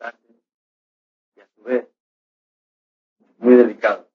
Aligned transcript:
y 0.00 1.40
a 1.40 1.48
su 1.54 1.62
vez 1.62 1.88
muy 3.38 3.54
delicado. 3.54 4.08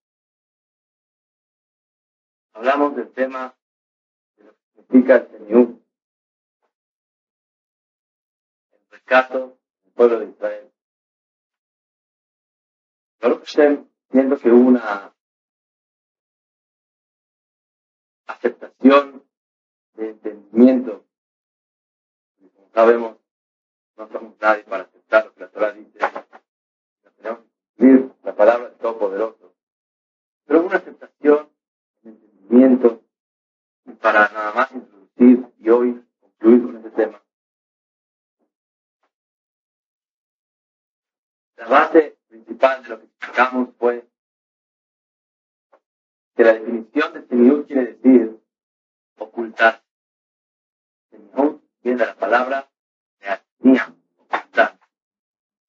Hablamos 2.53 2.95
del 2.95 3.11
tema 3.11 3.55
de 4.37 4.43
lo 4.45 4.51
que 4.53 4.65
significa 4.75 5.15
el 5.15 5.27
Señor, 5.29 5.79
el 8.71 8.89
rescato 8.89 9.57
del 9.83 9.93
pueblo 9.93 10.19
de 10.19 10.29
Israel. 10.29 10.71
Baruch 13.19 13.45
siento 13.47 14.37
que 14.39 14.49
hubo 14.49 14.67
una 14.67 15.13
aceptación 18.25 19.23
de 19.93 20.09
entendimiento. 20.09 21.05
Como 22.39 22.69
sabemos, 22.73 23.17
no 23.97 24.07
somos 24.07 24.39
nadie 24.39 24.63
para 24.63 24.83
aceptar 24.83 25.00
lo 25.19 25.33
que 25.33 25.39
la 25.41 25.49
Torah 25.49 25.73
dice. 25.73 25.99
Tenemos 27.17 27.39
que 27.39 27.49
cumplir 27.75 28.11
la. 28.23 29.53
Pero 30.45 30.63
una 30.63 30.77
aceptación, 30.77 31.49
un 32.03 32.11
entendimiento, 32.11 33.03
y 33.85 33.91
para 33.93 34.29
nada 34.29 34.53
más 34.53 34.71
introducir 34.71 35.47
y 35.59 35.69
hoy 35.69 36.05
concluir 36.19 36.63
con 36.63 36.77
este 36.77 36.89
tema. 36.91 37.21
La 41.57 41.67
base 41.67 42.17
principal 42.27 42.83
de 42.83 42.89
lo 42.89 42.99
que 42.99 43.05
explicamos 43.05 43.69
fue 43.77 44.07
que 46.35 46.43
la 46.43 46.53
definición 46.53 47.13
de 47.13 47.27
Señor 47.27 47.67
quiere 47.67 47.85
decir 47.93 48.41
ocultar. 49.17 49.83
Señor 51.11 51.61
viene 51.83 51.99
de 51.99 52.05
la 52.07 52.15
palabra 52.15 52.71
de 53.19 53.29
ocultar. 53.29 54.00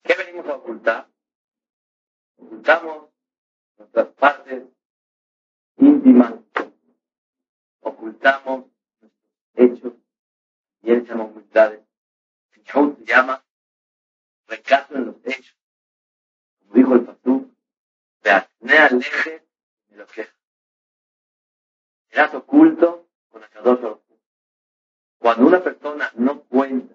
¿Qué 0.02 0.14
venimos 0.14 0.46
a 0.46 0.56
ocultar? 0.56 1.08
Ocultamos 2.36 3.08
nuestras 3.78 4.08
partes 4.14 4.64
íntimas, 5.76 6.34
ocultamos 7.80 8.66
nuestros 9.00 9.12
hechos 9.54 9.92
y 10.82 10.90
él 10.90 11.02
se 11.02 11.08
llama 11.08 11.24
humildades. 11.24 11.80
Señor 12.50 12.96
se 12.98 13.04
llama 13.04 13.44
recato 14.46 14.96
en 14.96 15.06
los 15.06 15.16
hechos. 15.24 15.56
Como 16.58 16.74
dijo 16.74 16.94
el 16.94 17.04
pastor, 17.04 17.46
de 18.22 18.30
acné 18.30 18.74
eje 18.86 19.46
de 19.88 19.96
lo 19.96 20.06
que 20.06 20.28
serás 22.08 22.34
oculto 22.34 23.08
con 23.30 23.42
Akadosh 23.42 23.98
Cuando 25.18 25.46
una 25.46 25.62
persona 25.62 26.10
no 26.16 26.42
cuenta 26.44 26.94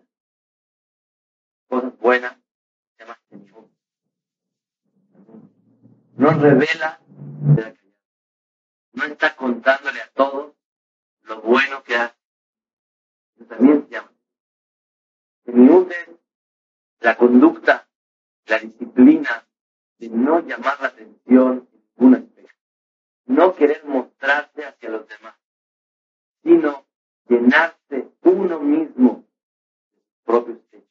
cosas 1.68 1.98
buenas, 2.00 2.38
se 2.96 3.04
llama 3.04 3.20
Señor. 3.30 3.70
Revela 6.40 7.00
de 7.56 7.62
la 7.62 7.74
crianza. 7.74 7.98
No 8.94 9.04
está 9.06 9.36
contándole 9.36 10.02
a 10.02 10.10
todos 10.14 10.54
lo 11.24 11.42
bueno 11.42 11.84
que 11.84 11.96
hace. 11.96 12.16
Eso 13.36 13.46
también 13.46 13.86
se 13.86 13.96
llama. 13.96 14.12
Es 15.46 16.10
la 17.00 17.16
conducta, 17.16 17.88
la 18.46 18.60
disciplina 18.60 19.48
de 20.00 20.10
no 20.10 20.40
llamar 20.40 20.80
la 20.82 20.88
atención 20.88 21.68
en 21.72 21.82
ningún 21.98 22.16
aspecto. 22.16 22.56
No 23.26 23.56
querer 23.56 23.86
mostrarse 23.86 24.66
hacia 24.66 24.90
los 24.90 25.08
demás 25.08 25.38
sino 26.48 26.86
llenarse 27.28 28.10
uno 28.22 28.60
mismo 28.62 29.26
de 29.94 30.02
sus 30.02 30.20
propios 30.24 30.60
hechos, 30.72 30.90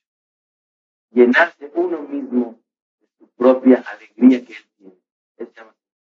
llenarse 1.10 1.70
uno 1.74 2.02
mismo 2.02 2.60
de 3.00 3.06
su 3.18 3.28
propia 3.28 3.82
alegría 3.88 4.44
que 4.44 4.52
él 4.52 4.66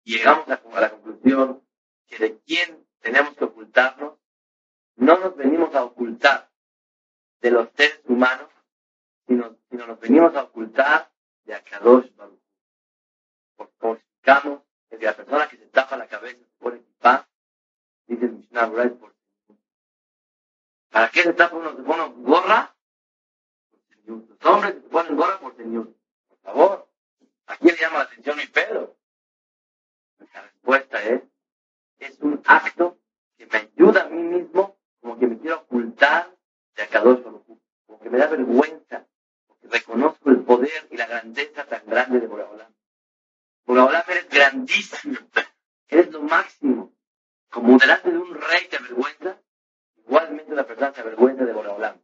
llegamos 0.05 0.47
a, 0.47 0.79
la 0.79 0.91
conclusión 0.91 1.63
que 2.07 2.17
de 2.17 2.39
quién 2.39 2.87
tenemos 2.99 3.35
que 3.35 3.45
ocultarnos, 3.45 4.13
no 4.95 5.17
nos 5.17 5.35
venimos 5.35 5.73
a 5.75 5.83
ocultar 5.83 6.49
de 7.41 7.51
los 7.51 7.69
seres 7.75 8.01
humanos, 8.05 8.49
sino, 9.27 9.57
sino 9.69 9.87
nos 9.87 9.99
venimos 9.99 10.35
a 10.35 10.43
ocultar 10.43 11.11
de 11.43 11.55
Akadosh 11.55 12.15
Baruch. 12.15 12.39
Porque 13.55 13.91
explicamos, 13.91 14.61
que 14.89 15.05
la 15.05 15.15
persona 15.15 15.49
que 15.49 15.57
se 15.57 15.65
tapa 15.67 15.97
la 15.97 16.07
cabeza 16.07 16.39
se 16.39 16.57
pone 16.59 16.81
paz, 16.99 17.27
dice 18.07 18.27
Mishnah 18.27 18.69
por 18.69 19.13
¿Para 20.89 21.09
qué 21.09 21.23
se 21.23 21.33
tapa 21.33 21.57
uno? 21.57 21.75
¿Se 21.75 21.83
pone 21.83 22.13
gorra? 22.23 22.75
Los 24.05 24.45
hombres 24.45 24.75
se 24.75 24.81
ponen 24.81 25.15
gorra 25.17 25.39
por 25.39 25.57
señor. 25.57 25.93
Por 26.29 26.37
favor. 26.39 26.89
¿A 27.47 27.57
quién 27.57 27.75
le 27.75 27.81
llama 27.81 27.97
la 27.97 28.03
atención 28.05 28.37
mi 28.37 28.47
pelo? 28.47 28.94
La 30.65 30.79
respuesta 30.79 31.03
es, 31.03 31.21
es 31.99 32.19
un 32.21 32.41
acto 32.45 32.97
que 33.37 33.45
me 33.45 33.57
ayuda 33.57 34.03
a 34.03 34.09
mí 34.09 34.21
mismo 34.21 34.77
como 34.99 35.19
que 35.19 35.27
me 35.27 35.37
quiero 35.37 35.57
ocultar 35.57 36.35
de 36.75 36.83
Akadosh 36.83 37.21
como 37.21 37.99
que 37.99 38.09
me 38.09 38.17
da 38.17 38.27
vergüenza, 38.27 39.05
porque 39.47 39.67
reconozco 39.67 40.31
el 40.31 40.43
poder 40.43 40.87
y 40.89 40.97
la 40.97 41.05
grandeza 41.05 41.65
tan 41.65 41.85
grande 41.85 42.19
de 42.19 42.27
Boraholam. 42.27 42.73
Boraholam 43.65 44.03
eres 44.07 44.29
grandísimo, 44.29 45.19
eres 45.87 46.11
lo 46.11 46.21
máximo. 46.23 46.93
Como 47.49 47.77
delante 47.77 48.11
de 48.11 48.17
un 48.17 48.33
rey 48.33 48.67
te 48.67 48.77
avergüenza, 48.77 49.39
Igualmente 50.07 50.53
una 50.53 50.63
persona 50.65 50.93
se 50.93 51.01
avergüenza 51.01 51.45
de 51.45 51.53
Boreolam. 51.53 51.99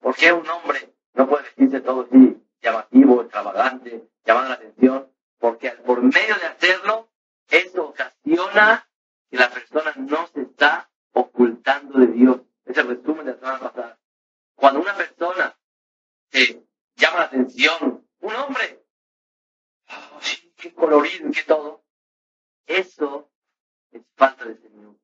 ¿Por 0.00 0.16
qué 0.16 0.32
un 0.32 0.48
hombre 0.48 0.94
no 1.14 1.28
puede 1.28 1.44
vestirse 1.44 1.80
todo 1.80 2.02
así, 2.02 2.42
llamativo, 2.62 3.20
extravagante, 3.20 4.08
llamando 4.24 4.48
la 4.48 4.54
atención? 4.54 5.12
Porque 5.38 5.70
por 5.72 6.02
medio 6.02 6.36
de 6.36 6.46
hacerlo, 6.46 7.11
eso 7.52 7.88
ocasiona 7.88 8.88
que 9.30 9.36
la 9.36 9.50
persona 9.50 9.92
no 9.96 10.26
se 10.28 10.40
está 10.40 10.90
ocultando 11.12 11.98
de 11.98 12.06
Dios. 12.06 12.40
Es 12.64 12.78
el 12.78 12.88
resumen 12.88 13.26
de 13.26 13.32
la 13.32 13.38
semana 13.38 13.60
pasada. 13.60 14.00
Cuando 14.54 14.80
una 14.80 14.96
persona 14.96 15.58
se 16.30 16.64
llama 16.96 17.18
la 17.18 17.24
atención, 17.24 18.08
un 18.20 18.34
hombre, 18.36 18.82
oh, 19.90 20.18
qué 20.56 20.72
colorido 20.72 21.30
qué 21.30 21.42
todo, 21.42 21.84
eso 22.66 23.30
es 23.90 24.02
falta 24.16 24.46
de 24.46 24.56
Señor. 24.56 24.96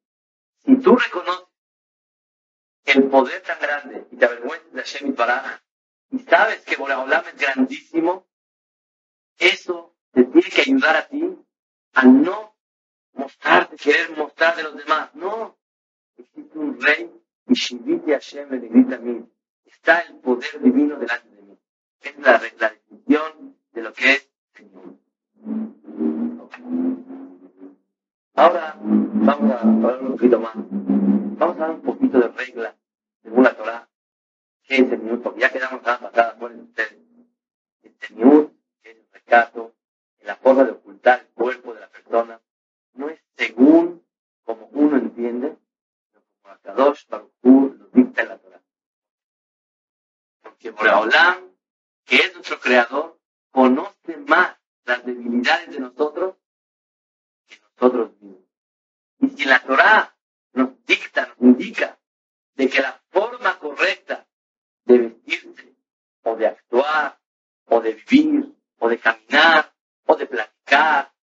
Si 0.65 0.75
tú 0.77 0.97
reconoces 0.97 1.49
el 2.85 3.11
poder 3.11 3.43
tan 3.43 3.61
grande 3.61 4.07
y 4.11 4.17
te 4.17 4.25
avergüenzas 4.25 4.73
de 4.73 4.81
Hashem 4.81 5.09
y 5.09 5.13
Baraj, 5.13 5.61
y 6.13 6.19
sabes 6.21 6.65
que 6.65 6.77
Boraholam 6.77 7.27
es 7.27 7.37
grandísimo, 7.37 8.27
eso 9.37 9.95
te 10.13 10.25
tiene 10.25 10.49
que 10.49 10.63
ayudar 10.63 10.97
a 10.97 11.09
ti 11.09 11.39
a 11.95 12.05
no 12.05 12.55
mostrarte, 13.15 13.77
querer 13.77 14.17
mostrar 14.17 14.57
de 14.57 14.63
los 14.65 14.77
demás. 14.77 15.15
No, 15.15 15.57
existe 16.17 16.59
un 16.59 16.81
rey, 16.81 17.11
y 17.49 17.55
Shiviti 17.55 18.13
Hashem 18.13 18.51
le 18.51 18.69
grita 18.69 18.97
a 18.97 18.99
mí, 18.99 19.25
está 19.65 20.01
el 20.01 20.17
poder 20.17 20.61
divino 20.63 20.99
delante 20.99 21.29
de 21.29 21.43
mí. 21.43 21.59
Es 22.01 22.19
la, 22.19 22.33
la 22.59 22.71
definición 22.71 23.57
de 23.73 23.83
lo 23.83 23.93
que 23.93 24.13
es 24.13 24.31
Señor. 24.55 24.95
Ahora 28.35 28.77
vamos 28.81 29.51
a 29.51 29.61
hablar 29.61 30.03
un 30.03 30.13
poquito 30.13 30.41
más. 30.41 30.53
Vamos 30.55 31.57
a 31.57 31.61
dar 31.61 31.71
un 31.71 31.83
poquito 31.83 32.21
de 32.21 32.29
regla 32.29 32.75
según 33.23 33.45
la 33.45 33.55
Torah, 33.55 33.89
¿qué 34.63 34.77
es 34.77 34.93
el 34.93 35.01
minuto? 35.01 35.35
Ya 35.37 35.51
quedamos 35.51 35.85
la 35.85 35.99
pasada, 35.99 36.39
ponen 36.39 36.61
ustedes. 36.61 36.97
Este 37.83 38.15
minuto 38.15 38.53
es 38.83 38.97
el 38.97 39.07
rescato, 39.13 39.75
la 40.29 40.37
forma 40.37 40.63
de 40.63 40.73
ocultar 40.73 41.21
el 41.21 41.29
cuerpo 41.29 41.73
de 41.73 41.81
la 41.81 41.89
persona, 41.89 42.39
no 42.93 43.09
es 43.09 43.19
según 43.35 44.07
como 44.45 44.67
uno 44.73 44.99
entiende, 44.99 45.57
sino 46.03 46.23
como 46.43 46.53
Akadosh 46.53 47.07
Baruch 47.09 47.33
lo 47.43 47.89
dicta 47.95 48.23
en 48.23 48.29
la 48.29 48.37
Torah. 48.37 48.63
Porque 50.43 50.71
Boreolam, 50.71 51.51
que 52.05 52.17
es 52.17 52.35
nuestro 52.35 52.61
creador, 52.61 53.19
conoce 53.51 54.19
más 54.19 54.55
las 54.85 55.03
debilidades 55.07 55.71
de 55.71 55.81
nosotros 55.81 56.35
que 57.47 57.59
nosotros 57.61 58.13
mismos. 58.21 58.45
Y 59.21 59.31
si 59.31 59.45
la 59.47 59.63
Torah 59.63 60.15
nos 60.53 60.85
dicta, 60.85 61.27
nos 61.27 61.41
indica 61.41 61.99
de 62.55 62.69
que 62.69 62.83
la 62.83 63.01
forma 63.09 63.59
correcta 63.59 64.29
de 64.85 64.99
vestirse, 64.99 65.75
o 66.23 66.37
de 66.37 66.49
actuar, 66.49 67.19
o 67.65 67.81
de 67.81 67.95
vivir, 67.95 68.55
o 68.79 68.91
de 68.91 68.99
caminar, 68.99 69.68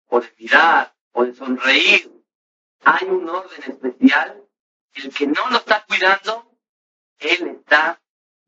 o 0.07 0.21
de 0.21 0.33
mirar, 0.39 0.95
o 1.13 1.25
de 1.25 1.35
sonreír, 1.35 2.13
hay 2.85 3.07
un 3.09 3.29
orden 3.29 3.63
especial. 3.67 4.45
El 4.95 5.15
que 5.15 5.27
no 5.27 5.51
lo 5.51 5.59
está 5.59 5.85
cuidando, 5.87 6.57
él 7.19 7.49
está 7.49 8.01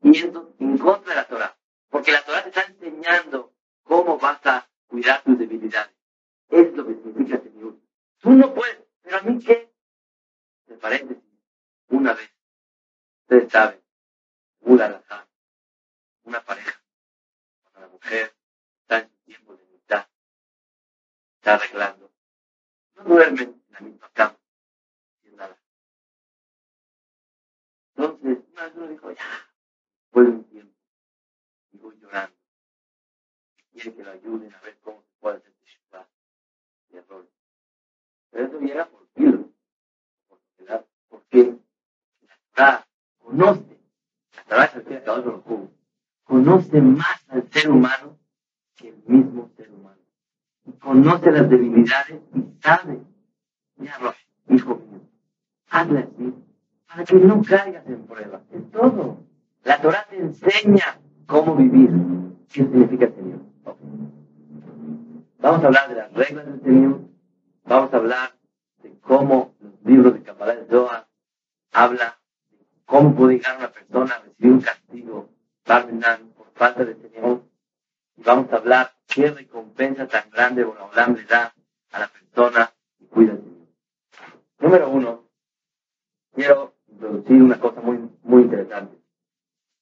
yendo 0.03 0.55
en 0.59 0.79
contra 0.79 1.11
de 1.11 1.21
la 1.21 1.29
Torah. 1.29 1.57
Porque 1.91 2.13
la 2.13 2.25
Torah 2.25 2.43
te 2.43 2.49
está 2.49 2.63
enseñando 2.63 3.55
cómo 3.83 4.19
vas 4.19 4.45
a 4.47 4.69
cuidar 4.87 5.23
tus 5.23 5.39
debilidades. 5.39 5.95
Es 6.49 6.73
lo 6.75 6.87
que 6.87 6.95
significa 6.95 7.41
Señor. 7.41 7.77
Tú 8.21 8.31
no 8.31 8.53
puedes, 8.55 8.79
pero 9.03 9.19
a 9.19 9.23
mí 9.23 9.39
qué? 9.45 9.73
De 10.67 10.77
paréntesis, 10.77 11.23
una 11.89 12.15
vez 12.15 12.31
Ustedes 13.31 13.53
saben, 13.53 13.81
una 14.61 16.45
pareja, 16.45 16.83
una 17.77 17.87
mujer 17.87 18.35
está 18.83 18.99
en 18.99 19.09
su 19.09 19.17
tiempo 19.25 19.57
de 19.57 19.65
mitad, 19.67 20.09
está 21.41 21.55
arreglando, 21.55 22.13
no 22.97 23.05
duermen 23.05 23.63
en 23.67 23.73
la 23.73 23.81
misma 23.81 24.11
cama, 24.13 24.39
sin 25.23 25.37
nada. 25.37 25.59
Entonces, 27.97 28.39
vez 28.55 28.73
uno 28.77 28.89
dijo, 28.89 29.11
ya, 29.11 29.51
fue 30.11 30.25
un 30.25 30.45
tiempo, 30.45 30.77
voy 31.73 31.97
llorando, 31.99 32.37
quiere 33.73 33.95
que 33.95 34.05
lo 34.05 34.11
ayuden 34.11 34.55
a 34.55 34.61
ver 34.61 34.79
cómo 34.83 35.01
se 35.01 35.15
puede 35.19 35.39
hacer 35.39 35.55
teshuva 35.55 36.09
y 36.91 36.97
errores. 36.99 37.31
Pero 38.31 38.47
eso 38.47 38.61
llega 38.61 38.87
por 38.91 39.09
kilos, 39.15 39.47
por 40.29 40.39
porque 41.09 41.59
la 42.21 42.39
Torah 42.53 42.89
conoce, 43.17 43.81
la 44.37 44.45
Torah 44.45 44.65
es 44.67 44.75
el 44.75 44.85
que 44.85 45.03
conoce 46.25 46.83
más 46.83 47.25
al 47.31 47.51
ser 47.51 47.71
humano 47.71 48.19
que 48.77 48.91
el 48.91 49.03
mismo 49.07 49.51
ser 49.57 49.71
humano. 49.71 50.00
Conoce 50.79 51.31
las 51.31 51.49
debilidades 51.49 52.21
y 52.35 52.45
sabe, 52.63 53.01
ya 53.77 53.99
hijo 54.49 54.77
mío, 54.91 55.01
hazle 55.71 56.01
así, 56.01 56.35
para 56.87 57.05
que 57.05 57.15
no 57.17 57.43
caigas 57.43 57.87
en 57.87 58.07
pruebas. 58.07 58.43
Es 58.53 58.71
todo. 58.71 59.19
La 59.65 59.81
Torah 59.81 60.07
te 60.09 60.19
enseña 60.19 60.99
cómo 61.27 61.55
vivir. 61.57 61.91
¿Qué 62.53 62.63
significa 62.63 63.09
Señor? 63.09 63.41
Vamos 65.39 65.63
a 65.63 65.67
hablar 65.67 65.89
de 65.89 65.95
las 65.95 66.13
reglas 66.13 66.47
del 66.47 66.61
Señor. 66.63 67.01
Vamos 67.65 67.95
a 67.95 67.97
hablar 67.97 68.37
de 68.83 68.99
cómo 69.01 69.55
los 69.61 69.73
libros 69.85 70.15
de 70.15 70.23
Kabbalah 70.23 70.57
de 70.57 70.67
Zohar 70.67 71.07
habla 71.73 72.19
de 72.51 72.59
cómo 72.85 73.15
puede 73.15 73.35
llegar 73.35 73.59
una 73.59 73.71
persona 73.71 74.15
a 74.15 74.21
recibir 74.21 74.53
un 74.53 74.61
castigo 74.61 75.29
por 76.37 76.51
falta 76.55 76.85
de 76.85 76.97
Señor. 76.97 77.43
Y 78.17 78.23
vamos 78.23 78.53
a 78.53 78.57
hablar 78.57 78.93
qué 79.13 79.31
recompensa 79.31 80.07
tan 80.07 80.31
grande 80.31 80.65
Boraholam 80.65 81.17
le 81.17 81.25
da 81.25 81.53
a 81.93 81.99
la 81.99 82.09
persona 82.09 82.73
que 82.99 83.07
cuida 83.07 83.33
del 83.33 83.43
Señor. 83.43 83.69
Número 84.61 84.89
uno, 84.89 85.29
quiero 86.33 86.77
introducir 86.89 87.43
una 87.43 87.59
cosa 87.59 87.81
muy, 87.81 87.99
muy 88.23 88.43
interesante. 88.43 88.97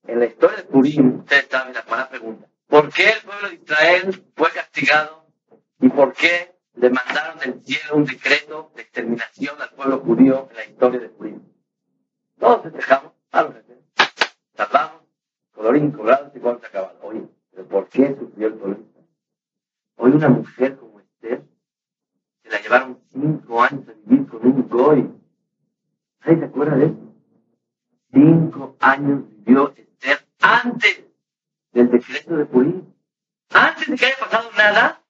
En 0.06 0.18
la 0.18 0.26
historia 0.26 0.56
de 0.56 0.62
Purim, 0.64 1.18
ustedes 1.20 1.46
saben 1.50 1.74
la 1.74 1.82
buena 1.82 2.08
pregunta. 2.08 2.48
¿Por 2.66 2.92
qué 2.92 3.10
el 3.10 3.20
pueblo 3.20 3.48
de 3.48 3.54
Israel 3.56 4.24
fue 4.34 4.50
castigado? 4.50 5.26
¿Y 5.80 5.88
por 5.90 6.14
qué 6.14 6.54
le 6.74 6.90
mandaron 6.90 7.38
del 7.38 7.62
cielo 7.62 7.96
un 7.96 8.04
decreto 8.04 8.72
de 8.74 8.82
exterminación 8.82 9.60
al 9.60 9.70
pueblo 9.70 9.98
judío 10.00 10.48
en 10.50 10.56
la 10.56 10.64
historia 10.64 11.00
de 11.00 11.08
Purim? 11.10 11.42
Todos 12.38 12.62
festejamos, 12.62 13.12
a 13.32 13.42
los 13.42 13.54
salvamos, 14.54 15.02
colorín 15.52 15.90
colorado, 15.92 16.32
y 16.34 16.40
cuando 16.40 16.60
se 16.60 16.66
acabado. 16.66 16.98
Oye, 17.02 17.22
¿pero 17.52 17.68
por 17.68 17.88
qué 17.88 18.16
sufrió 18.18 18.48
el 18.48 18.54
pueblo? 18.54 18.87
Hoy 20.00 20.12
una 20.12 20.28
mujer 20.28 20.76
como 20.78 21.00
Esther, 21.00 21.42
se 22.42 22.50
la 22.50 22.60
llevaron 22.60 23.00
cinco 23.10 23.60
años 23.60 23.88
a 23.88 23.92
vivir 23.92 24.28
con 24.28 24.46
un 24.46 24.68
goy. 24.68 25.10
¿Nadie 26.20 26.38
se 26.38 26.44
acuerda 26.44 26.76
de 26.76 26.84
eso? 26.86 27.14
Cinco 28.12 28.76
años 28.78 29.22
vivió 29.44 29.74
Esther 29.76 30.24
antes 30.40 31.04
del 31.72 31.90
decreto 31.90 32.36
de 32.36 32.46
Purim. 32.46 32.94
Antes 33.50 33.88
de 33.88 33.96
que 33.96 34.06
haya 34.06 34.16
pasado 34.20 34.50
nada, 34.56 35.02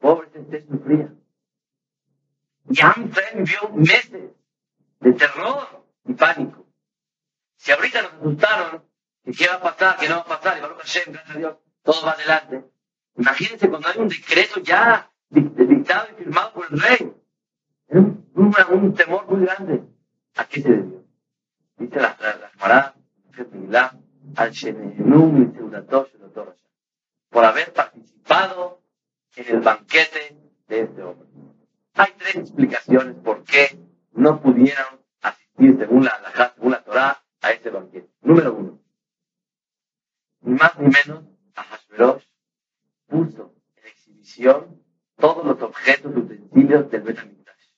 pobre 0.00 0.28
Esther 0.34 0.66
sufría. 0.68 1.14
Y 2.68 2.80
Amfred 2.80 3.36
vivió 3.36 3.68
meses 3.76 4.32
de 5.00 5.12
terror 5.12 5.84
y 6.04 6.14
pánico. 6.14 6.66
Si 7.54 7.70
ahorita 7.70 8.02
nos 8.02 8.12
asustaron, 8.14 8.82
que 9.24 9.30
qué 9.30 9.46
va 9.46 9.54
a 9.54 9.62
pasar, 9.62 9.96
que 9.98 10.08
no 10.08 10.16
va 10.16 10.22
a 10.22 10.26
pasar, 10.26 10.58
y 10.58 10.62
Baruch 10.62 10.78
Hashem, 10.78 11.12
gracias 11.12 11.36
a 11.36 11.38
Dios, 11.38 11.56
todo 11.84 12.04
va 12.04 12.12
adelante. 12.12 12.75
Imagínense 13.18 13.68
cuando 13.68 13.88
hay 13.88 13.98
un 13.98 14.08
decreto 14.08 14.60
ya 14.60 15.10
dictado 15.30 16.08
y 16.12 16.22
firmado 16.22 16.52
por 16.52 16.66
el 16.70 16.80
rey. 16.80 17.12
Era 17.88 18.00
un, 18.00 18.24
un, 18.34 18.94
temor 18.94 19.26
muy 19.26 19.44
grande. 19.46 19.82
¿A 20.36 20.44
qué 20.46 20.60
se 20.60 20.68
debió? 20.68 21.04
Dice 21.78 22.00
la, 22.00 22.16
la 23.68 23.96
al 24.36 24.50
Shenenum 24.50 25.42
y 25.42 25.46
por 27.30 27.44
haber 27.44 27.72
participado 27.72 28.80
en 29.34 29.56
el 29.56 29.60
banquete 29.60 30.36
de 30.68 30.80
este 30.80 31.02
hombre. 31.02 31.28
Hay 31.94 32.12
tres 32.18 32.36
explicaciones 32.36 33.14
por 33.22 33.44
qué 33.44 33.78
no 34.12 34.40
pudieron 34.40 35.00
asistir 35.22 35.76
según 35.78 36.04
la, 36.04 36.18
la, 36.20 36.52
según 36.54 36.72
la 36.72 36.82
Torah 36.82 37.22
a 37.42 37.50
ese 37.50 37.70
banquete. 37.70 38.08
Número 38.22 38.54
uno, 38.54 38.78
ni 40.40 40.54
más 40.54 40.78
ni 40.78 40.88
menos, 40.88 41.24
a 41.54 41.62
Hashverosh 41.62 42.24
puso 43.08 43.54
en 43.76 43.86
exhibición 43.86 44.82
todos 45.16 45.44
los 45.44 45.62
objetos 45.62 46.14
utensilios 46.16 46.90
del 46.90 47.02
Betamigdash. 47.02 47.70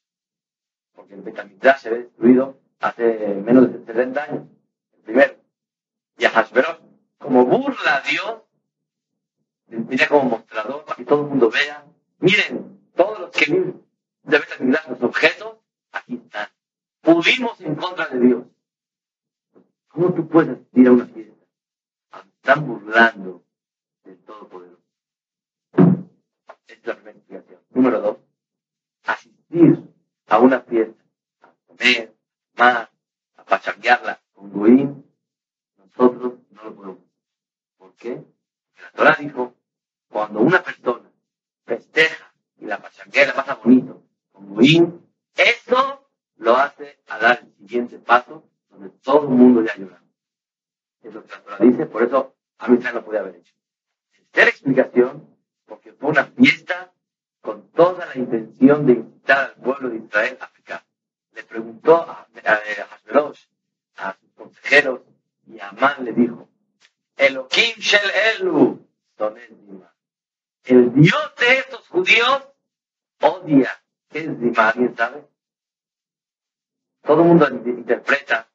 Porque 0.92 1.14
el 1.14 1.22
Betamigdash 1.22 1.80
se 1.80 1.88
había 1.88 2.00
destruido 2.02 2.60
hace 2.80 3.34
menos 3.44 3.72
de 3.72 3.84
70 3.84 4.22
años, 4.22 4.48
el 4.92 5.00
primero. 5.02 5.34
Y 6.18 6.24
a 6.24 6.30
Hashverosh, 6.30 6.80
como 7.18 7.46
burla 7.46 7.96
a 7.96 8.00
Dios, 8.00 8.42
tenía 9.66 10.08
como 10.08 10.30
mostrador 10.30 10.84
para 10.84 10.96
que 10.96 11.04
todo 11.04 11.22
el 11.22 11.28
mundo 11.28 11.50
vea, 11.50 11.84
miren, 12.18 12.90
todos 12.96 13.20
los 13.20 13.30
que 13.30 13.52
viven 13.52 13.82
de 14.24 14.38
Betamigdash, 14.38 14.88
los 14.88 15.02
objetos, 15.02 15.58
aquí 15.92 16.14
están. 16.14 16.48
Pudimos 17.00 17.60
en 17.60 17.74
contra 17.74 18.06
de 18.08 18.20
Dios. 18.20 18.44
¿Cómo 19.88 20.12
tú 20.12 20.28
puedes 20.28 20.58
ir 20.74 20.88
a 20.88 20.92
una 20.92 21.06
fiesta? 21.06 21.44
Están 22.36 22.66
burlando 22.66 23.44
del 24.04 24.18
Todopoderoso. 24.18 24.77
Es 26.68 26.86
la 26.86 26.94
primera 26.94 27.16
explicación. 27.16 27.60
Número 27.70 28.00
dos, 28.00 28.18
asistir 29.04 29.82
a 30.26 30.38
una 30.38 30.60
fiesta, 30.60 31.02
a 31.40 31.54
comer, 31.66 32.14
más, 32.56 32.88
a 33.36 33.44
pachanguearla 33.44 34.20
con 34.32 34.52
Goín, 34.52 35.04
nosotros 35.78 36.34
no 36.50 36.64
lo 36.64 36.76
podemos. 36.76 36.98
¿Por 37.78 37.94
qué? 37.94 38.16
Porque 38.16 38.82
la 38.82 38.90
Torah 38.92 39.16
dijo, 39.18 39.54
cuando 40.08 40.40
una 40.40 40.62
persona 40.62 41.10
festeja 41.64 42.34
y 42.58 42.66
la 42.66 42.78
pachanguea 42.78 43.28
la 43.28 43.34
pasa 43.34 43.54
bonito 43.54 44.02
con 44.30 44.54
Goín, 44.54 45.10
eso 45.34 46.10
lo 46.36 46.56
hace 46.56 46.98
a 47.08 47.18
dar 47.18 47.40
el 47.40 47.54
siguiente 47.56 47.98
paso 47.98 48.44
donde 48.68 48.90
todo 48.90 49.22
el 49.22 49.28
mundo 49.30 49.64
ya 49.64 49.74
llora. 49.76 50.02
Es 51.02 51.14
lo 51.14 51.24
que 51.24 51.30
la 51.30 51.42
Torah 51.42 51.64
dice, 51.64 51.86
por 51.86 52.02
eso 52.02 52.36
a 52.58 52.68
mí 52.68 52.78
no 52.92 53.04
podía 53.04 53.20
haber 53.20 53.36
hecho. 53.36 53.54
Tercera 54.30 54.50
explicación, 54.50 55.37
porque 55.68 55.92
fue 55.92 56.10
una 56.10 56.24
fiesta 56.24 56.92
con 57.40 57.70
toda 57.70 58.06
la 58.06 58.16
intención 58.16 58.86
de 58.86 58.94
invitar 58.94 59.50
al 59.50 59.54
pueblo 59.62 59.90
de 59.90 59.98
Israel 59.98 60.38
a 60.40 60.50
pecar. 60.50 60.84
Le 61.32 61.44
preguntó 61.44 61.96
a, 61.96 62.26
a, 62.44 62.54
a 63.96 64.16
sus 64.18 64.32
consejeros, 64.34 65.02
y 65.46 65.60
Amán 65.60 66.04
le 66.04 66.12
dijo, 66.12 66.48
Elohim 67.16 67.76
Shel 67.78 68.10
Elu, 68.40 68.88
el 70.64 70.92
Dios 70.94 71.34
de 71.38 71.58
estos 71.58 71.88
judíos 71.88 72.48
odia. 73.20 73.70
¿Qué 74.10 74.20
es 74.20 74.40
Dima? 74.40 74.68
¿Alguien 74.68 74.96
sabe? 74.96 75.26
Todo 77.02 77.22
el 77.22 77.28
mundo 77.28 77.48
interpreta 77.48 78.48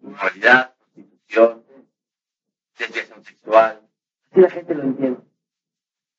inmoralidad, 0.00 0.74
prostitución, 0.76 1.64
desviación 2.78 3.24
sexual. 3.24 3.82
Así 4.30 4.40
la 4.40 4.50
gente 4.50 4.74
lo 4.74 4.82
entiende. 4.84 5.20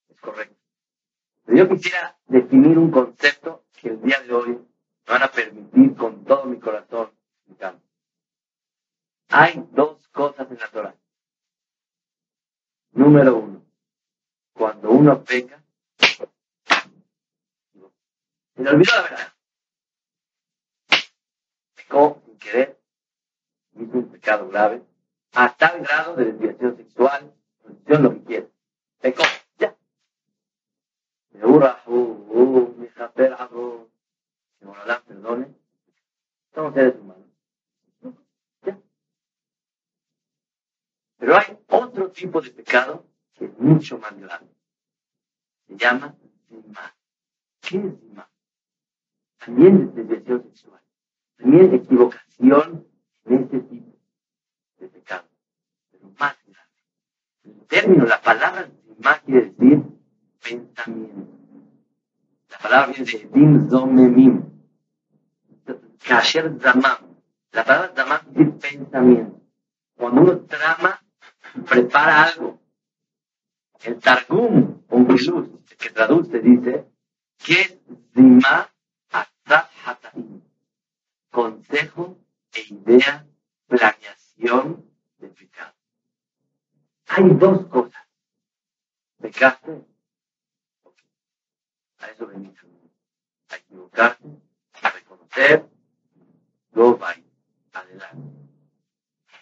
Es 0.10 0.20
correcto. 0.20 0.56
Pero 1.46 1.58
yo 1.58 1.70
quisiera 1.70 2.18
definir 2.28 2.78
un 2.78 2.92
concepto 2.92 3.64
que 3.80 3.90
el 3.90 4.02
día 4.02 4.20
de 4.22 4.34
hoy 4.34 4.50
me 4.50 4.66
van 5.08 5.24
a 5.24 5.32
permitir 5.32 5.96
con 5.96 6.26
todo 6.26 6.46
mi 6.46 6.60
corazón 6.60 7.12
explicar. 7.38 7.80
Hay 9.30 9.66
dos 9.72 10.08
cosas 10.10 10.50
en 10.52 10.58
la 10.60 10.68
Torah. 10.70 10.96
Número 12.92 13.38
uno, 13.38 13.64
cuando 14.54 14.90
uno 14.90 15.24
peca, 15.24 15.62
se 18.56 18.64
le 18.64 18.70
olvidó 18.70 18.92
la 18.96 19.02
verdad. 19.04 19.34
Pecó 21.76 22.22
sin 22.26 22.38
querer, 22.40 22.80
hizo 23.76 23.98
un 23.98 24.10
pecado 24.10 24.50
grave, 24.50 24.84
a 25.34 25.56
tal 25.56 25.82
grado 25.82 26.16
de 26.16 26.26
desviación 26.32 26.78
sexual, 26.78 27.34
posición 27.62 28.04
lo 28.04 28.14
que 28.14 28.24
quiere. 28.24 28.52
Pecó, 29.00 29.24
ya. 29.60 29.78
Uh, 31.44 31.94
uh, 31.94 32.76
mi 32.78 32.88
que 32.88 34.66
Moralán 34.66 35.04
perdone, 35.06 35.56
somos 36.54 36.74
seres 36.74 36.96
humanos. 37.00 37.28
Ya. 38.64 38.80
Pero 41.20 41.38
hay 41.38 41.58
otro 41.68 42.12
tipo 42.12 42.42
de 42.42 42.50
pecado 42.52 43.06
que 43.34 43.46
es 43.46 43.58
mucho 43.60 43.98
más 44.00 44.18
grande. 44.18 44.54
Se 45.68 45.78
llama 45.78 46.16
Zima. 46.48 46.96
¿Qué 47.62 47.78
es 47.78 48.00
Zima? 48.00 48.30
También 49.38 49.84
es 49.84 49.96
desviación 49.96 50.44
sexual. 50.44 50.82
También 51.38 51.66
es 51.66 51.74
equivocación 51.82 52.88
en 53.26 53.44
este 53.44 53.60
tipo 53.60 53.98
de 54.80 54.88
pecado. 54.88 55.28
lo 56.02 56.10
más 56.20 56.36
grave. 56.46 56.70
El 57.44 57.68
término, 57.68 58.06
la 58.06 58.22
palabra 58.22 58.70
más 59.00 59.22
quiere 59.22 59.52
decir 59.52 59.84
pensamiento. 60.42 60.97
La 62.50 62.58
palabra 62.60 62.94
viene 62.94 63.12
de 63.12 63.30
dim 63.34 63.70
zomemim. 63.70 64.44
Kasher 66.06 66.58
zamam. 66.60 66.98
La 67.52 67.64
palabra 67.64 68.22
quiere 68.34 68.52
decir 68.52 68.60
pensamiento. 68.60 69.42
Cuando 69.96 70.22
uno 70.22 70.40
trama, 70.42 71.02
prepara 71.68 72.24
algo. 72.24 72.60
El 73.84 74.00
Targum, 74.00 74.82
un 74.90 75.08
que 75.78 75.90
traduce, 75.92 76.40
dice, 76.40 76.86
que 77.38 77.62
es 77.62 77.78
zima 78.14 78.70
Consejo 81.30 82.18
e 82.54 82.74
idea, 82.74 83.26
planeación 83.68 84.84
de 85.20 85.28
pecado. 85.28 85.74
Hay 87.10 87.30
dos 87.30 87.66
cosas. 87.68 88.08
Pecaste. 89.22 89.86
A 92.00 92.08
eso 92.08 92.28
venimos. 92.28 92.58
A 93.50 93.56
equivocarte, 93.56 94.28
a 94.82 94.90
reconocer, 94.90 95.66
luego 96.72 96.98
va 96.98 97.16
adelante. 97.74 98.38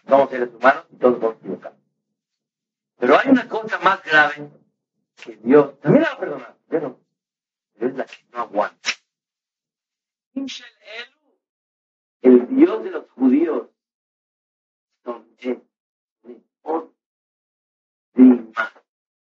Somos 0.07 0.29
seres 0.29 0.49
humanos 0.53 0.85
y 0.91 0.97
todos 0.97 1.19
vamos 1.19 1.35
a 1.35 1.39
equivocar. 1.39 1.75
Pero 2.97 3.17
hay 3.17 3.29
una 3.29 3.47
cosa 3.49 3.79
más 3.79 4.03
grave 4.03 4.51
que 5.15 5.35
Dios 5.37 5.79
también 5.79 6.03
la 6.03 6.09
va 6.09 6.15
a 6.15 6.19
perdonar, 6.19 6.57
pero 6.67 6.99
es 7.75 7.95
la 7.95 8.05
que 8.05 8.25
no 8.31 8.39
aguanta. 8.39 8.89
El 12.21 12.47
Dios 12.55 12.83
de 12.83 12.91
los 12.91 13.09
judíos 13.11 13.67
son 15.03 15.35
que 15.37 15.61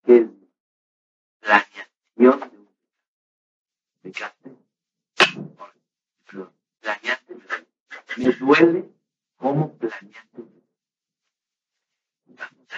es 0.07 0.27
planeación 1.41 2.58
¿Pecaste? 4.09 4.57
Perdón, 6.27 6.53
planeaste. 6.81 7.37
Me 8.17 8.33
duele 8.33 8.89
cómo 9.37 9.77
planeaste. 9.77 10.43
Vamos. 12.25 12.69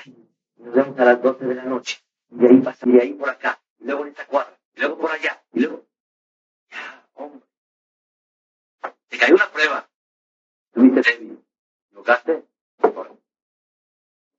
Nos 0.57 0.75
vemos 0.75 0.99
a 0.99 1.05
las 1.05 1.23
12 1.23 1.45
de 1.45 1.55
la 1.55 1.65
noche. 1.67 2.03
Y 2.31 2.47
ahí 2.47 2.61
pasa, 2.61 2.89
y 2.89 2.99
ahí 2.99 3.13
por 3.15 3.31
acá. 3.31 3.63
Y 3.79 3.85
luego 3.85 4.03
en 4.03 4.09
esta 4.09 4.27
cuadra. 4.27 4.59
Y 4.75 4.81
luego 4.81 4.99
por 4.99 5.13
allá. 5.13 5.41
Y 5.53 5.61
luego. 5.61 5.87
Ya, 6.69 7.09
hombre. 7.15 7.47
Te 9.07 9.19
cayó 9.19 9.37
una 9.37 9.53
prueba. 9.53 9.89
Tuviste 10.73 11.13
débil. 11.13 11.45
¿Equivocaste? 11.91 12.45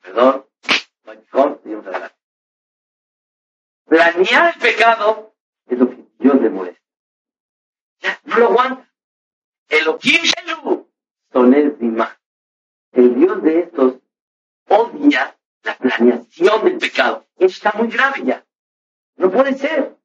Perdón. 0.01 0.45
No 1.33 1.59
seguimos 1.63 1.87
adelante. 1.87 2.17
Planear 3.85 4.53
el 4.55 4.61
pecado 4.61 5.33
es 5.67 5.79
lo 5.79 5.89
que 5.89 6.05
Dios 6.19 6.41
le 6.41 6.49
molesta. 6.49 6.80
No 8.25 8.37
lo 8.37 8.47
aguanta. 8.47 8.89
Elohim 9.69 10.21
Shelu. 10.23 10.89
Sonel 11.31 11.77
Dima. 11.79 12.19
El 12.91 13.15
Dios 13.15 13.41
de 13.43 13.59
estos 13.59 13.93
odia 14.67 15.37
la 15.63 15.77
planeación 15.77 16.65
del 16.65 16.77
pecado. 16.77 17.25
Eso 17.37 17.47
está 17.47 17.71
muy 17.77 17.87
grave 17.87 18.21
ya. 18.23 18.45
No 19.15 19.31
puede 19.31 19.57
ser. 19.57 19.97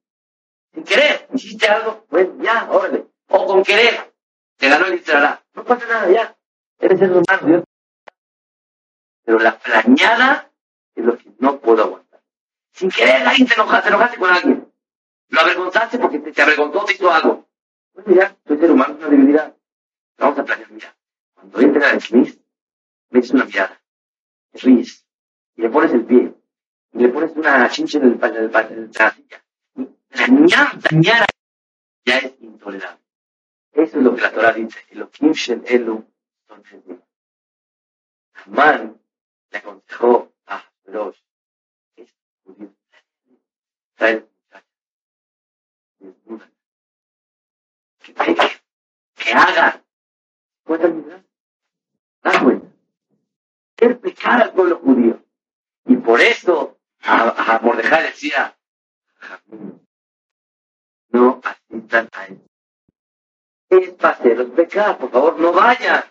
Sin 0.73 0.83
querer, 0.83 1.27
hiciste 1.33 1.67
algo, 1.67 2.05
pues 2.09 2.29
ya, 2.39 2.69
órale. 2.71 3.07
O 3.29 3.45
con 3.45 3.63
querer, 3.63 4.13
te 4.57 4.69
ganó 4.69 4.85
el 4.85 4.95
Israel. 4.95 5.39
No 5.53 5.63
pasa 5.63 5.85
nada 5.87 6.09
ya. 6.09 6.37
Eres 6.79 7.01
el 7.01 7.11
humano, 7.11 7.47
Dios. 7.47 7.63
Pero 9.25 9.39
la 9.39 9.57
planeada 9.57 10.51
es 10.95 11.03
lo 11.03 11.17
que 11.17 11.31
no 11.39 11.59
puedo 11.59 11.83
aguantar. 11.83 12.21
Sin 12.71 12.89
querer, 12.89 13.27
alguien 13.27 13.47
te 13.47 13.55
enojaste, 13.55 13.83
te 13.83 13.89
enojaste 13.89 14.17
con 14.17 14.29
alguien. 14.29 14.73
Lo 15.29 15.41
avergonzaste 15.41 15.99
porque 15.99 16.19
te, 16.19 16.41
avergonzó, 16.41 16.85
te 16.85 16.93
hizo 16.93 17.11
algo. 17.11 17.46
Pues 18.03 18.15
ya, 18.15 18.37
soy 18.47 18.59
ser 18.59 18.69
humano, 18.69 18.93
es 18.93 18.99
una 18.99 19.09
debilidad. 19.09 19.57
Vamos 20.19 20.37
a 20.37 20.45
planear, 20.45 20.71
mira. 20.71 20.95
Cuando 21.33 21.59
entra 21.61 21.89
el 21.89 22.01
Smith, 22.01 22.39
metes 23.09 23.31
una 23.31 23.45
mirada, 23.45 23.81
te 24.51 24.59
ríes, 24.59 25.03
y 25.55 25.61
le 25.63 25.69
pones 25.71 25.93
el 25.93 26.05
pie, 26.05 26.31
y 26.93 26.99
le 26.99 27.09
pones 27.09 27.31
una 27.35 27.67
chincha 27.69 27.97
en 27.97 28.03
el, 28.03 28.11
en 28.13 28.35
el, 28.35 28.55
en 28.55 28.91
la 28.93 29.11
silla. 29.11 29.43
Planear, 30.09 30.79
planear, 30.79 31.25
ya 32.05 32.17
es 32.19 32.35
intolerable. 32.39 33.01
Eso 33.71 33.97
es 33.97 34.03
lo 34.03 34.15
que 34.15 34.21
la 34.21 34.31
Torah 34.31 34.53
dice. 34.53 34.79
Elohim 34.91 35.31
Shel 35.31 35.63
Elu 35.65 36.05
son 36.47 36.63
Amán 38.45 39.01
le 39.49 39.57
aconsejó 39.57 40.31
a 40.45 40.63
es 41.95 42.15
judío, 42.43 42.71
trae 43.95 44.23
que 45.99 46.05
peque, 46.05 46.56
que 49.15 49.33
haga. 49.33 49.83
¿Cuántas? 50.63 50.91
Da 52.23 52.43
cuenta. 52.43 52.67
Es 53.77 53.97
pecar 53.97 54.41
al 54.41 54.53
pueblo 54.53 54.79
judío. 54.79 55.23
Y 55.85 55.95
por 55.97 56.19
eso 56.19 56.77
a, 57.01 57.55
a 57.55 58.01
decía, 58.01 58.57
no 61.09 61.41
asistan 61.43 62.09
a 62.11 62.25
él 62.25 62.47
es 63.69 63.89
para 63.91 64.13
hacerlos 64.13 64.49
pecar, 64.51 64.97
por 64.97 65.11
favor, 65.11 65.39
no 65.39 65.51
vayan. 65.51 66.03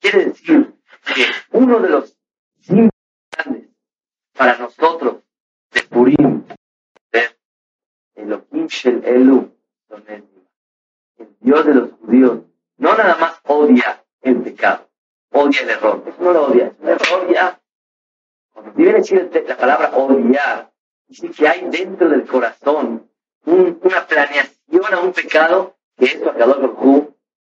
Quiere 0.00 0.26
decir 0.26 0.74
que 1.14 1.26
uno 1.52 1.80
de 1.80 1.88
los 1.88 2.16
símbolos 2.60 2.90
grandes 3.30 3.68
para 4.32 4.58
nosotros 4.58 5.22
de 5.72 5.82
Purim, 5.82 6.44
el 8.14 8.42
Shel 8.68 9.04
Elu, 9.04 9.54
el 10.08 10.28
Dios 11.46 11.64
de 11.64 11.74
los 11.74 11.92
judíos, 11.92 12.40
no 12.76 12.96
nada 12.96 13.16
más 13.20 13.40
odia 13.44 14.02
el 14.20 14.42
pecado, 14.42 14.88
odia 15.30 15.60
el 15.60 15.70
error. 15.70 16.02
Eso 16.04 16.16
no 16.20 16.32
lo 16.32 16.46
odia, 16.48 16.66
es 16.66 16.72
un 16.80 16.88
error 16.88 17.32
ya. 17.32 17.60
Cuando 18.52 18.72
viene 18.72 18.94
decir 18.94 19.30
la 19.46 19.56
palabra 19.56 19.90
odiar, 19.90 20.72
dice 21.06 21.30
que 21.30 21.46
hay 21.46 21.68
dentro 21.70 22.08
del 22.08 22.26
corazón 22.26 23.08
una 23.44 24.06
planeación 24.08 24.92
a 24.92 24.98
un 24.98 25.12
pecado 25.12 25.76
que 25.96 26.06
esto 26.06 26.30
a 26.30 26.34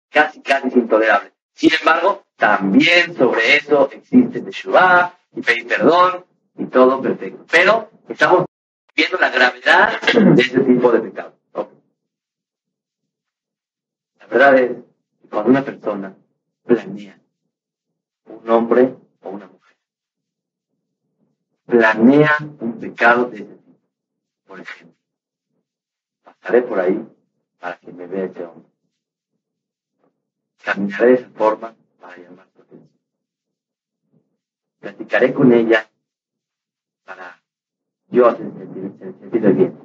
casi, 0.10 0.42
casi 0.42 0.68
es 0.68 0.76
intolerable. 0.76 1.32
Sin 1.54 1.72
embargo, 1.74 2.26
también 2.36 3.16
sobre 3.16 3.56
eso 3.56 3.90
existe 3.90 4.42
Teshuvah 4.42 5.18
y 5.34 5.42
pedir 5.42 5.66
perdón 5.66 6.26
y 6.58 6.66
todo 6.66 7.02
perfecto. 7.02 7.46
Pero 7.50 7.90
estamos 8.10 8.44
viendo 8.94 9.18
la 9.18 9.30
gravedad 9.30 10.02
de 10.02 10.42
ese 10.42 10.60
tipo 10.60 10.92
de 10.92 11.00
pecado. 11.00 11.34
La 14.24 14.30
verdad 14.30 14.56
es 14.58 14.72
que 14.72 15.30
cuando 15.30 15.50
una 15.50 15.66
persona 15.66 16.16
planea, 16.64 17.20
un 18.26 18.50
hombre 18.50 18.96
o 19.22 19.30
una 19.30 19.48
mujer, 19.48 19.76
planea 21.66 22.32
un 22.62 22.80
pecado 22.80 23.26
de 23.26 23.38
ese 23.40 23.56
tipo, 23.56 23.80
por 24.46 24.62
ejemplo, 24.62 24.98
pasaré 26.24 26.62
por 26.62 26.80
ahí 26.80 27.06
para 27.60 27.78
que 27.80 27.92
me 27.92 28.08
vea 28.08 28.26
ese 28.26 28.46
hombre. 28.46 28.72
Caminaré 30.64 31.08
de 31.08 31.14
esa 31.16 31.30
forma 31.32 31.76
para 32.00 32.18
llamar 32.18 32.48
su 32.56 32.62
atención. 32.62 33.00
Platicaré 34.80 35.34
con 35.34 35.52
ella 35.52 35.90
para 37.04 37.42
yo 38.08 38.32
sentirme 38.32 39.52
bien. 39.52 39.83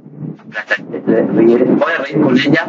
Voy 1.06 1.92
a 1.92 2.02
reír 2.02 2.20
con 2.20 2.34
ella 2.36 2.66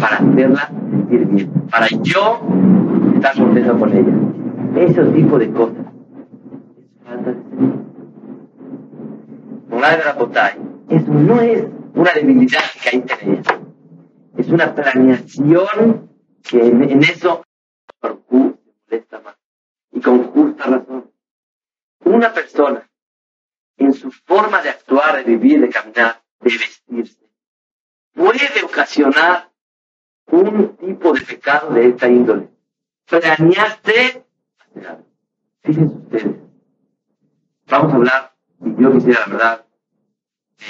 para 0.00 0.16
hacerla 0.16 0.68
sentir 0.68 1.26
bien. 1.26 1.50
Para 1.70 1.86
yo 1.88 2.40
estar 3.14 3.36
contento 3.36 3.78
con 3.78 3.92
ella. 3.92 4.86
Ese 4.86 5.04
tipo 5.04 5.38
de 5.38 5.50
cosas. 5.50 5.76
Eso 10.88 11.12
no 11.12 11.40
es 11.40 11.64
una 11.94 12.12
debilidad 12.12 12.60
que 12.82 12.96
hay 12.96 13.04
en 13.22 13.38
ella 13.38 13.62
es 14.36 14.48
una 14.48 14.74
planeación 14.74 16.10
que 16.42 16.66
en, 16.66 17.02
eso 17.02 17.44
se 18.00 18.08
molesta 18.30 19.20
más. 19.20 19.36
Y 19.92 20.00
con 20.00 20.24
justa 20.24 20.64
razón. 20.64 21.10
Una 22.04 22.32
persona, 22.32 22.88
en 23.76 23.92
su 23.92 24.10
forma 24.10 24.62
de 24.62 24.70
actuar, 24.70 25.16
de 25.18 25.24
vivir, 25.24 25.60
de 25.60 25.68
caminar, 25.68 26.21
de 26.42 26.58
vestirse, 26.58 27.28
puede 28.12 28.64
ocasionar 28.64 29.50
un 30.26 30.76
tipo 30.76 31.12
de 31.12 31.20
pecado 31.20 31.72
de 31.74 31.88
esta 31.88 32.08
índole. 32.08 32.48
Planeaste. 33.06 34.24
Fíjense 35.62 35.94
ustedes. 35.94 36.36
Vamos 37.66 37.92
a 37.92 37.96
hablar, 37.96 38.34
y 38.60 38.82
yo 38.82 38.92
quisiera, 38.92 39.20
la 39.20 39.26
verdad, 39.26 39.66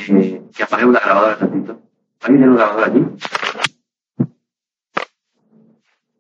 eh, 0.09 0.43
que 0.55 0.63
apaguemos 0.63 0.95
la 0.95 1.01
grabadora 1.01 1.35
un 1.35 1.41
ratito. 1.41 1.83
¿Alguien 2.21 2.41
tiene 2.41 2.49
un 2.49 2.57
grabador 2.57 2.85
aquí? 2.85 3.05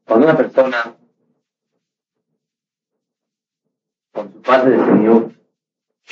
Cuando 0.04 0.26
una 0.26 0.36
persona, 0.36 0.96
con 4.12 4.32
su 4.32 4.42
padre 4.42 4.76
de 4.76 4.84
Señor, 4.84 5.32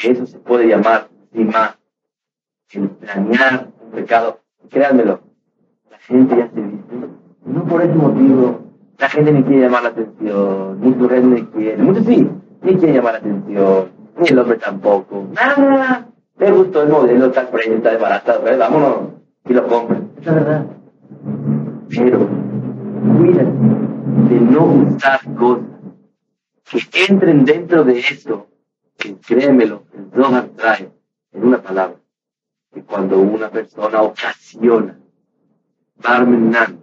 eso 0.02 0.26
se 0.26 0.38
puede 0.38 0.68
llamar 0.68 1.11
más 1.32 1.80
el 2.79 2.89
planear 2.91 3.69
un 3.85 3.91
pecado. 3.91 4.41
Créanmelo, 4.69 5.21
la 5.91 5.99
gente 5.99 6.37
ya 6.37 6.49
se 6.49 6.61
dice, 6.61 6.79
no 7.45 7.65
por 7.65 7.83
ese 7.83 7.95
motivo, 7.95 8.61
la 8.99 9.09
gente 9.09 9.33
ni 9.33 9.43
quiere 9.43 9.62
llamar 9.62 9.83
la 9.83 9.89
atención, 9.89 10.81
ni 10.81 10.95
su 10.95 11.09
red 11.09 11.25
ni 11.25 11.43
quiere, 11.47 11.83
muchos 11.83 12.07
sí, 12.07 12.31
ni 12.62 12.77
quiere 12.77 12.95
llamar 12.95 13.15
la 13.15 13.19
atención, 13.19 13.89
ni 14.19 14.29
el 14.29 14.39
hombre 14.39 14.59
tampoco, 14.59 15.27
nada, 15.33 16.07
le 16.39 16.53
gustó 16.53 16.83
el 16.83 16.91
modelo, 16.91 17.27
está 17.27 17.50
precio, 17.50 17.75
está 17.75 17.91
desbaratado, 17.91 18.43
vámonos, 18.59 18.97
y 19.49 19.53
lo 19.53 19.67
compren, 19.67 20.11
es 20.21 20.27
la 20.27 20.33
verdad. 20.35 20.67
Pero, 21.89 22.29
cuídate 23.19 23.53
de 24.29 24.41
no 24.41 24.65
usar 24.65 25.21
cosas 25.35 25.65
que 26.91 27.05
entren 27.09 27.45
dentro 27.45 27.83
de 27.83 27.99
eso, 27.99 28.47
que 28.97 29.17
créemelo, 29.17 29.83
el 29.93 30.23
Zohar 30.23 30.45
trae 30.57 30.91
en 31.33 31.45
una 31.45 31.59
palabra, 31.59 31.97
que 32.73 32.83
cuando 32.85 33.19
una 33.19 33.50
persona 33.50 34.03
ocasiona, 34.03 34.99
Barmenan, 35.97 36.83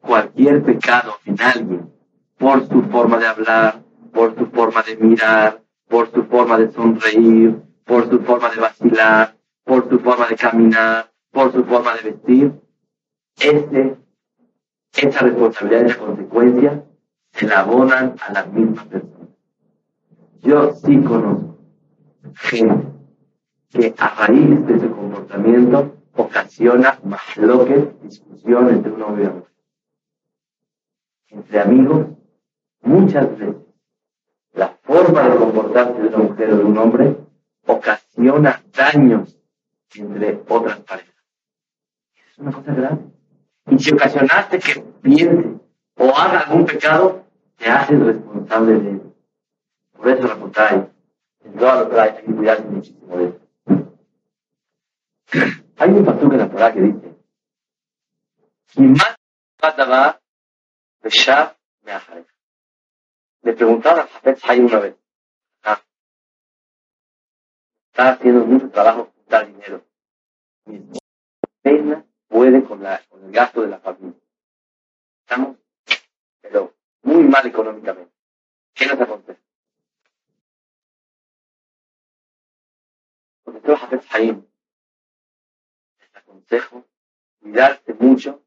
cualquier 0.00 0.62
pecado 0.62 1.16
en 1.24 1.40
alguien, 1.40 1.92
por 2.38 2.66
su 2.66 2.82
forma 2.84 3.18
de 3.18 3.26
hablar, 3.26 3.82
por 4.12 4.34
su 4.36 4.46
forma 4.46 4.82
de 4.82 4.96
mirar, 4.96 5.62
por 5.86 6.10
su 6.10 6.24
forma 6.24 6.58
de 6.58 6.72
sonreír, 6.72 7.62
por 7.84 8.08
su 8.08 8.20
forma 8.20 8.50
de 8.50 8.60
vacilar, 8.60 9.36
por 9.64 9.88
su 9.88 9.98
forma 10.00 10.26
de 10.28 10.36
caminar, 10.36 11.12
por 11.30 11.52
su 11.52 11.64
forma 11.64 11.94
de 11.94 12.10
vestir, 12.10 12.52
este, 13.40 13.96
esa 14.96 15.20
responsabilidad 15.20 15.88
y 15.88 15.94
consecuencia 15.94 16.84
se 17.32 17.46
la 17.46 17.60
abonan 17.60 18.16
a 18.26 18.32
las 18.32 18.52
mismas 18.52 18.86
personas. 18.86 19.28
Yo 20.42 20.72
sí 20.74 20.98
conozco 21.02 21.58
gente 22.34 22.87
que 23.70 23.94
a 23.98 24.26
raíz 24.26 24.66
de 24.66 24.80
su 24.80 24.90
comportamiento 24.90 25.96
ocasiona 26.14 26.98
más 27.04 27.20
que 27.34 27.92
discusión 28.02 28.68
entre 28.70 28.92
un 28.92 29.02
hombre 29.02 29.24
y 29.24 29.26
una. 29.26 29.44
Entre 31.28 31.60
amigos, 31.60 32.06
muchas 32.82 33.38
veces, 33.38 33.56
la 34.54 34.68
forma 34.82 35.28
de 35.28 35.36
comportarse 35.36 36.00
de 36.02 36.08
una 36.08 36.18
mujer 36.18 36.52
o 36.52 36.56
de 36.56 36.64
un 36.64 36.78
hombre 36.78 37.16
ocasiona 37.66 38.62
daños 38.74 39.38
entre 39.94 40.42
otras 40.48 40.80
parejas. 40.80 41.14
Es 42.30 42.38
una 42.38 42.52
cosa 42.52 42.74
grave. 42.74 42.98
Y 43.70 43.78
si 43.78 43.92
ocasionaste 43.92 44.58
que 44.58 44.80
piense 45.02 45.60
o 45.96 46.08
haga 46.16 46.40
algún 46.40 46.64
pecado, 46.64 47.24
te 47.56 47.66
haces 47.66 48.00
responsable 48.00 48.80
de 48.80 48.90
él. 48.90 49.02
Por 49.96 50.08
eso 50.08 50.26
la 50.26 50.88
en 51.44 51.52
toda 51.54 51.82
la 51.82 51.88
trae, 51.88 52.10
hay 52.10 52.24
que 52.24 52.34
cuidarse 52.34 52.64
muchísimo 52.64 53.16
de 53.16 53.24
eso. 53.28 53.47
Hay 55.76 55.90
un 55.90 56.04
pastor 56.04 56.32
en 56.32 56.38
la 56.38 56.50
Torah 56.50 56.72
que 56.72 56.80
dice, 56.80 57.08
Le 63.42 63.52
preguntaron 63.54 64.00
a 64.00 64.06
Jafet 64.06 64.38
Hayim 64.44 64.66
una 64.66 64.78
vez, 64.80 64.96
ah, 65.62 65.80
está 67.86 68.10
haciendo 68.10 68.44
mucho 68.44 68.70
trabajo 68.70 69.12
juntar 69.14 69.46
dinero. 69.46 69.84
Esposa 70.66 72.04
puede 72.28 72.62
con, 72.64 72.82
la, 72.82 73.02
con 73.08 73.24
el 73.24 73.32
gasto 73.32 73.62
de 73.62 73.68
la 73.68 73.78
familia. 73.78 74.20
Estamos, 75.20 75.56
pero 76.40 76.74
muy 77.02 77.24
mal 77.24 77.46
económicamente. 77.46 78.12
¿Qué 78.74 78.86
nos 78.86 79.00
acontece? 79.00 79.40
Contestó 83.44 83.76
Jafet 83.76 84.04
Hayim, 84.10 84.46
consejo, 86.38 86.84
cuidarse 87.40 87.94
mucho 87.94 88.42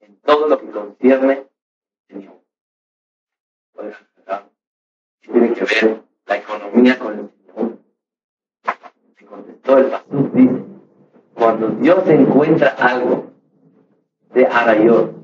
en 0.00 0.16
todo 0.20 0.48
lo 0.48 0.58
que 0.58 0.70
concierne 0.70 1.46
Señor. 2.08 2.40
Tiene 5.20 5.52
que 5.54 5.64
ver 5.64 6.02
la 6.26 6.36
economía 6.36 6.98
con 6.98 7.18
el 7.18 7.30
Señor. 7.30 7.78
Se 9.16 9.24
contestó 9.24 9.78
el 9.78 9.90
pastor, 9.90 10.32
dice, 10.32 10.64
cuando 11.34 11.68
Dios 11.68 12.08
encuentra 12.08 12.70
algo 12.70 13.32
de 14.32 14.46
arayot, 14.46 15.14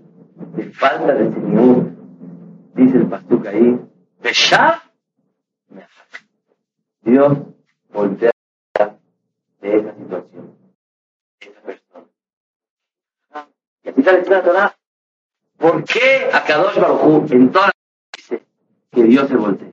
de 0.57 0.70
falta 0.70 1.14
de 1.14 1.33
Señor, 1.33 1.90
dice 2.74 2.96
el 2.98 3.07
pastor 3.09 3.48
ahí, 3.48 3.81
Dios 7.03 7.38
voltea 7.92 8.31
de 9.61 9.79
esa 9.79 9.94
situación. 9.94 10.53
Y 13.96 14.02
la. 14.02 14.76
¿Por 15.57 15.85
qué 15.85 16.28
a 16.33 16.44
Kadosh 16.44 16.78
Baruj 16.78 17.30
en 17.33 17.52
todas 17.52 17.70
dice 18.16 18.44
que 18.90 19.02
Dios 19.04 19.28
se 19.28 19.37
voltea? 19.37 19.70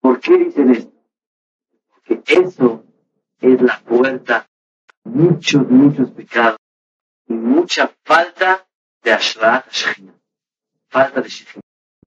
¿Por 0.00 0.20
qué 0.20 0.36
dicen 0.36 0.70
esto? 0.70 0.92
Porque 1.88 2.22
eso 2.26 2.84
es 3.40 3.62
la 3.62 3.80
puerta 3.80 4.36
a 4.36 4.46
muchos, 5.08 5.66
muchos 5.68 6.10
pecados 6.10 6.58
y 7.26 7.32
mucha 7.32 7.90
falta 8.04 8.66
de 9.02 9.12
Ashrat 9.12 9.70
Shechina. 9.70 10.12
Falta 10.88 11.20
de 11.20 11.28
Shechina. 11.28 11.62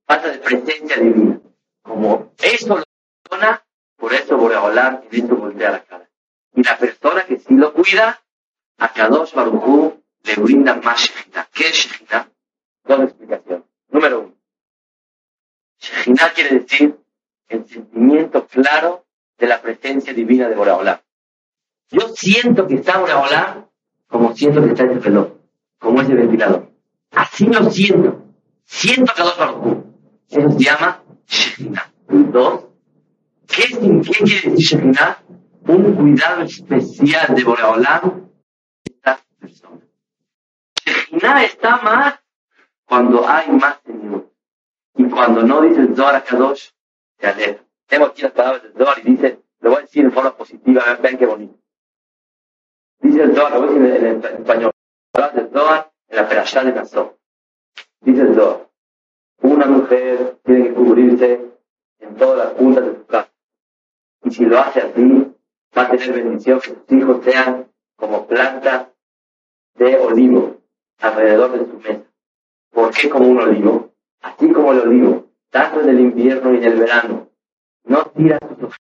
Falta 0.06 0.30
de 0.30 0.38
presencia 0.40 0.98
divina. 0.98 1.40
Como 1.82 2.34
eso 2.38 2.78
lo 2.78 2.84
perdona, 3.24 3.64
por 3.98 4.14
eso 4.14 4.38
voy 4.38 4.54
a 4.54 4.60
hablar 4.60 5.04
y 5.12 5.22
esto 5.22 5.36
voltea 5.36 5.72
la 5.72 5.84
cara. 5.84 6.10
Y 6.56 6.64
la 6.64 6.78
persona 6.78 7.26
que 7.26 7.40
sí 7.40 7.56
lo 7.56 7.74
cuida, 7.74 8.22
a 8.78 8.94
Kadosh 8.94 9.34
Baruj 9.34 9.93
le 10.24 10.36
brinda 10.36 10.76
más 10.76 11.02
Shekhinah. 11.02 11.48
¿Qué 11.54 11.68
es 11.68 11.74
Shekhinah? 11.74 12.30
Dos 12.86 13.00
explicaciones. 13.02 13.64
Número 13.90 14.20
uno. 14.22 14.36
Shekhinah 15.80 16.34
quiere 16.34 16.60
decir 16.60 16.98
el 17.50 17.68
sentimiento 17.68 18.48
claro 18.48 19.06
de 19.38 19.48
la 19.48 19.62
presencia 19.62 20.14
divina 20.14 20.48
de 20.48 20.56
Boraholam. 20.56 21.00
Yo 21.90 22.10
siento 22.10 22.68
que 22.68 22.76
está 22.76 22.98
Boraholam 23.00 23.66
como 24.14 24.36
siento 24.36 24.62
que 24.62 24.70
está 24.70 24.84
ese 24.84 25.00
reloj, 25.00 25.28
como 25.80 26.02
ese 26.02 26.14
ventilador. 26.14 26.72
Así 27.12 27.48
lo 27.48 27.70
siento. 27.72 28.22
Siento 28.64 29.12
que 29.16 29.24
dos 29.24 29.78
Eso 30.30 30.52
se 30.52 30.64
llama 30.64 31.04
Shekhinah. 31.28 31.94
Dos. 32.32 32.66
¿Qué, 33.48 33.64
¿Qué 33.70 34.24
quiere 34.24 34.52
decir 34.52 34.80
Shekhinah? 34.80 35.24
Un 35.66 35.96
cuidado 35.96 36.44
especial 36.44 37.34
de 37.34 37.44
Boraholam 37.44 38.30
de 38.86 38.94
esta 38.94 39.20
persona. 39.40 39.82
Nada 41.24 41.46
está 41.46 41.78
más 41.78 42.20
cuando 42.86 43.26
hay 43.26 43.50
más 43.52 43.80
Señor. 43.86 44.30
Y 44.98 45.10
cuando 45.10 45.42
no 45.42 45.62
dice 45.62 45.80
el 45.80 45.96
Zohar 45.96 46.22
Kadosh, 46.22 46.72
se 47.18 47.28
aleja. 47.28 47.64
Tengo 47.88 48.08
aquí 48.08 48.24
las 48.24 48.34
palabras 48.34 48.64
del 48.64 48.74
Zohar 48.74 49.00
y 49.00 49.12
dice, 49.12 49.40
lo 49.62 49.70
voy 49.70 49.80
a 49.80 49.82
decir 49.84 50.04
en 50.04 50.12
forma 50.12 50.36
positiva, 50.36 50.84
vean 51.02 51.18
qué 51.18 51.26
bonito. 51.26 51.58
Dice 53.00 53.24
el 53.24 53.34
Zohar, 53.34 53.54
lo 53.54 53.62
voy 53.62 53.70
a 53.70 53.80
decir 53.80 54.06
en, 54.06 54.26
español. 54.26 54.72
Palabras 55.14 55.36
del 55.38 55.50
Zohar 55.54 55.92
en 56.10 56.16
la 56.18 56.28
Perashá 56.28 56.64
de 56.66 56.74
Nazó. 56.74 57.18
Dice 58.02 58.22
el 58.22 58.36
Zohar, 58.36 58.68
una 59.44 59.66
mujer 59.68 60.40
tiene 60.44 60.68
que 60.68 60.74
cubrirse 60.74 61.40
en 62.00 62.16
todas 62.18 62.38
las 62.38 62.54
puntas 62.56 62.86
de 62.86 62.96
su 62.96 63.06
casa. 63.06 63.32
Y 64.26 64.32
si 64.32 64.44
lo 64.44 64.60
hace 64.60 64.82
así, 64.82 65.34
va 65.78 65.84
a 65.84 65.90
tener 65.90 66.12
bendición 66.12 66.60
que 66.60 66.68
sus 66.68 66.92
hijos 66.92 67.24
sean 67.24 67.72
como 67.96 68.28
plantas 68.28 68.90
de 69.76 69.98
olivo 70.00 70.63
alrededor 71.00 71.52
de 71.52 71.66
su 71.66 71.80
mesa. 71.80 72.04
¿Por 72.72 72.92
qué 72.92 73.10
como 73.10 73.28
un 73.28 73.40
olivo? 73.40 73.92
Así 74.22 74.52
como 74.52 74.72
el 74.72 74.80
olivo, 74.80 75.26
tanto 75.50 75.82
en 75.82 75.90
el 75.90 76.00
invierno 76.00 76.54
y 76.54 76.58
en 76.58 76.64
el 76.64 76.80
verano, 76.80 77.30
no 77.86 78.06
tira 78.16 78.40
sus 78.40 78.64
hojas, 78.64 78.80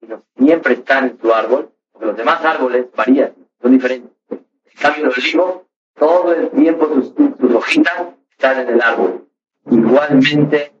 sino 0.00 0.22
siempre 0.38 0.74
están 0.74 1.04
en 1.04 1.18
su 1.20 1.32
árbol, 1.32 1.70
porque 1.92 2.06
los 2.06 2.16
demás 2.16 2.44
árboles 2.44 2.86
varían, 2.96 3.34
son 3.60 3.72
diferentes. 3.72 4.10
En 4.30 4.80
cambio, 4.80 5.04
el 5.04 5.12
olivo, 5.12 5.66
todo 5.94 6.32
el 6.32 6.50
tiempo 6.50 6.88
sus, 6.88 7.54
hojitas 7.54 8.08
están 8.30 8.60
en 8.60 8.74
el 8.74 8.80
árbol. 8.80 9.26
Igualmente, 9.70 10.72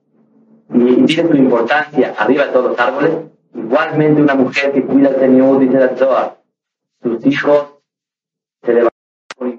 y 0.72 1.04
tiene 1.04 1.28
su 1.30 1.36
importancia 1.36 2.14
arriba 2.18 2.46
de 2.46 2.52
todos 2.52 2.70
los 2.70 2.78
árboles, 2.78 3.10
igualmente 3.54 4.22
una 4.22 4.34
mujer 4.34 4.72
que 4.72 4.82
cuida 4.82 5.08
al 5.08 5.20
Señor, 5.20 5.58
dice 5.58 5.78
la 5.78 5.96
Zohar, 5.96 6.38
sus 7.02 7.26
hijos 7.26 7.73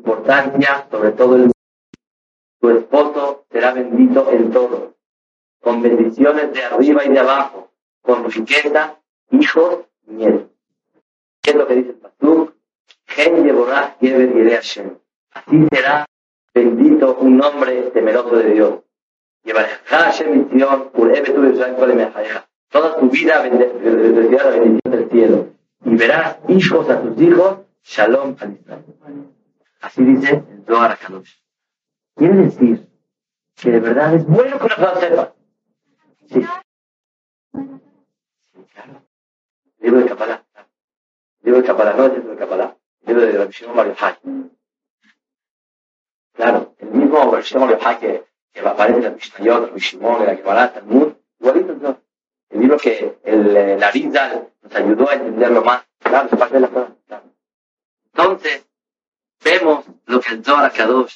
importancia, 0.05 0.87
sobre 0.91 1.11
todo 1.13 1.35
el 1.35 1.51
tu 2.61 2.69
esposo 2.69 3.45
será 3.51 3.73
bendito 3.73 4.31
en 4.31 4.51
todo, 4.51 4.93
con 5.61 5.81
bendiciones 5.81 6.53
de 6.53 6.63
arriba 6.63 7.05
y 7.05 7.09
de 7.09 7.19
abajo, 7.19 7.71
con 8.01 8.29
riqueza, 8.29 8.99
hijos 9.31 9.79
nietos. 10.05 10.49
¿Qué 11.41 11.51
es 11.51 11.55
lo 11.55 11.67
que 11.67 11.75
dice 11.75 11.89
el 11.89 11.95
pastor? 11.95 12.55
Así 15.31 15.67
será 15.71 16.05
bendito 16.53 17.17
un 17.19 17.41
hombre 17.43 17.91
temeroso 17.93 18.35
de 18.37 18.51
Dios. 18.51 18.79
Toda 22.69 22.97
tu 22.97 23.09
vida 23.09 23.41
recibirá 23.41 24.43
la 24.43 24.49
bendición 24.51 24.91
del 24.91 25.09
cielo. 25.09 25.47
y 25.85 25.95
verás 25.95 26.37
hijos 26.47 26.89
a 26.89 27.01
tus 27.01 27.21
hijos, 27.21 27.57
Shalom 27.83 28.35
al 28.39 28.53
Israel. 28.53 29.35
Así 29.81 30.03
dice 30.03 30.43
el 30.49 30.65
Zohar 30.65 30.91
Akadosh. 30.91 31.35
Quiere 32.15 32.35
decir 32.35 32.89
que 33.55 33.71
de 33.71 33.79
verdad 33.79 34.15
es 34.15 34.25
bueno 34.25 34.57
que 34.57 34.65
una 34.65 34.95
sepa. 34.95 35.33
Sí. 36.27 36.41
Sí, 38.53 38.65
claro. 38.73 39.05
Libro 39.79 39.99
de 39.99 40.05
Kabbalah. 40.07 40.45
Libro 41.41 41.61
de 41.61 41.67
Kabbalah, 41.67 41.93
no 41.93 42.05
es 42.05 42.13
libro 42.13 42.31
de 42.31 42.37
Kabbalah. 42.37 42.77
Libro 43.05 43.21
de 43.21 43.33
la 43.33 43.45
Shimon 43.45 43.75
Mario 43.75 43.95
Claro, 46.33 46.75
el 46.79 46.89
mismo 46.89 47.39
Shimon 47.39 47.69
Mario 47.69 47.99
que, 47.99 48.25
que 48.51 48.59
aparece 48.61 48.97
en 48.97 49.03
la 49.03 49.09
Mishnayot, 49.11 49.73
el 49.73 49.79
Shimon, 49.79 50.21
en 50.21 50.27
la 50.27 50.37
Kabbalah, 50.37 50.73
Talmud, 50.73 51.13
igualito 51.39 51.73
entonces. 51.73 52.03
El 52.49 52.59
libro 52.61 52.77
que 52.77 53.19
el, 53.23 53.79
la 53.79 53.91
Rizal 53.91 54.49
nos 54.61 54.75
ayudó 54.75 55.09
a 55.09 55.13
entenderlo 55.13 55.63
más. 55.63 55.85
Claro, 55.99 56.29
es 56.31 56.39
parte 56.39 56.55
de 56.55 56.59
la 56.61 56.69
cosa. 56.69 56.95
Entonces, 58.13 58.64
vemos 59.45 59.85
lo 60.07 60.19
que 60.19 60.33
el 60.33 60.43
Zohar 60.43 60.73
Kadosh 60.73 61.15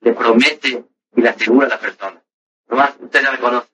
le 0.00 0.14
promete 0.14 0.84
y 1.14 1.20
le 1.20 1.28
asegura 1.28 1.66
a 1.66 1.70
la 1.70 1.78
persona. 1.78 2.22
Nomás, 2.68 2.94
usted 2.98 3.22
ya 3.22 3.32
me 3.32 3.38
conoce. 3.38 3.68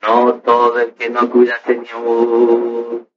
No 0.00 0.34
todo 0.40 0.78
el 0.78 0.94
que 0.94 1.10
no 1.10 1.28
cuida 1.28 1.60
Señor 1.66 3.08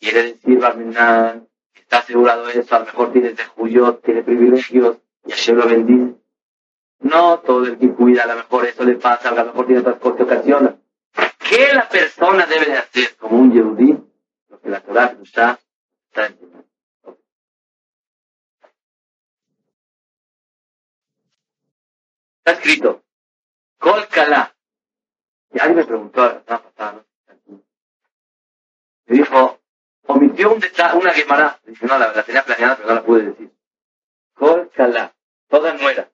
quiere 0.00 0.22
decir, 0.24 0.58
Barminan, 0.58 1.48
está 1.74 1.98
asegurado 1.98 2.48
eso, 2.48 2.74
a 2.74 2.80
lo 2.80 2.86
mejor 2.86 3.12
tiene 3.12 3.34
juyo, 3.54 3.94
tiene 3.98 4.22
privilegios, 4.22 4.96
y 5.24 5.30
Hashem 5.30 5.56
lo 5.56 5.66
bendice. 5.68 6.20
No 7.00 7.38
todo 7.38 7.66
el 7.66 7.78
que 7.78 7.92
cuida, 7.92 8.24
a 8.24 8.26
lo 8.26 8.34
mejor 8.34 8.66
eso 8.66 8.84
le 8.84 8.96
pasa, 8.96 9.28
a 9.28 9.34
lo 9.34 9.44
mejor 9.46 9.66
tiene 9.66 9.80
otras 9.80 9.98
cosas 9.98 10.16
que 10.16 10.22
ocasionan. 10.24 10.82
¿Qué 11.38 11.72
la 11.72 11.88
persona 11.88 12.46
debe 12.46 12.66
de 12.66 12.78
hacer 12.78 13.16
como 13.16 13.38
un 13.38 13.52
yehudí? 13.52 13.96
Lo 14.48 14.60
que 14.60 14.68
la 14.68 14.80
Torah 14.80 15.16
está 15.22 15.58
enseñando. 16.14 16.48
Está 22.48 22.60
escrito, 22.60 23.04
Kol 23.78 24.08
Y 25.52 25.58
alguien 25.58 25.76
me 25.76 25.84
preguntó 25.84 26.22
la 26.22 26.40
semana 26.40 26.62
pasada, 26.62 27.04
Me 29.04 29.16
dijo, 29.18 29.60
omitió 30.06 30.54
un 30.54 30.62
una 30.94 31.12
quemará. 31.12 31.60
Dice, 31.66 31.84
no, 31.84 31.98
la, 31.98 32.10
la, 32.10 32.22
tenía 32.22 32.42
planeada, 32.46 32.76
pero 32.76 32.88
no 32.88 32.94
la 32.94 33.04
pude 33.04 33.22
decir. 33.24 33.52
Kol 34.32 34.70
toda 35.48 35.74
nuera. 35.74 36.10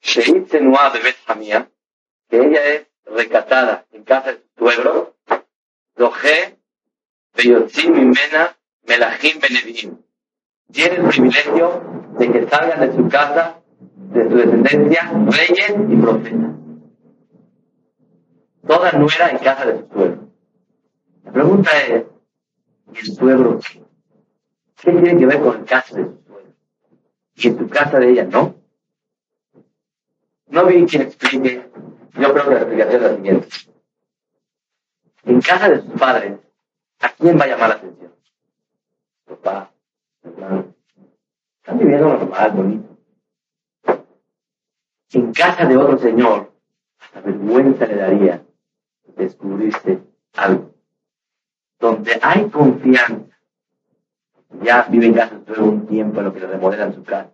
Sheit 0.00 0.48
Senua 0.48 0.90
de 0.90 1.16
Hamia, 1.26 1.68
que 2.30 2.36
ella 2.36 2.64
es 2.64 2.86
recatada 3.06 3.84
en 3.90 4.04
casa 4.04 4.34
de 4.34 4.38
su 4.38 4.48
suegro, 4.58 5.16
Doje, 5.96 6.56
Beyotzim 7.34 7.94
Mimena, 7.94 8.56
Melahim 8.82 9.40
Benevim. 9.40 10.04
Tiene 10.70 10.96
el 10.98 11.08
privilegio 11.08 11.82
de 12.16 12.30
que 12.30 12.48
salgan 12.48 12.80
de 12.80 12.94
su 12.94 13.08
casa, 13.08 13.60
de 14.12 14.28
su 14.28 14.36
descendencia, 14.36 15.12
reyes 15.26 15.74
y 15.88 15.96
profetas. 15.96 16.50
Toda 18.66 18.92
nuera 18.92 19.30
en 19.30 19.38
casa 19.38 19.66
de 19.66 19.78
su 19.78 19.88
suegro. 19.92 20.28
La 21.24 21.32
pregunta 21.32 21.70
es, 21.86 22.04
¿y 22.92 22.98
el 22.98 23.16
suegro 23.16 23.58
qué? 23.58 23.82
¿Qué 24.76 24.92
tiene 24.92 25.18
que 25.18 25.26
ver 25.26 25.40
con 25.40 25.56
el 25.58 25.64
casa 25.64 25.96
de 25.96 26.04
su 26.04 26.22
suegro? 26.26 26.54
Y 27.34 27.48
en 27.48 27.56
tu 27.56 27.68
casa 27.68 27.98
de 27.98 28.10
ella 28.10 28.24
no. 28.24 28.54
No 30.48 30.66
vi 30.66 30.84
quien 30.86 31.02
explique 31.02 31.68
yo 32.18 32.32
creo 32.32 32.44
que 32.44 32.50
la 32.50 32.60
explicación 32.62 32.96
es 32.96 33.02
la 33.02 33.16
siguiente. 33.16 33.48
En 35.24 35.40
casa 35.40 35.68
de 35.68 35.82
sus 35.82 36.00
padres, 36.00 36.38
¿a 37.00 37.08
quién 37.10 37.38
va 37.38 37.44
a 37.44 37.46
llamar 37.46 37.68
la 37.68 37.74
atención? 37.76 38.12
Papá, 39.26 39.70
hermano. 40.24 40.74
Están 41.58 41.78
viviendo 41.78 42.08
normal, 42.08 42.50
bonito. 42.52 42.97
En 45.12 45.32
casa 45.32 45.64
de 45.64 45.76
otro 45.76 45.98
señor, 45.98 46.52
hasta 47.00 47.20
vergüenza 47.20 47.86
le 47.86 47.96
daría 47.96 48.42
descubrirse 49.16 50.00
algo. 50.36 50.74
Donde 51.80 52.18
hay 52.20 52.50
confianza, 52.50 53.38
ya 54.62 54.82
vive 54.90 55.06
en 55.06 55.14
casa 55.14 55.38
de 55.38 55.62
un 55.62 55.86
tiempo 55.86 56.18
en 56.18 56.26
lo 56.26 56.32
que 56.34 56.40
le 56.40 56.46
remodelan 56.48 56.94
su 56.94 57.02
casa, 57.04 57.30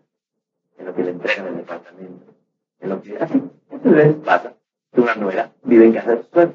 en 0.79 0.87
lo 0.87 0.95
que 0.95 1.03
le 1.03 1.11
entregan 1.11 1.49
el 1.49 1.57
departamento, 1.57 2.35
en 2.81 2.91
lo 2.91 3.03
que 3.03 3.17
así, 3.19 3.43
esto 3.71 3.91
veces 3.91 4.17
pasa 4.25 4.55
de 4.93 5.01
una 5.01 5.15
nuera 5.17 5.53
vive 5.65 5.87
en 5.87 5.95
casa 5.95 6.15
de 6.15 6.23
sus. 6.23 6.55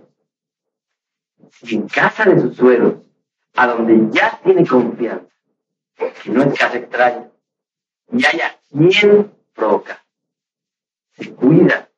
Si 1.51 1.75
en 1.75 1.87
casa 1.87 2.25
de 2.25 2.39
sus 2.39 2.55
suegros, 2.55 2.95
a 3.55 3.67
donde 3.67 4.15
ya 4.15 4.39
tiene 4.43 4.65
confianza, 4.65 5.25
que 5.97 6.29
no 6.29 6.43
es 6.43 6.57
casa 6.57 6.77
extraña, 6.77 7.29
y 8.11 8.25
haya 8.25 8.57
quien 8.69 9.31
provoca, 9.53 10.01
se 11.19 11.33
cuida, 11.33 11.89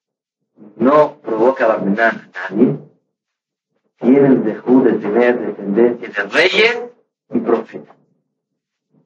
no 0.78 1.18
provoca 1.22 1.66
abandonar 1.66 2.14
a 2.16 2.50
nadie, 2.50 2.78
tiene 4.00 4.28
el 4.28 4.44
dejú 4.44 4.84
de 4.84 4.94
tener 4.94 5.40
descendencia 5.40 6.10
de 6.10 6.30
reyes 6.30 6.80
y 7.34 7.40
profetas. 7.40 7.96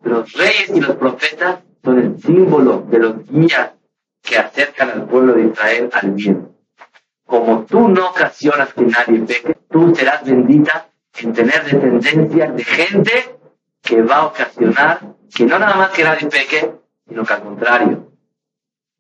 Los 0.03 0.31
reyes 0.33 0.69
y 0.73 0.79
los 0.79 0.95
profetas 0.95 1.59
son 1.83 1.99
el 1.99 2.21
símbolo 2.21 2.85
de 2.89 2.99
los 2.99 3.29
guías 3.29 3.71
que 4.21 4.37
acercan 4.37 4.89
al 4.91 5.05
pueblo 5.05 5.33
de 5.33 5.47
Israel 5.47 5.89
al 5.93 6.11
bien. 6.11 6.49
Como 7.25 7.65
tú 7.65 7.89
no 7.89 8.09
ocasionas 8.09 8.73
que 8.73 8.85
nadie 8.85 9.19
peque, 9.19 9.57
tú 9.69 9.93
serás 9.95 10.23
bendita 10.23 10.89
en 11.19 11.33
tener 11.33 11.63
descendencia 11.63 12.51
de 12.51 12.63
gente 12.63 13.37
que 13.81 14.01
va 14.01 14.17
a 14.17 14.25
ocasionar 14.27 14.99
que 15.33 15.45
no 15.45 15.59
nada 15.59 15.75
más 15.75 15.89
que 15.91 16.03
nadie 16.03 16.27
peque, 16.27 16.71
sino 17.07 17.23
que 17.23 17.33
al 17.33 17.43
contrario, 17.43 18.14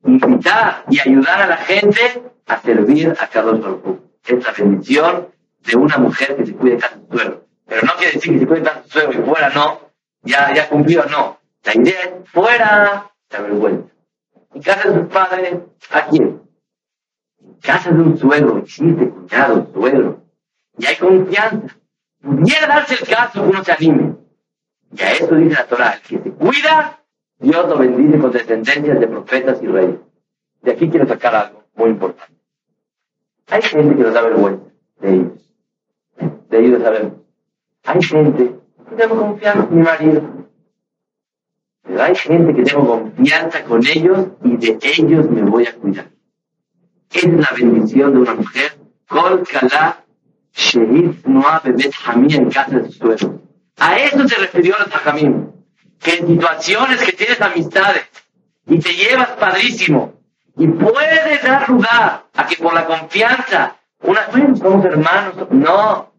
invitar 0.05 0.85
y 0.89 0.99
ayudar 0.99 1.41
a 1.41 1.47
la 1.47 1.57
gente 1.57 2.23
a 2.45 2.61
servir 2.61 3.13
a 3.19 3.27
Carlos 3.27 3.61
Baruj. 3.61 3.99
Es 4.25 4.43
la 4.43 4.51
bendición 4.51 5.27
de 5.65 5.77
una 5.77 5.97
mujer 5.97 6.35
que 6.35 6.45
se 6.45 6.53
cuide 6.53 6.75
de 6.75 6.81
su 6.81 7.07
suegro. 7.11 7.45
Pero 7.67 7.81
no 7.83 7.93
quiere 7.97 8.13
decir 8.13 8.33
que 8.33 8.39
se 8.39 8.47
cuide 8.47 8.61
de 8.61 8.69
su 8.83 8.89
suegro 8.89 9.21
y 9.21 9.25
fuera 9.25 9.49
no, 9.49 9.79
ya, 10.23 10.53
ya 10.53 10.69
cumplió, 10.69 11.05
no. 11.05 11.39
La 11.63 11.73
idea 11.75 12.01
es 12.01 12.29
fuera, 12.29 13.11
se 13.29 13.37
avergüenza. 13.37 13.93
En 14.53 14.61
casa 14.61 14.89
de 14.89 14.99
sus 14.99 15.07
padres, 15.11 15.55
¿a 15.91 16.05
quién? 16.07 16.45
casa 17.65 17.91
de 17.91 18.01
un 18.01 18.17
suegro, 18.17 18.59
existe 18.59 19.09
cuñado, 19.09 19.67
suegro, 19.73 20.23
y 20.77 20.85
hay 20.85 20.95
confianza. 20.95 21.75
Pudiera 22.21 22.67
darse 22.67 22.95
el 22.95 23.07
caso 23.07 23.43
que 23.43 23.49
uno 23.49 23.63
se 23.63 23.71
anime. 23.71 24.15
Y 24.91 25.01
a 25.01 25.11
eso 25.11 25.35
dice 25.35 25.55
la 25.55 25.67
Torah, 25.67 25.93
el 25.93 26.01
que 26.01 26.23
se 26.23 26.31
cuida, 26.31 26.99
Dios 27.39 27.69
lo 27.69 27.77
bendice 27.77 28.19
con 28.19 28.31
descendencias 28.31 28.99
de 28.99 29.07
profetas 29.07 29.61
y 29.61 29.67
reyes. 29.67 29.99
De 30.61 30.71
aquí 30.71 30.89
quiero 30.89 31.07
sacar 31.07 31.35
algo 31.35 31.63
muy 31.75 31.89
importante. 31.91 32.33
Hay 33.47 33.61
gente 33.61 33.95
que 33.95 34.03
nos 34.03 34.13
da 34.13 34.21
vergüenza 34.21 34.65
de 35.01 35.13
ellos. 35.13 35.53
De 36.49 36.65
ellos 36.65 36.81
sabemos. 36.81 37.13
Hay 37.83 38.01
gente 38.01 38.55
que 38.89 38.95
tengo 38.95 39.15
confianza 39.15 39.67
en 39.69 39.75
mi 39.75 39.83
marido. 39.83 40.21
Pero 41.83 42.03
hay 42.03 42.15
gente 42.15 42.55
que 42.55 42.63
tengo 42.63 42.87
confianza 42.87 43.63
con 43.63 43.85
ellos 43.85 44.27
y 44.43 44.57
de 44.57 44.79
ellos 44.81 45.29
me 45.29 45.41
voy 45.43 45.67
a 45.67 45.75
cuidar 45.75 46.15
es 47.15 47.23
la 47.23 47.49
bendición 47.55 48.13
de 48.13 48.19
una 48.19 48.35
mujer. 48.35 48.77
Kol 49.07 49.43
Kala 49.47 50.03
Shehid 50.53 51.25
Noah 51.25 51.61
Bebet 51.63 51.93
Hamim 52.05 52.31
en 52.31 52.49
casa 52.49 52.79
de 52.79 52.91
su 52.91 52.93
suegro. 52.93 53.41
A 53.77 53.97
eso 53.99 54.27
se 54.27 54.35
refirió 54.35 54.75
el 54.77 54.91
Tajamim. 54.91 55.51
Que 55.99 56.17
en 56.17 56.27
situaciones 56.27 57.01
que 57.01 57.11
tienes 57.13 57.41
amistades 57.41 58.05
y 58.67 58.79
te 58.79 58.93
llevas 58.93 59.29
padrísimo 59.31 60.13
y 60.57 60.67
puedes 60.67 61.43
dar 61.43 61.69
lugar 61.69 62.25
a 62.33 62.47
que 62.47 62.55
por 62.57 62.73
la 62.73 62.85
confianza, 62.85 63.75
una, 64.01 64.25
somos 64.57 64.85
hermanos, 64.85 65.47
no. 65.51 66.13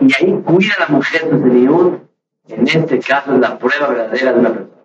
Y 0.00 0.12
ahí 0.14 0.42
cuida 0.44 0.74
la 0.78 0.86
mujer 0.88 1.28
de 1.30 1.50
Señor. 1.50 2.00
En 2.48 2.66
este 2.66 2.98
caso 3.00 3.34
es 3.34 3.40
la 3.40 3.58
prueba 3.58 3.88
verdadera 3.88 4.32
de 4.32 4.38
una 4.38 4.52
persona. 4.52 4.82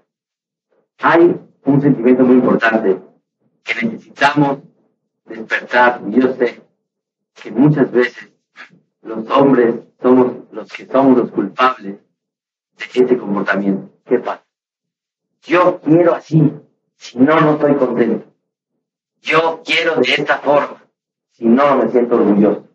Hay 0.99 1.39
un 1.65 1.81
sentimiento 1.81 2.23
muy 2.23 2.35
importante 2.35 2.97
que 3.63 3.85
necesitamos 3.85 4.59
despertar. 5.25 6.01
Yo 6.09 6.33
sé 6.35 6.61
que 7.35 7.51
muchas 7.51 7.91
veces 7.91 8.29
los 9.01 9.29
hombres 9.29 9.75
somos 10.01 10.33
los 10.51 10.71
que 10.71 10.85
somos 10.85 11.17
los 11.17 11.31
culpables 11.31 11.97
de 12.77 13.03
ese 13.03 13.17
comportamiento. 13.17 13.89
¿Qué 14.07 14.19
pasa? 14.19 14.43
Yo 15.43 15.79
quiero 15.81 16.15
así, 16.15 16.53
si 16.95 17.19
no, 17.19 17.39
no 17.41 17.53
estoy 17.53 17.75
contento. 17.75 18.25
Yo 19.21 19.61
quiero 19.65 19.95
de 19.95 20.13
esta 20.13 20.37
forma, 20.37 20.83
si 21.31 21.45
no, 21.45 21.75
no 21.75 21.83
me 21.83 21.91
siento 21.91 22.15
orgulloso. 22.15 22.67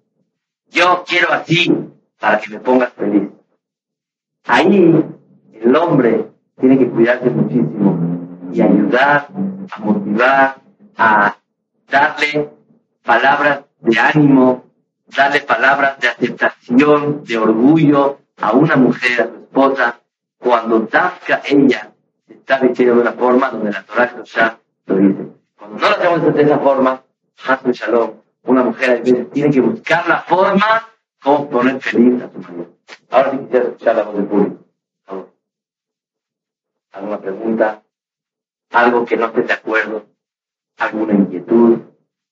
Yo 0.69 1.05
quiero 1.07 1.33
así, 1.33 1.73
para 2.19 2.39
que 2.39 2.51
me 2.51 2.61
pongas 2.61 2.93
feliz. 2.93 3.31
Ahí 4.45 5.05
el 5.55 5.77
hombre 5.77 6.31
tiene 6.61 6.79
que 6.79 6.89
cuidarse 6.89 7.31
muchísimo 7.31 7.99
y 8.53 8.61
ayudar, 8.61 9.29
a 9.71 9.81
motivar, 9.81 10.57
a 10.97 11.37
darle 11.89 12.51
palabras 13.03 13.65
de 13.81 13.99
ánimo, 13.99 14.65
darle 15.07 15.41
palabras 15.41 15.99
de 15.99 16.09
aceptación, 16.09 17.25
de 17.25 17.39
orgullo 17.39 18.19
a 18.39 18.53
una 18.53 18.77
mujer, 18.77 19.21
a 19.21 19.27
su 19.29 19.35
esposa, 19.37 20.02
cuando 20.43 20.81
Dafka 20.81 21.41
ella 21.45 21.93
está 22.29 22.59
vistiendo 22.59 22.97
de 22.97 23.01
una 23.03 23.13
forma 23.13 23.51
donde 23.51 23.71
la 23.71 23.83
Torah 23.85 24.23
ya 24.25 24.59
lo 24.87 24.97
dice. 24.97 25.27
Cuando 25.57 25.79
no 25.79 25.89
lo 25.89 25.97
hacemos 25.97 26.35
de 26.35 26.43
esa 26.43 26.59
forma, 26.59 27.03
Hashem 27.37 27.73
Shalom, 27.73 28.11
una 28.45 28.65
mujer 28.65 28.91
a 28.91 28.95
veces 28.95 29.31
tiene 29.31 29.51
que 29.51 29.61
buscar 29.61 30.09
la 30.09 30.21
forma 30.23 30.89
como 31.23 31.49
poner 31.49 31.81
feliz 31.81 32.23
a 32.23 32.31
su 32.31 32.39
marido. 32.39 32.67
Ahora 33.11 33.31
sí 33.31 33.39
quisiera 33.39 33.67
escuchar 33.67 33.97
la 33.97 34.03
voz 34.03 34.15
del 34.17 34.27
público. 34.27 34.59
¿Alguna 36.93 37.21
pregunta? 37.21 37.83
¿Algo 38.73 39.05
que 39.05 39.17
no 39.17 39.27
esté 39.27 39.43
de 39.43 39.53
acuerdo? 39.53 40.07
¿Alguna 40.79 41.15
inquietud? 41.15 41.79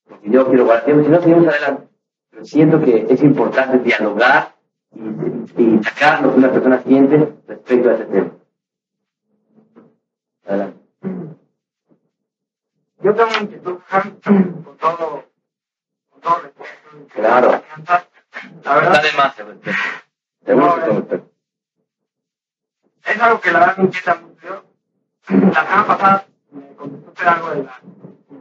Porque 0.08 0.30
yo 0.30 0.48
quiero 0.48 0.64
guardar 0.64 0.84
tiempo, 0.84 1.04
si 1.04 1.10
no, 1.10 1.20
seguimos 1.20 1.46
adelante. 1.46 1.88
Pero 2.30 2.44
siento 2.44 2.80
que 2.82 3.06
es 3.08 3.22
importante 3.22 3.78
dialogar 3.78 4.54
y, 4.92 5.82
sacar 5.84 6.22
lo 6.22 6.32
que 6.32 6.38
una 6.38 6.52
persona 6.52 6.82
siente 6.82 7.34
respecto 7.46 7.90
a 7.90 7.94
ese 7.94 8.04
tema. 8.06 8.30
Adelante. 10.46 10.78
Yo 13.02 13.14
tengo 13.14 13.30
una 13.30 13.38
inquietud 13.38 13.78
con 13.90 14.20
todo, 14.76 15.24
con 16.10 16.20
todo 16.20 16.40
respeto. 16.42 16.68
Claro. 17.14 17.62
La 18.64 18.74
verdad. 18.74 18.94
Está 18.94 19.02
de 19.02 19.16
más 19.16 19.38
el 19.38 19.46
respeto. 20.96 21.30
Es 23.04 23.20
algo 23.20 23.40
que 23.40 23.50
la 23.52 23.58
verdad 23.60 23.76
me 23.78 23.84
inquieta 23.84 24.14
mucho. 24.16 24.64
La 25.28 25.64
semana 25.64 25.86
pasada 25.86 26.26
me 26.52 26.74
contestó 26.74 27.30
algo 27.30 27.50
de 27.50 27.62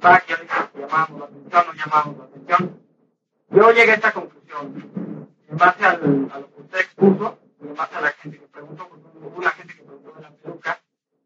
la 0.01 0.19
que 0.19 0.31
yo 0.33 0.37
dije 0.41 0.55
que 0.73 0.79
llamábamos 0.79 1.19
la 1.19 1.25
atención, 1.25 1.65
no 1.67 1.73
llamábamos 1.73 2.17
la 2.17 2.23
atención. 2.25 2.79
Yo 3.49 3.71
llegué 3.71 3.91
a 3.91 3.95
esta 3.95 4.11
conclusión 4.13 4.98
en 5.49 5.57
base 5.57 5.85
al, 5.85 6.29
a 6.33 6.39
lo 6.39 6.53
que 6.53 6.61
usted 6.61 6.79
expuso 6.79 7.39
y 7.61 7.67
en 7.67 7.75
base 7.75 7.95
a 7.95 8.01
la 8.01 8.09
gente 8.09 8.39
que 8.39 8.47
preguntó, 8.47 8.87
porque 8.87 9.05
hubo 9.17 9.37
una 9.37 9.49
gente 9.51 9.73
que 9.73 9.83
preguntó 9.83 10.11
de 10.13 10.21
la 10.21 10.31
peluca. 10.31 10.79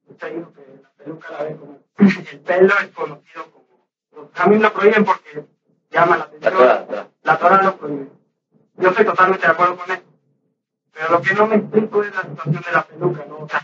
Usted 0.08 0.36
dijo 0.36 0.54
que 0.54 0.82
la 0.82 0.90
peluca 0.90 1.32
la 1.32 1.44
ve 1.44 1.58
como 1.58 1.80
el 2.32 2.40
pelo 2.40 2.74
es 2.80 2.88
conocido 2.90 3.52
como. 3.52 4.32
A 4.36 4.48
mí 4.48 4.58
lo 4.58 4.74
prohíben 4.74 5.06
porque 5.06 5.46
llama 5.92 6.18
la 6.18 6.24
atención. 6.24 6.54
La 7.24 7.38
Torah, 7.38 7.64
lo 7.64 7.78
prohíbe. 7.78 8.08
Yo 8.78 8.90
estoy 8.90 9.06
totalmente 9.06 9.46
de 9.46 9.52
acuerdo 9.52 9.78
con 9.78 9.92
eso. 9.92 10.04
Pero 10.94 11.10
lo 11.10 11.22
que 11.22 11.34
no 11.34 11.48
me 11.48 11.56
explico 11.56 12.04
es 12.04 12.16
la 12.16 12.22
situación 12.22 12.64
de 12.64 12.72
la 12.72 12.84
peluca, 12.84 13.26
¿no? 13.28 13.38
O 13.40 13.50
sea, 13.50 13.62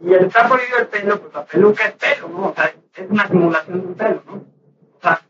y 0.00 0.12
el 0.12 0.24
estar 0.24 0.48
prohibido 0.48 0.78
el 0.78 0.86
pelo, 0.88 1.20
pues 1.20 1.34
la 1.34 1.44
peluca 1.44 1.84
es 1.86 1.92
pelo, 1.92 2.28
¿no? 2.28 2.48
O 2.48 2.54
sea, 2.54 2.74
es 2.94 3.10
una 3.10 3.28
simulación 3.28 3.80
de 3.80 3.86
un 3.86 3.94
pelo, 3.94 4.22
¿no? 4.26 4.32
O 4.34 5.00
sea, 5.02 5.22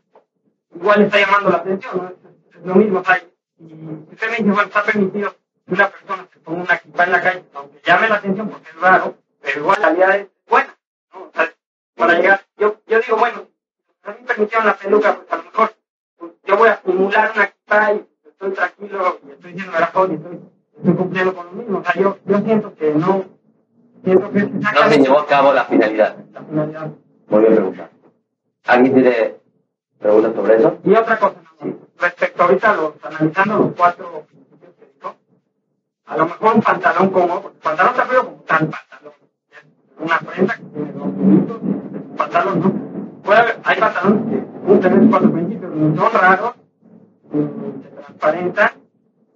igual 0.73 1.01
está 1.03 1.19
llamando 1.19 1.49
la 1.49 1.57
atención, 1.57 1.97
¿no? 1.97 2.09
Es, 2.09 2.65
lo 2.65 2.75
mismo, 2.75 2.99
o 2.99 3.03
sea, 3.03 3.21
bueno, 4.53 4.67
está 4.67 4.83
permitido 4.83 5.35
que 5.65 5.73
una 5.73 5.89
persona 5.89 6.27
se 6.31 6.39
ponga 6.39 6.63
una 6.63 6.75
equipa 6.75 7.03
en 7.03 7.11
la 7.11 7.21
calle, 7.21 7.43
aunque 7.53 7.81
llame 7.85 8.09
la 8.09 8.15
atención 8.15 8.49
porque 8.49 8.69
es 8.69 8.81
raro, 8.81 9.15
pero 9.41 9.59
igual 9.59 9.81
la 9.81 9.89
realidad 9.89 10.19
es 10.19 10.27
buena, 10.47 10.77
¿no? 11.13 11.23
O 11.23 11.31
sea, 11.33 11.53
para 11.95 12.13
llegar, 12.13 12.41
yo, 12.57 12.81
yo 12.87 12.99
digo, 12.99 13.17
bueno, 13.17 13.47
a 14.03 14.11
mí 14.11 14.17
me 14.21 14.27
permitieron 14.27 14.67
la 14.67 14.75
peluca, 14.75 15.15
pues 15.15 15.31
a 15.31 15.37
lo 15.37 15.43
mejor 15.43 15.75
pues, 16.17 16.31
yo 16.43 16.57
voy 16.57 16.69
a 16.69 16.73
acumular 16.73 17.31
una 17.33 17.43
equipa 17.45 17.93
y 17.93 18.05
estoy 18.27 18.51
tranquilo 18.51 19.19
y 19.27 19.31
estoy 19.31 19.53
diciendo 19.53 19.79
la 19.79 19.91
y 20.09 20.13
estoy, 20.13 20.39
estoy 20.77 20.93
cumpliendo 20.93 21.35
con 21.35 21.45
lo 21.47 21.51
mismo. 21.53 21.79
O 21.79 21.83
sea, 21.83 22.01
yo, 22.01 22.17
yo 22.25 22.39
siento 22.39 22.75
que 22.75 22.93
no, 22.93 23.25
siento 24.03 24.31
que 24.31 24.43
no 24.43 24.89
se 24.89 24.99
llevó 24.99 25.19
a 25.19 25.25
cabo 25.25 25.53
la 25.53 25.65
finalidad. 25.65 26.17
La 26.31 26.43
finalidad. 26.43 26.91
Volví 27.27 27.47
a 27.47 27.49
preguntar. 27.49 27.89
¿Alguien 28.67 28.93
tiene 28.93 29.35
preguntas 29.99 30.35
sobre 30.35 30.55
eso? 30.57 30.79
Y 30.83 30.93
otra 30.93 31.19
cosa, 31.19 31.35
respecto 31.99 32.43
ahorita 32.43 32.73
los, 32.75 32.93
analizando 33.03 33.57
los 33.57 33.73
cuatro 33.75 34.25
principios 34.27 34.73
que 34.75 34.85
dijo, 34.93 35.15
a 36.05 36.17
lo 36.17 36.25
mejor 36.25 36.55
un 36.55 36.61
pantalón 36.95 37.41
porque 37.41 37.59
pantalón 37.59 37.91
está 37.91 38.07
como 38.07 38.43
tal 38.43 38.69
pantalón. 38.69 39.13
Una 39.97 40.19
prenda 40.19 40.55
que 40.55 40.63
tiene 40.63 40.91
dos 40.93 41.07
minutos, 41.07 41.61
un 41.61 42.15
pantalón, 42.17 42.59
¿no? 42.59 43.21
Puede 43.23 43.39
haber, 43.39 43.59
hay 43.63 43.79
pantalones 43.79 44.23
que 44.29 44.45
cumplen 44.65 44.93
esos 44.93 45.09
cuatro 45.09 45.31
principios, 45.31 45.75
no 45.75 46.11
son 46.11 46.21
raros, 46.21 46.53
se 47.83 47.89
transparentan 47.89 48.69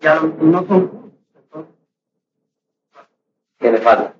y, 0.02 0.08
a 0.08 0.15
lo, 0.15 0.28
y 0.28 0.45
no 0.45 0.65
son 0.65 1.12
Entonces. 1.36 1.76
¿Qué 3.58 3.72
le 3.72 3.78
falta? 3.80 4.13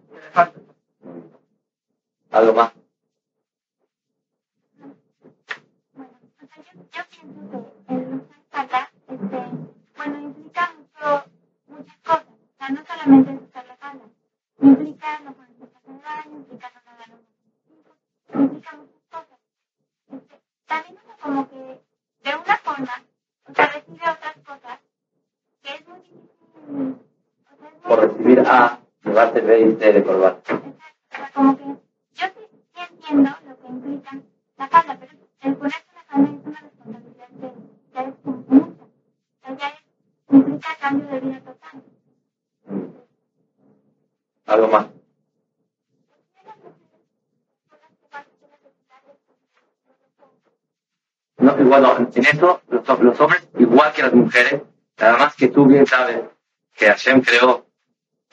Hashem 57.10 57.22
creó 57.24 57.66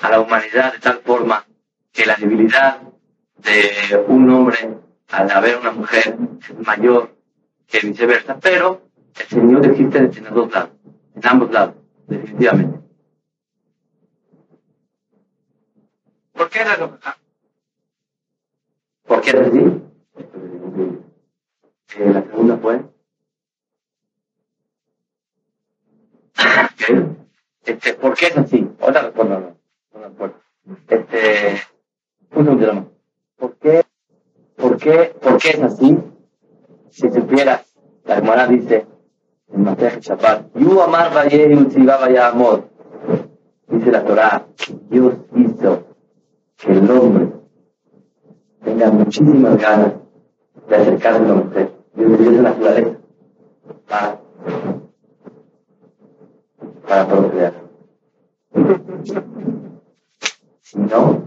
a 0.00 0.10
la 0.10 0.20
humanidad 0.20 0.74
de 0.74 0.78
tal 0.80 1.00
forma 1.00 1.46
que 1.92 2.04
la 2.04 2.14
debilidad 2.16 2.82
de 3.38 4.04
un 4.06 4.28
hombre 4.28 4.76
al 5.08 5.30
haber 5.30 5.56
una 5.56 5.72
mujer 5.72 6.18
es 6.40 6.66
mayor 6.66 7.16
que 7.66 7.80
viceversa, 7.80 8.38
pero 8.38 8.82
el 9.18 9.26
Señor 9.26 9.64
existe 9.64 9.98
en 9.98 10.24
los 10.24 10.34
dos 10.34 10.52
lados, 10.52 10.70
en 11.14 11.26
ambos 11.26 11.50
lados, 11.50 11.74
definitivamente. 12.06 12.78
¿Por 16.34 16.50
qué 16.50 16.60
era 16.60 16.76
lo 16.76 16.98
que 16.98 17.06
¿Por 19.06 19.20
qué 19.22 19.30
es 19.30 19.36
así? 19.36 19.58
Eh, 21.96 22.12
la 22.12 22.22
segunda 22.22 22.58
fue. 22.58 22.84
Okay. 26.78 27.25
Este, 27.66 27.94
¿Por 27.94 28.14
qué 28.14 28.26
es 28.26 28.38
así? 28.38 28.68
Otra 28.80 29.02
respuesta, 29.02 29.40
no, 29.40 30.00
me 30.00 30.06
acuerdo. 30.06 30.36
Este, 30.88 31.60
un 32.36 32.60
más. 32.60 32.84
¿Por 33.36 33.54
qué, 33.56 33.84
por 34.56 34.76
qué, 34.76 35.14
por 35.20 35.36
qué 35.38 35.50
es 35.50 35.62
así? 35.62 35.98
Si 36.90 37.10
supieras, 37.10 37.62
la 38.04 38.18
hermana 38.18 38.46
dice 38.46 38.86
en 39.52 39.64
Matej 39.64 39.98
Shabbat, 40.00 40.54
Yu 40.54 40.80
amar 40.80 41.12
vaye 41.12 41.48
vaya 41.84 42.28
amor. 42.28 42.68
Dice 43.66 43.90
la 43.90 44.04
Torah, 44.04 44.46
Dios 44.88 45.14
hizo 45.34 45.86
que 46.56 46.70
el 46.70 46.88
hombre 46.88 47.32
tenga 48.62 48.92
muchísimas 48.92 49.60
ganas 49.60 49.92
de 50.68 50.76
acercarse 50.76 51.18
a 51.18 51.26
la 51.26 51.34
mujer. 51.34 51.72
Dios 51.94 52.18
dio 52.18 52.30
esa 52.30 52.42
naturaleza 52.42 52.96
para 56.88 57.06
procrear. 57.06 57.54
No, 60.74 61.22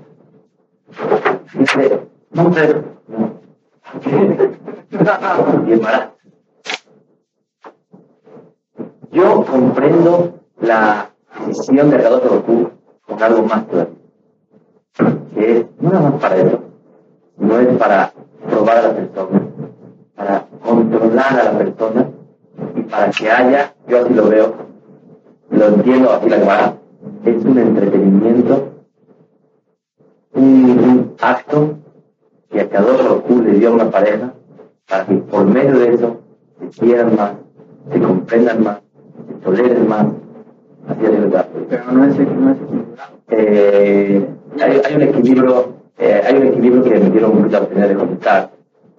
dice, 1.53 1.79
sé, 1.79 2.01
no. 2.31 2.51
Y. 5.65 5.81
Yo 9.11 9.43
comprendo 9.43 10.39
la 10.61 11.09
decisión 11.47 11.89
de 11.89 11.95
Akadosh 11.97 12.23
Baruj 12.23 12.69
con 13.05 13.23
algo 13.23 13.41
más 13.43 13.63
claro 13.65 13.99
que 15.33 15.59
es 15.59 15.65
no 15.79 15.91
nada 15.91 16.09
más 16.09 16.21
para 16.21 16.35
eso, 16.37 16.59
no 17.37 17.59
es 17.59 17.77
para 17.77 18.11
probar 18.49 18.77
a 18.77 18.81
la 18.81 18.93
persona, 18.95 19.41
para 20.15 20.45
controlar 20.63 21.39
a 21.39 21.43
la 21.43 21.57
persona 21.57 22.09
y 22.75 22.81
para 22.81 23.09
que 23.11 23.31
haya, 23.31 23.73
yo 23.87 24.03
así 24.03 24.13
lo 24.13 24.29
veo, 24.29 24.53
lo 25.51 25.67
entiendo 25.67 26.11
así 26.11 26.29
la 26.29 26.39
cámara, 26.39 26.73
es 27.25 27.43
un 27.43 27.57
entretenimiento, 27.57 28.69
un, 30.33 31.15
acto 31.21 31.75
que 32.49 32.61
a 32.61 32.69
cada 32.69 32.93
uno 32.93 33.43
le 33.43 33.53
dio 33.53 33.69
a 33.69 33.73
una 33.73 33.91
pareja 33.91 34.33
para 34.87 35.05
que 35.05 35.15
por 35.15 35.45
medio 35.45 35.77
de 35.77 35.93
eso 35.93 36.17
se 36.59 36.79
quieran 36.79 37.15
más, 37.15 37.33
se 37.91 37.99
comprendan 37.99 38.63
más, 38.63 38.79
se 39.27 39.33
toleren 39.43 39.87
más, 39.87 40.05
así 40.87 41.05
es 41.05 41.11
verdad. 41.11 41.47
Pero 41.67 41.91
no 41.91 42.05
es, 42.05 42.17
no 42.17 42.51
es 42.51 42.57
eh, 43.31 44.27
hay, 44.61 44.81
hay 44.85 44.95
un 44.95 45.01
equilibrio, 45.01 45.73
eh, 45.97 46.21
hay 46.25 46.35
un 46.35 46.47
equilibrio 46.47 46.83
que 46.83 46.99
me 46.99 47.09
dieron 47.09 47.41
mucha 47.41 47.57
oportunidad 47.57 47.89
de 47.89 47.95
contestar 47.95 48.49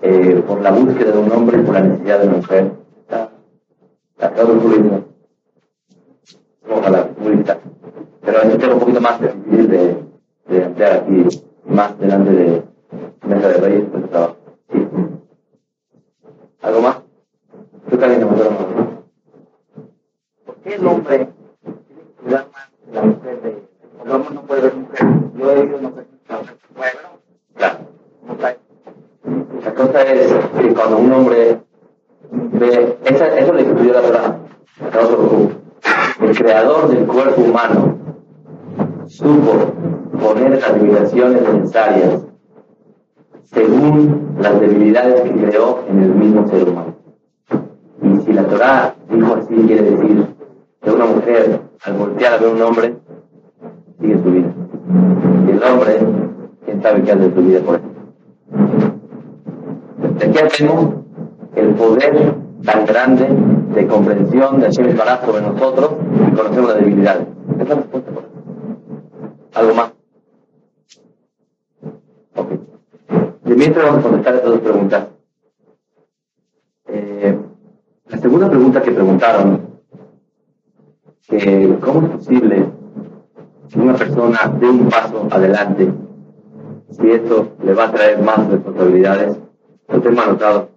eh, 0.02 0.42
por 0.46 0.60
la 0.60 0.70
búsqueda 0.72 1.12
de 1.12 1.18
un 1.18 1.32
hombre 1.32 1.58
y 1.58 1.62
por 1.62 1.74
la 1.74 1.80
necesidad 1.80 2.20
de 2.20 2.28
una 2.28 2.36
mujer. 2.36 2.72
Está, 3.02 3.30
está 4.18 4.34
todo 4.34 4.52
el 4.52 4.60
Ojalá, 6.72 7.08
muy 7.18 7.36
lista. 7.36 7.58
Pero 8.20 8.38
es 8.42 8.54
un 8.54 8.58
tema 8.60 8.74
un 8.74 8.80
poquito 8.80 9.00
más 9.00 9.20
difícil 9.20 9.68
de, 9.68 9.96
de 10.48 10.64
ampliar 10.64 10.92
aquí, 10.92 11.42
más 11.66 11.98
delante 11.98 12.30
de 12.30 12.62
mesa 13.26 13.48
de 13.48 13.54
reyes, 13.54 13.84
pues 13.90 14.10
trabajo. 14.10 14.36
Sí. 14.72 14.86
¿Algo 16.62 16.80
más? 16.80 16.98
Tú 17.90 17.96
también 17.96 18.20
me 18.20 18.26
¿no? 18.26 19.02
¿Por 20.46 20.54
qué 20.62 20.74
el 20.74 20.86
hombre 20.86 21.16
tiene 21.16 21.26
que 21.26 22.22
cuidar 22.22 22.46
más 22.52 22.70
de 22.86 22.94
la 22.94 23.02
mujer 23.02 23.42
de 23.42 23.62
el 24.04 24.10
hombre 24.10 24.34
no 24.34 24.42
puede 24.42 24.60
ver 24.62 24.74
mujer? 24.74 25.00
Yo 25.36 25.50
he 25.50 25.56
sé 25.56 25.66
la 25.66 25.88
mujer 25.88 26.06
¿no? 26.28 27.56
Claro. 27.56 27.78
La 29.64 29.74
cosa 29.74 30.02
es 30.02 30.32
que 30.58 30.74
cuando 30.74 30.98
un 30.98 31.12
hombre 31.12 31.60
ve, 32.30 32.98
esa, 33.04 33.38
eso 33.38 33.52
le 33.54 33.62
estudió 33.62 33.92
la 33.92 34.00
verdad, 34.00 34.36
el 36.22 36.36
creador 36.36 36.88
del 36.88 37.06
cuerpo 37.06 37.40
humano 37.40 37.96
supo 39.06 39.52
poner 40.20 40.60
las 40.60 40.76
limitaciones 40.76 41.42
necesarias 41.42 42.24
según 43.44 44.36
las 44.38 44.60
debilidades 44.60 45.22
que 45.22 45.32
creó 45.32 45.84
en 45.88 46.02
el 46.02 46.14
mismo 46.14 46.46
ser 46.48 46.68
humano. 46.68 46.94
Y 48.02 48.20
si 48.20 48.32
la 48.32 48.46
Torah 48.46 48.94
dijo 49.10 49.34
así, 49.34 49.54
quiere 49.66 49.82
decir 49.82 50.26
que 50.82 50.90
una 50.90 51.06
mujer 51.06 51.60
al 51.84 51.92
voltear 51.94 52.34
a 52.34 52.36
ver 52.36 52.54
un 52.54 52.62
hombre 52.62 52.94
sigue 54.00 54.22
su 54.22 54.30
vida. 54.30 54.52
Y 55.46 55.50
el 55.50 55.62
hombre, 55.62 55.98
quién 56.64 56.82
sabe 56.82 57.02
qué 57.02 57.12
hace 57.12 57.34
su 57.34 57.40
vida 57.40 57.60
por 57.60 57.76
eso. 57.76 57.84
De 60.18 60.24
aquí 60.26 60.56
tenemos 60.56 60.94
el 61.56 61.68
poder 61.74 62.34
tan 62.64 62.86
grande 62.86 63.28
de 63.74 63.86
comprensión 63.86 64.60
de 64.60 64.66
Hashem 64.66 64.96
Baraj 64.96 65.24
sobre 65.24 65.42
nosotros 65.42 65.90
y 66.28 66.34
conocemos 66.34 66.70
las 66.70 66.78
debilidades. 66.78 67.26
Esa 67.54 67.62
es 67.62 67.68
la 67.68 67.74
respuesta 67.76 68.10
por. 68.10 68.24
¿Algo 69.54 69.74
más? 69.74 69.92
Ok. 72.36 72.50
De 73.44 73.54
mientras 73.54 73.84
vamos 73.84 74.00
a 74.00 74.08
contestar 74.08 74.34
estas 74.34 74.50
dos 74.50 74.60
preguntas. 74.60 75.06
Eh, 76.88 77.38
la 78.08 78.18
segunda 78.18 78.48
pregunta 78.48 78.82
que 78.82 78.90
preguntaron, 78.90 79.70
que 81.28 81.78
cómo 81.80 82.06
es 82.06 82.12
posible 82.12 82.66
que 83.68 83.78
una 83.78 83.94
persona 83.94 84.52
dé 84.58 84.68
un 84.68 84.88
paso 84.88 85.28
adelante 85.30 85.92
si 86.90 87.08
esto 87.08 87.50
le 87.62 87.72
va 87.72 87.84
a 87.84 87.92
traer 87.92 88.20
más 88.20 88.48
responsabilidades, 88.48 89.38
lo 89.88 90.00
tengo 90.00 90.20
anotado, 90.22 90.70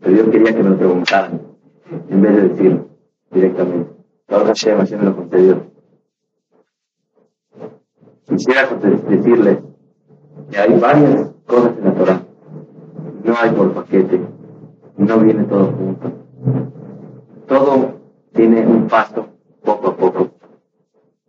pero 0.00 0.16
yo 0.16 0.30
quería 0.30 0.52
que 0.52 0.62
me 0.62 0.70
lo 0.70 0.76
preguntaran 0.76 1.55
en 1.90 2.22
vez 2.22 2.36
de 2.36 2.48
decirlo 2.48 2.88
directamente. 3.30 3.90
Ahora 4.28 4.46
Hashem, 4.46 4.78
Hashem 4.78 4.98
me 4.98 5.04
lo 5.04 5.16
concedió. 5.16 5.62
Quisiera 8.28 8.66
decirles 9.08 9.58
que 10.50 10.58
hay 10.58 10.78
varias 10.78 11.30
cosas 11.46 11.78
en 11.78 11.84
la 11.84 11.94
Torah. 11.94 12.22
No 13.22 13.34
hay 13.36 13.50
por 13.50 13.72
paquete, 13.72 14.20
no 14.96 15.18
viene 15.20 15.44
todo 15.44 15.66
junto. 15.66 16.12
Todo 17.46 17.94
tiene 18.32 18.66
un 18.66 18.88
paso 18.88 19.28
poco 19.64 19.88
a 19.88 19.96
poco. 19.96 20.30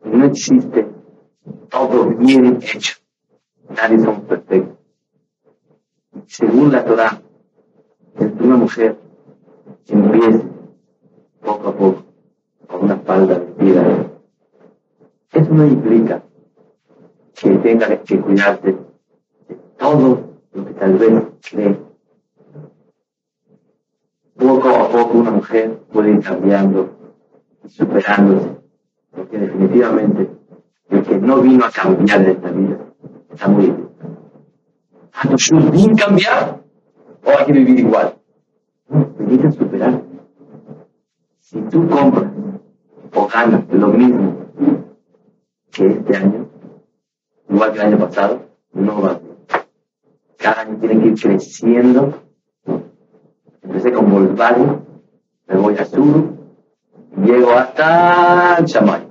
No 0.04 0.26
existe 0.26 0.88
todo 1.70 2.06
bien 2.06 2.60
hecho. 2.62 2.98
Nadie 3.70 4.00
somos 4.00 4.22
perfectos. 4.22 4.78
Según 6.26 6.72
la 6.72 6.84
Torah, 6.84 7.22
entre 8.20 8.46
una 8.46 8.58
mujer 8.58 8.98
empiece 9.94 10.42
poco 11.42 11.70
a 11.70 11.76
poco 11.76 12.04
con 12.68 12.84
una 12.84 12.98
falda 12.98 13.40
vestida. 13.40 14.08
Eso 15.32 15.54
no 15.54 15.66
implica 15.66 16.22
que 17.34 17.58
tenga 17.58 18.04
que 18.04 18.20
cuidarse 18.20 18.76
de 19.48 19.56
todo 19.78 20.20
lo 20.54 20.66
que 20.66 20.74
tal 20.74 20.94
vez 20.98 21.24
cree. 21.50 21.80
Poco 24.36 24.70
a 24.70 24.90
poco 24.90 25.18
una 25.18 25.32
mujer 25.32 25.80
puede 25.92 26.12
ir 26.12 26.22
cambiando 26.22 26.90
y 27.64 27.70
superándose, 27.70 28.50
porque 29.12 29.38
definitivamente 29.38 30.30
el 30.90 31.04
que 31.04 31.18
no 31.18 31.42
vino 31.42 31.66
a 31.66 31.72
cambiar 31.72 32.22
en 32.22 32.32
esta 32.32 32.52
vida 32.52 32.78
está 33.32 33.48
muy 33.48 33.66
bien. 33.66 33.88
¿A 35.14 35.28
tu 35.28 35.96
cambiar 35.96 36.62
o 37.24 37.30
hay 37.30 37.46
que 37.46 37.54
vivir 37.54 37.80
igual? 37.80 38.14
Si 41.40 41.62
tú 41.62 41.88
compras 41.88 42.32
o 43.14 43.28
ganas 43.28 43.64
lo 43.72 43.88
mismo 43.90 44.36
que 45.72 45.86
este 45.86 46.18
año, 46.18 46.48
igual 47.48 47.72
que 47.72 47.80
el 47.80 47.86
año 47.86 48.00
pasado, 48.00 48.42
no 48.74 49.02
va 49.02 49.20
bien. 49.20 49.38
Cada 50.38 50.62
año 50.62 50.78
tiene 50.80 51.00
que 51.00 51.08
ir 51.10 51.22
creciendo. 51.22 52.14
Empecé 53.62 53.92
con 53.92 54.10
Volkswagen, 54.10 54.82
me 55.48 55.56
voy 55.58 55.76
a 55.78 55.86
Sur, 55.86 56.34
llego 57.24 57.52
hasta 57.52 58.66
Chamay. 58.66 59.08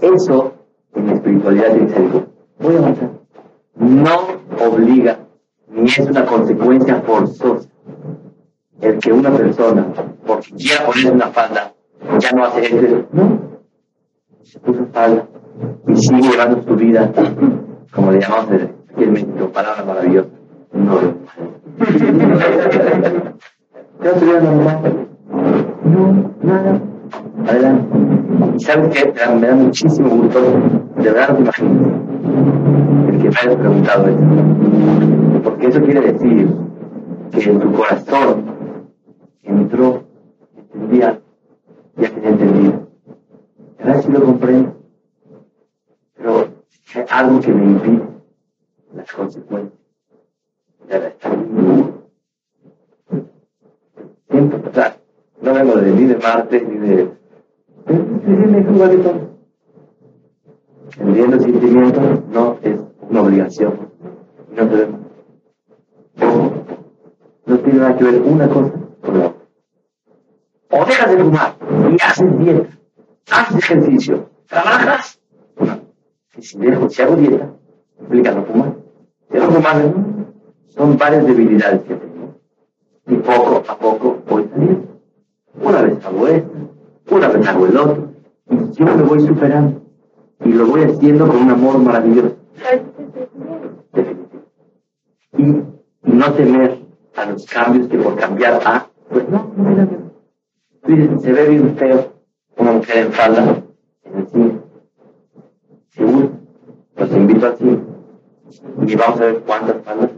Eso 0.00 0.54
en 0.94 1.10
espiritualidad 1.10 1.74
ser 1.74 1.94
algo. 1.94 2.26
Voy 2.58 2.76
a 2.76 2.78
avanzar. 2.78 3.10
No 3.76 4.18
obliga, 4.66 5.18
ni 5.68 5.84
es 5.84 5.98
una 5.98 6.24
consecuencia 6.24 7.02
forzosa 7.02 7.67
el 8.80 8.98
que 8.98 9.12
una 9.12 9.30
persona, 9.30 9.86
porque 10.26 10.50
quiera 10.54 10.84
ponerse 10.84 11.10
una 11.10 11.26
falda, 11.28 11.72
ya 12.18 12.30
no 12.32 12.44
hace 12.44 12.66
eso. 12.66 13.06
No. 13.12 13.40
Se 14.42 14.58
puso 14.60 14.86
falda 14.92 15.26
y 15.86 15.96
sigue 15.96 16.30
llevando 16.30 16.62
su 16.62 16.76
vida, 16.76 17.10
como 17.92 18.12
le 18.12 18.20
llamamos 18.20 18.46
aquí 18.52 19.04
en 19.04 19.12
México, 19.12 19.48
palabra 19.52 19.84
maravillosa. 19.84 20.28
No. 20.72 20.98
¿Qué 24.00 24.16
normal? 24.42 25.08
No, 25.84 26.32
nada. 26.42 26.80
Adelante. 27.46 27.98
¿Y 28.56 28.60
sabes 28.60 28.96
qué? 28.96 29.12
Me 29.12 29.20
da, 29.20 29.34
me 29.34 29.46
da 29.46 29.54
muchísimo 29.54 30.08
gusto, 30.10 30.40
de 30.96 31.10
verdad 31.10 31.28
no 31.30 31.34
te 31.36 31.42
imaginas, 31.42 31.80
el 33.08 33.18
que 33.18 33.28
me 33.28 33.36
hayas 33.40 33.56
preguntado 33.56 34.06
eso. 34.06 34.20
Porque 35.42 35.66
eso 35.66 35.82
quiere 35.82 36.12
decir 36.12 36.54
que 37.32 37.50
en 37.50 37.60
tu 37.60 37.72
corazón 37.72 38.57
entró, 39.48 40.02
entendía, 40.56 41.20
ya 41.96 42.10
tenía 42.10 42.30
entendido. 42.30 42.88
Ahora 43.80 44.02
sí 44.02 44.12
lo 44.12 44.24
comprendo. 44.24 44.74
Pero 46.16 46.48
hay 46.94 47.04
algo 47.10 47.40
que 47.40 47.52
me 47.52 47.64
impide 47.64 48.02
las 48.94 49.12
consecuencias. 49.12 49.78
Ya 50.88 50.96
está. 50.96 51.30
Siempre, 54.30 54.60
o 54.68 54.72
no 55.40 55.54
vengo 55.54 55.76
de, 55.76 55.92
ni 55.92 56.04
de 56.04 56.16
Marte, 56.16 56.60
ni 56.60 56.78
de... 56.78 57.18
Entendiendo 60.98 61.40
sentimientos 61.40 62.02
no 62.32 62.58
es 62.62 62.78
una 63.08 63.22
obligación. 63.22 63.88
No. 64.56 66.50
No 67.46 67.58
tiene 67.60 67.78
nada 67.78 67.96
que 67.96 68.04
ver 68.04 68.20
una 68.22 68.48
cosa 68.48 68.72
la. 68.72 68.77
O 70.70 70.84
dejas 70.84 71.10
de 71.10 71.16
fumar 71.24 71.56
y 71.90 72.02
haces 72.02 72.38
dieta, 72.38 72.68
haces 73.30 73.56
ejercicio, 73.56 74.28
trabajas. 74.46 75.18
No. 75.58 75.80
Si, 76.38 76.58
dejo, 76.58 76.90
si 76.90 77.02
hago 77.02 77.16
dieta, 77.16 77.48
implica 78.00 78.32
no 78.32 78.44
fumar. 78.44 78.74
Si 79.30 79.38
no 79.38 79.50
fumar, 79.50 79.94
son 80.68 80.98
varias 80.98 81.26
debilidades 81.26 81.82
que 81.82 81.94
tengo. 81.94 82.34
Y 83.06 83.14
poco 83.16 83.64
a 83.66 83.78
poco 83.78 84.18
voy 84.28 84.46
saliendo. 84.50 84.88
Una 85.60 85.82
vez 85.82 86.04
hago 86.04 86.28
esto, 86.28 86.50
una 87.10 87.28
vez 87.28 87.48
hago 87.48 87.66
el 87.66 87.76
otro, 87.76 88.08
y 88.50 88.72
yo 88.72 88.84
me 88.84 89.02
voy 89.02 89.20
superando. 89.20 89.80
Y 90.44 90.52
lo 90.52 90.66
voy 90.66 90.82
haciendo 90.82 91.26
con 91.26 91.36
un 91.36 91.50
amor 91.50 91.78
maravilloso. 91.78 92.36
Definitivo. 93.92 94.42
Y, 95.38 95.62
no 96.02 96.32
temer 96.32 96.78
a 97.16 97.26
los 97.26 97.46
cambios 97.46 97.88
que 97.88 97.98
por 97.98 98.16
cambiar 98.16 98.60
a, 98.64 98.86
pues 99.08 99.28
no, 99.28 99.52
no. 99.56 100.07
Tú 100.88 100.96
dices, 100.96 101.20
se 101.20 101.32
ve 101.34 101.48
bien 101.50 101.76
feo 101.76 102.14
una 102.56 102.72
mujer 102.72 102.96
en 102.96 103.12
falda 103.12 103.62
en 104.04 104.18
el 104.20 104.26
cine. 104.26 104.58
Seguro, 105.90 106.30
los 106.96 107.12
invito 107.12 107.46
al 107.46 107.56
cine. 107.58 107.78
Y 108.86 108.96
vamos 108.96 109.20
a 109.20 109.24
ver 109.26 109.40
cuántas 109.40 109.82
faldas. 109.84 110.10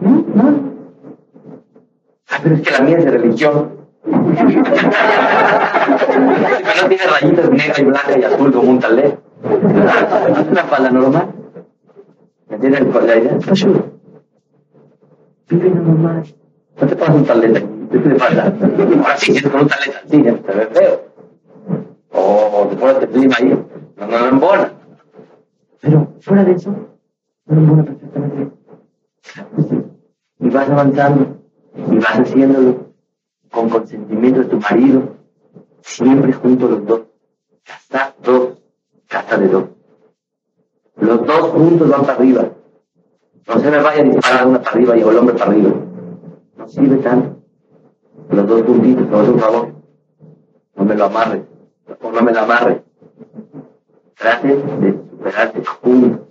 ¿No? 0.00 0.24
¿No? 0.32 0.60
Ah, 2.30 2.38
pero 2.40 2.54
es 2.54 2.62
que 2.62 2.70
la 2.70 2.80
mía 2.82 2.98
es 2.98 3.04
de 3.04 3.10
religión. 3.10 3.70
Pero 4.04 4.22
no 6.82 6.88
tiene 6.88 7.04
rayitas 7.04 7.50
negra 7.50 7.80
y 7.80 7.84
blanca 7.84 8.16
y 8.16 8.22
azul 8.22 8.52
como 8.52 8.70
un 8.70 8.78
talé. 8.78 9.06
Es 9.06 10.46
una 10.52 10.64
falda 10.66 10.90
normal. 10.90 11.34
¿Me 12.48 12.54
entienden 12.54 12.92
la 12.92 13.16
idea? 13.16 13.38
Ayuda. 13.50 13.80
Vive 15.48 15.70
normal. 15.70 16.22
No 16.80 16.86
te 16.86 16.94
pones 16.94 17.14
un 17.16 17.24
taleta 17.24 17.58
aquí. 17.58 17.68
¿Qué 17.90 17.98
te 17.98 18.14
falta? 18.16 18.44
Ahora 18.44 19.16
sí, 19.16 19.34
si 19.34 19.42
con 19.42 19.62
un 19.62 19.68
taleta, 19.68 20.02
sí, 20.08 20.22
ya 20.22 20.34
te 20.36 20.52
ve 20.52 20.66
feo. 20.66 21.00
O 22.12 22.66
te 22.70 22.76
pones 22.76 23.02
el 23.02 23.08
clima 23.08 23.34
ahí. 23.38 23.66
No, 23.96 24.06
no, 24.06 24.18
no 24.20 24.28
embona. 24.28 24.72
Pero 25.80 26.12
fuera 26.20 26.44
de 26.44 26.52
eso, 26.52 26.70
no 27.46 27.56
embona 27.56 27.84
perfectamente. 27.84 28.50
Y 30.40 30.50
vas 30.50 30.70
avanzando. 30.70 31.36
Y 31.90 31.96
vas 31.96 32.18
haciéndolo 32.20 32.88
con 33.50 33.68
consentimiento 33.68 34.40
de 34.40 34.46
tu 34.46 34.60
marido. 34.60 35.16
Siempre 35.80 36.32
juntos 36.32 36.70
los 36.70 36.86
dos. 36.86 37.00
Casa 37.64 38.14
dos. 38.22 38.58
Casa 39.08 39.36
de 39.36 39.48
dos. 39.48 39.64
Los 40.96 41.26
dos 41.26 41.40
juntos 41.50 41.88
van 41.88 42.02
para 42.02 42.14
arriba. 42.14 42.48
No 43.46 43.58
se 43.58 43.70
me 43.70 43.78
vaya 43.78 44.02
a 44.02 44.04
disparar 44.04 44.46
una 44.46 44.60
para 44.60 44.76
arriba 44.76 44.96
y 44.96 45.00
el 45.00 45.16
hombre 45.16 45.34
para 45.34 45.50
arriba. 45.50 45.70
Sirve 46.68 46.98
tanto. 46.98 47.38
Los 48.30 48.46
dos 48.46 48.62
juntitos, 48.62 49.08
no 49.08 49.22
es 49.22 49.28
un 49.28 49.38
favor. 49.40 49.72
No 50.76 50.84
me 50.84 50.94
lo 50.94 51.04
amarre. 51.06 51.44
O 52.02 52.12
no 52.12 52.22
me 52.22 52.32
lo 52.32 52.40
amarre. 52.40 52.82
Trate 54.16 54.48
de 54.48 54.92
superarse 55.10 55.64
juntos 55.64 56.26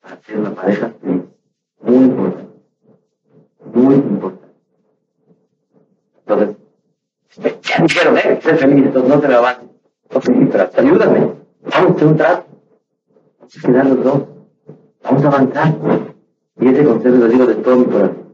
para 0.00 0.20
ser 0.22 0.38
una 0.38 0.50
pareja 0.54 0.92
feliz. 1.00 1.22
Muy 1.82 1.96
importante. 1.96 2.52
Muy 3.74 3.94
importante. 3.94 4.48
Entonces, 6.26 6.56
ya 7.62 7.82
dijeron, 7.84 8.18
eh, 8.18 8.40
ser 8.42 8.56
feliz, 8.56 8.86
entonces 8.86 9.08
no 9.08 9.20
te 9.20 9.28
lo 9.28 9.36
avances. 9.36 9.68
Ok, 10.14 10.24
pero 10.50 10.70
ayúdame. 10.76 11.32
Vamos 11.62 11.90
a 11.90 11.94
hacer 11.94 12.06
un 12.08 12.16
trato. 12.16 12.44
Vamos 13.38 13.56
a 13.56 13.66
quedar 13.66 13.86
los 13.86 14.04
dos. 14.04 14.22
Vamos 15.04 15.24
a 15.24 15.28
avanzar. 15.28 15.74
Y 16.60 16.68
ese 16.68 16.84
consejo 16.84 17.16
lo 17.16 17.28
digo 17.28 17.46
de 17.46 17.54
todo 17.54 17.76
mi 17.76 17.84
corazón. 17.84 18.27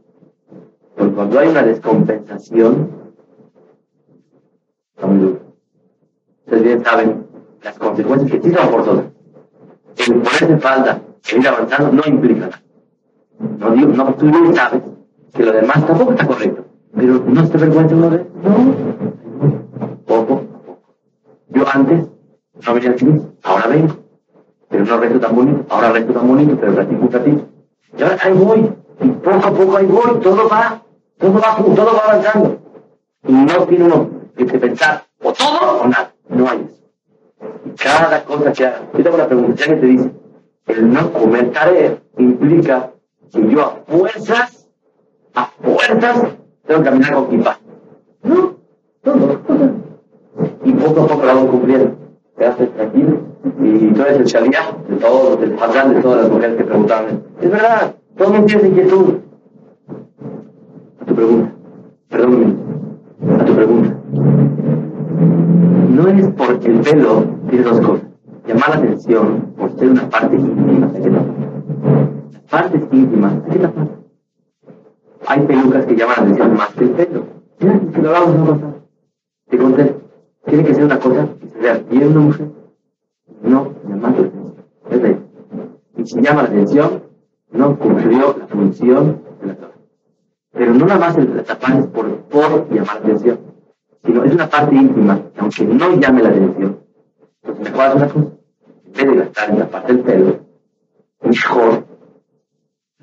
Porque 0.95 1.13
cuando 1.13 1.39
hay 1.39 1.49
una 1.49 1.63
descompensación. 1.63 2.89
Ustedes 6.45 6.63
bien 6.63 6.83
saben 6.83 7.25
las 7.63 7.77
consecuencias 7.77 8.31
que 8.31 8.41
sí 8.41 8.55
son 8.55 8.69
forzosas. 8.69 9.05
El 9.97 10.13
ponerse 10.21 10.57
falda, 10.57 11.01
el 11.31 11.39
ir 11.39 11.47
avanzando, 11.47 11.91
no 11.91 12.03
implica 12.05 12.47
nada. 12.47 12.61
No 13.59 13.71
digo, 13.71 13.87
no, 13.93 14.13
tú 14.13 14.25
bien 14.25 14.55
sabes 14.55 14.81
que 15.33 15.43
lo 15.43 15.51
demás 15.51 15.85
tampoco 15.85 16.11
está 16.11 16.27
correcto. 16.27 16.65
Pero 16.95 17.23
no 17.27 17.49
te 17.49 17.57
vergüenza 17.57 17.95
uno 17.95 18.09
de. 18.09 18.25
No. 18.43 19.95
Poco. 20.05 20.41
Yo 21.49 21.65
antes 21.73 22.05
no 22.65 22.73
venía 22.73 22.91
al 22.91 23.35
ahora 23.43 23.67
vengo. 23.67 23.95
Pero 24.69 24.85
no 24.85 24.97
resto 24.97 25.19
tan 25.19 25.35
bonito, 25.35 25.65
ahora 25.69 25.91
resto 25.91 26.13
tan 26.13 26.27
bonito, 26.27 26.57
pero 26.59 26.73
platico 26.73 27.07
ratito. 27.11 27.45
Y 27.97 28.03
ahora 28.03 28.17
ahí 28.21 28.33
voy. 28.33 28.71
Y 29.01 29.07
poco 29.09 29.47
a 29.47 29.51
poco 29.51 29.77
ahí 29.77 29.85
voy, 29.85 30.19
todo 30.21 30.47
va, 30.47 30.81
todo 31.17 31.33
va, 31.33 31.55
todo 31.57 31.93
va 31.93 32.03
avanzando. 32.11 32.59
Y 33.27 33.33
no 33.33 33.65
tiene 33.65 33.85
uno 33.85 34.09
que 34.35 34.45
pensar 34.45 35.03
o 35.23 35.33
todo 35.33 35.81
o 35.81 35.87
nada. 35.87 36.13
No 36.29 36.49
hay 36.49 36.67
eso. 36.67 36.83
Cada 37.81 38.23
cosa 38.23 38.51
que 38.51 38.65
haga. 38.65 38.81
Yo 38.93 39.03
tengo 39.03 39.15
una 39.15 39.27
pregunta, 39.27 39.55
ya 39.55 39.73
que 39.73 39.79
te 39.79 39.85
dice, 39.85 40.11
el 40.67 40.93
no 40.93 41.11
comer 41.11 41.51
tarea 41.51 41.97
implica 42.17 42.91
que 43.31 43.47
yo 43.49 43.61
a 43.61 43.75
fuerzas, 43.87 44.67
a 45.33 45.45
fuerzas, 45.61 46.17
tengo 46.65 46.83
que 46.83 46.89
caminar 46.89 47.13
con 47.13 47.29
kippah. 47.29 47.59
No, 48.23 48.55
todo, 49.03 49.37
todo. 49.47 49.71
Y 50.63 50.73
poco 50.73 51.01
a 51.01 51.07
poco 51.07 51.25
lo 51.25 51.27
vamos 51.27 51.49
cumpliendo. 51.49 51.95
Quedaste 52.37 52.67
tranquilo. 52.67 53.17
Y 53.61 53.87
tú 53.93 54.01
eres 54.01 54.17
el 54.17 54.25
shalía 54.25 54.75
de 54.87 54.95
todos, 54.97 55.39
del 55.39 55.51
padrán 55.51 55.93
de 55.93 56.01
todas 56.01 56.23
las 56.23 56.31
mujeres 56.31 56.57
que 56.57 56.63
preguntaban. 56.63 57.23
Es 57.41 57.51
verdad, 57.51 57.95
todo 58.17 58.29
mundo 58.29 58.47
tiene 58.47 58.67
inquietud. 58.69 59.24
A 61.15 61.17
pregunta. 61.17 61.51
Perdón, 62.09 62.57
a 63.39 63.45
tu 63.45 63.55
pregunta. 63.55 63.95
No 65.95 66.07
es 66.09 66.27
porque 66.35 66.67
el 66.67 66.79
pelo 66.81 67.23
tiene 67.49 67.63
dos 67.63 67.79
cosas. 67.79 68.05
Llamar 68.45 68.69
la 68.71 68.75
atención 68.75 69.53
por 69.55 69.71
ser 69.79 69.91
una 69.91 70.09
parte 70.09 70.35
íntima. 70.35 70.91
Que 70.91 70.99
taparla. 70.99 71.33
Las 72.33 72.41
partes 72.41 72.81
que 72.89 73.57
taparlas. 73.57 73.89
Hay 75.27 75.39
pelucas 75.47 75.85
que 75.85 75.95
llaman 75.95 76.15
la 76.17 76.21
atención 76.23 76.53
más 76.57 76.73
que 76.73 76.83
el 76.83 76.89
pelo. 76.89 77.23
Ya, 77.61 77.79
si 77.93 78.01
lo 78.01 78.09
hagamos, 78.09 78.35
no 78.35 78.45
pasa. 78.47 78.73
Te 79.49 79.57
contesto. 79.57 80.01
Tiene 80.45 80.63
que 80.65 80.73
ser 80.73 80.83
una 80.83 80.99
cosa 80.99 81.29
que 81.39 81.47
se 81.47 81.59
vea 81.59 81.81
bien 81.89 82.07
una 82.09 82.19
mujer, 82.19 82.47
no 83.41 83.71
llamando 83.87 84.21
la 84.21 84.27
atención. 84.27 84.53
Es 84.89 85.01
decir, 85.01 85.17
y 85.95 86.05
si 86.05 86.21
llama 86.21 86.43
la 86.43 86.49
atención, 86.49 87.03
no 87.53 87.79
cumplió 87.79 88.35
la 88.37 88.47
función 88.47 89.05
de 89.05 89.13
la. 89.13 89.24
Pero 90.55 90.73
no 90.73 90.85
nada 90.85 90.99
más 90.99 91.17
el 91.17 91.43
tapar 91.43 91.85
por, 91.89 92.15
por 92.23 92.69
llamar 92.69 92.95
la 92.95 93.01
atención, 93.01 93.39
sino 94.03 94.23
es 94.23 94.33
una 94.33 94.49
parte 94.49 94.75
íntima, 94.75 95.19
que 95.33 95.41
aunque 95.41 95.65
no 95.65 95.99
llame 95.99 96.23
la 96.23 96.29
atención. 96.29 96.79
Entonces, 97.43 97.71
mejor 97.71 97.85
hacer 97.85 97.97
una 97.97 98.07
cosa. 98.07 98.25
En 98.85 98.93
vez 98.93 99.05
de 99.07 99.15
gastar 99.15 99.49
en 99.49 99.59
la 99.59 99.67
parte 99.67 99.93
del 99.93 100.01
pelo, 100.03 100.39
mejor 101.21 101.85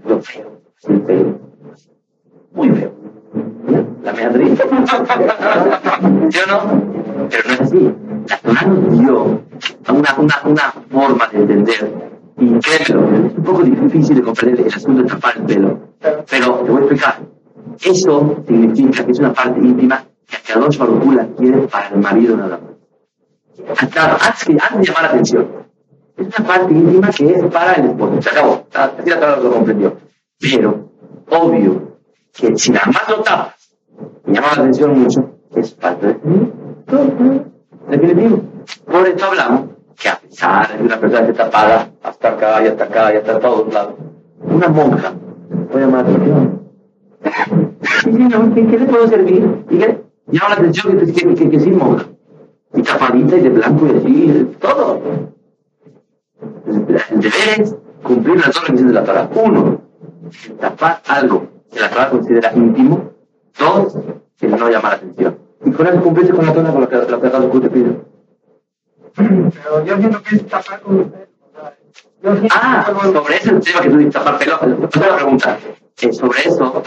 lo 0.04 0.20
feo, 0.22 0.60
así 0.78 0.92
pelo, 0.94 1.38
muy 2.52 2.70
feo. 2.70 2.92
La 4.02 4.12
meandrita. 4.12 4.64
¿Sí 6.30 6.38
o 6.38 6.46
no? 6.50 7.28
Pero 7.28 7.42
no 7.48 7.54
es 7.54 7.60
así. 7.60 7.94
La 8.28 8.36
Torah 8.38 8.66
nos 8.66 8.98
dio 8.98 9.42
una, 9.88 10.14
una, 10.18 10.40
una 10.44 10.72
forma 10.90 11.28
de 11.28 11.38
entender 11.38 12.12
créelo, 12.60 13.04
es 13.26 13.36
un 13.36 13.44
poco 13.44 13.62
difícil 13.62 14.16
de 14.16 14.22
comprender 14.22 14.66
el 14.66 14.74
asunto 14.74 15.02
de 15.02 15.08
tapar 15.08 15.36
el 15.36 15.42
pelo. 15.44 15.78
Pero 16.00 16.54
te 16.54 16.70
voy 16.70 16.76
a 16.76 16.84
explicar. 16.84 17.20
Eso 17.80 18.36
significa 18.46 19.04
que 19.04 19.12
es 19.12 19.18
una 19.18 19.32
parte 19.32 19.60
íntima 19.60 20.04
que 20.26 20.36
a 20.36 20.40
cada 20.40 20.66
dos 20.66 20.78
la 20.78 21.26
quiere 21.36 21.58
para 21.68 21.88
el 21.88 21.98
marido 21.98 22.36
nada 22.36 22.58
más. 22.58 23.88
Claro, 23.90 24.16
antes, 24.20 24.48
antes 24.48 24.88
llamar 24.88 25.02
la 25.02 25.08
atención. 25.08 25.48
Es 26.16 26.26
una 26.26 26.46
parte 26.46 26.72
íntima 26.72 27.10
que 27.10 27.32
es 27.32 27.44
para 27.44 27.74
el 27.74 27.86
esposo. 27.86 28.22
Se 28.22 28.30
acabó. 28.30 28.66
Así 28.74 29.10
la 29.10 29.20
Torah 29.20 29.36
lo 29.36 29.52
comprendió. 29.52 29.96
Pero, 30.40 30.90
obvio, 31.30 31.98
que 32.32 32.56
si 32.56 32.72
nada 32.72 32.86
más 32.86 33.08
lo 33.08 33.22
tapas, 33.22 33.54
llama 34.26 34.48
la 34.48 34.62
atención 34.62 34.98
mucho, 34.98 35.30
es 35.54 35.70
parte 35.72 36.06
de 36.06 36.14
Definitivo. 37.88 38.40
Por 38.86 39.06
eso 39.06 39.26
hablamos 39.26 39.70
que 39.98 40.08
a 40.08 40.16
pesar 40.18 40.68
de 40.68 40.78
que 40.78 40.82
una 40.84 40.98
persona 40.98 41.20
esté 41.20 41.34
tapada 41.34 41.90
hasta 42.02 42.28
acá 42.28 42.62
y 42.62 42.68
hasta 42.68 42.84
acá 42.84 43.12
y 43.12 43.16
hasta 43.18 43.38
todos 43.38 43.72
lados, 43.72 43.94
una 44.40 44.68
monja 44.68 45.12
puede 45.70 45.84
llamar 45.84 46.04
la 46.04 46.10
atención. 46.10 46.61
No, 48.06 48.54
¿qué, 48.54 48.62
le 48.62 48.86
puedo 48.86 49.06
servir? 49.08 49.64
Y 49.70 49.74
le 49.76 50.02
llama 50.28 50.48
la 50.50 50.54
atención 50.54 50.98
que, 50.98 51.12
que, 51.12 51.34
que, 51.34 51.50
que, 51.50 51.60
sí 51.60 51.70
monja. 51.70 52.06
Y 52.74 52.82
tapadita 52.82 53.36
y 53.36 53.40
de 53.40 53.50
blanco 53.50 53.86
y 53.86 53.96
así, 53.96 54.56
todo. 54.60 55.00
El 57.10 57.20
deber 57.20 57.60
es 57.60 57.76
cumplir 58.02 58.36
las 58.36 58.54
dos 58.54 58.66
requisitos 58.66 58.92
de 58.92 59.00
la 59.00 59.04
Torah. 59.04 59.30
Uno, 59.34 59.80
tapar 60.58 61.02
algo 61.06 61.46
que 61.72 61.80
la 61.80 61.90
Torah 61.90 62.10
considera 62.10 62.52
íntimo. 62.54 63.10
Dos, 63.58 63.96
que 64.38 64.48
no 64.48 64.70
llama 64.70 64.88
la 64.90 64.94
atención. 64.96 65.38
Y 65.64 65.70
con 65.70 65.86
eso 65.86 66.02
cumplirse 66.02 66.32
con 66.32 66.46
la 66.46 66.52
Torah 66.52 66.72
con 66.72 66.80
lo 66.80 66.88
que 66.88 66.96
la 66.96 67.06
Torah 67.06 67.60
te 67.60 67.70
pide. 67.70 68.00
Pero 69.14 69.84
yo 69.84 69.96
siento 69.98 70.22
que 70.22 70.36
es 70.36 70.46
tapar 70.46 70.80
con 70.80 71.00
usted. 71.00 71.28
Ah, 72.50 72.86
sobre 73.12 73.36
ese 73.36 73.50
tema 73.50 73.80
que 73.80 73.90
tú 73.90 73.96
dices, 73.98 74.14
tapar 74.14 74.38
pelo, 74.38 74.56
otra 74.56 75.16
pregunta. 75.16 75.58
Eh, 76.02 76.12
sobre 76.12 76.40
eso, 76.40 76.82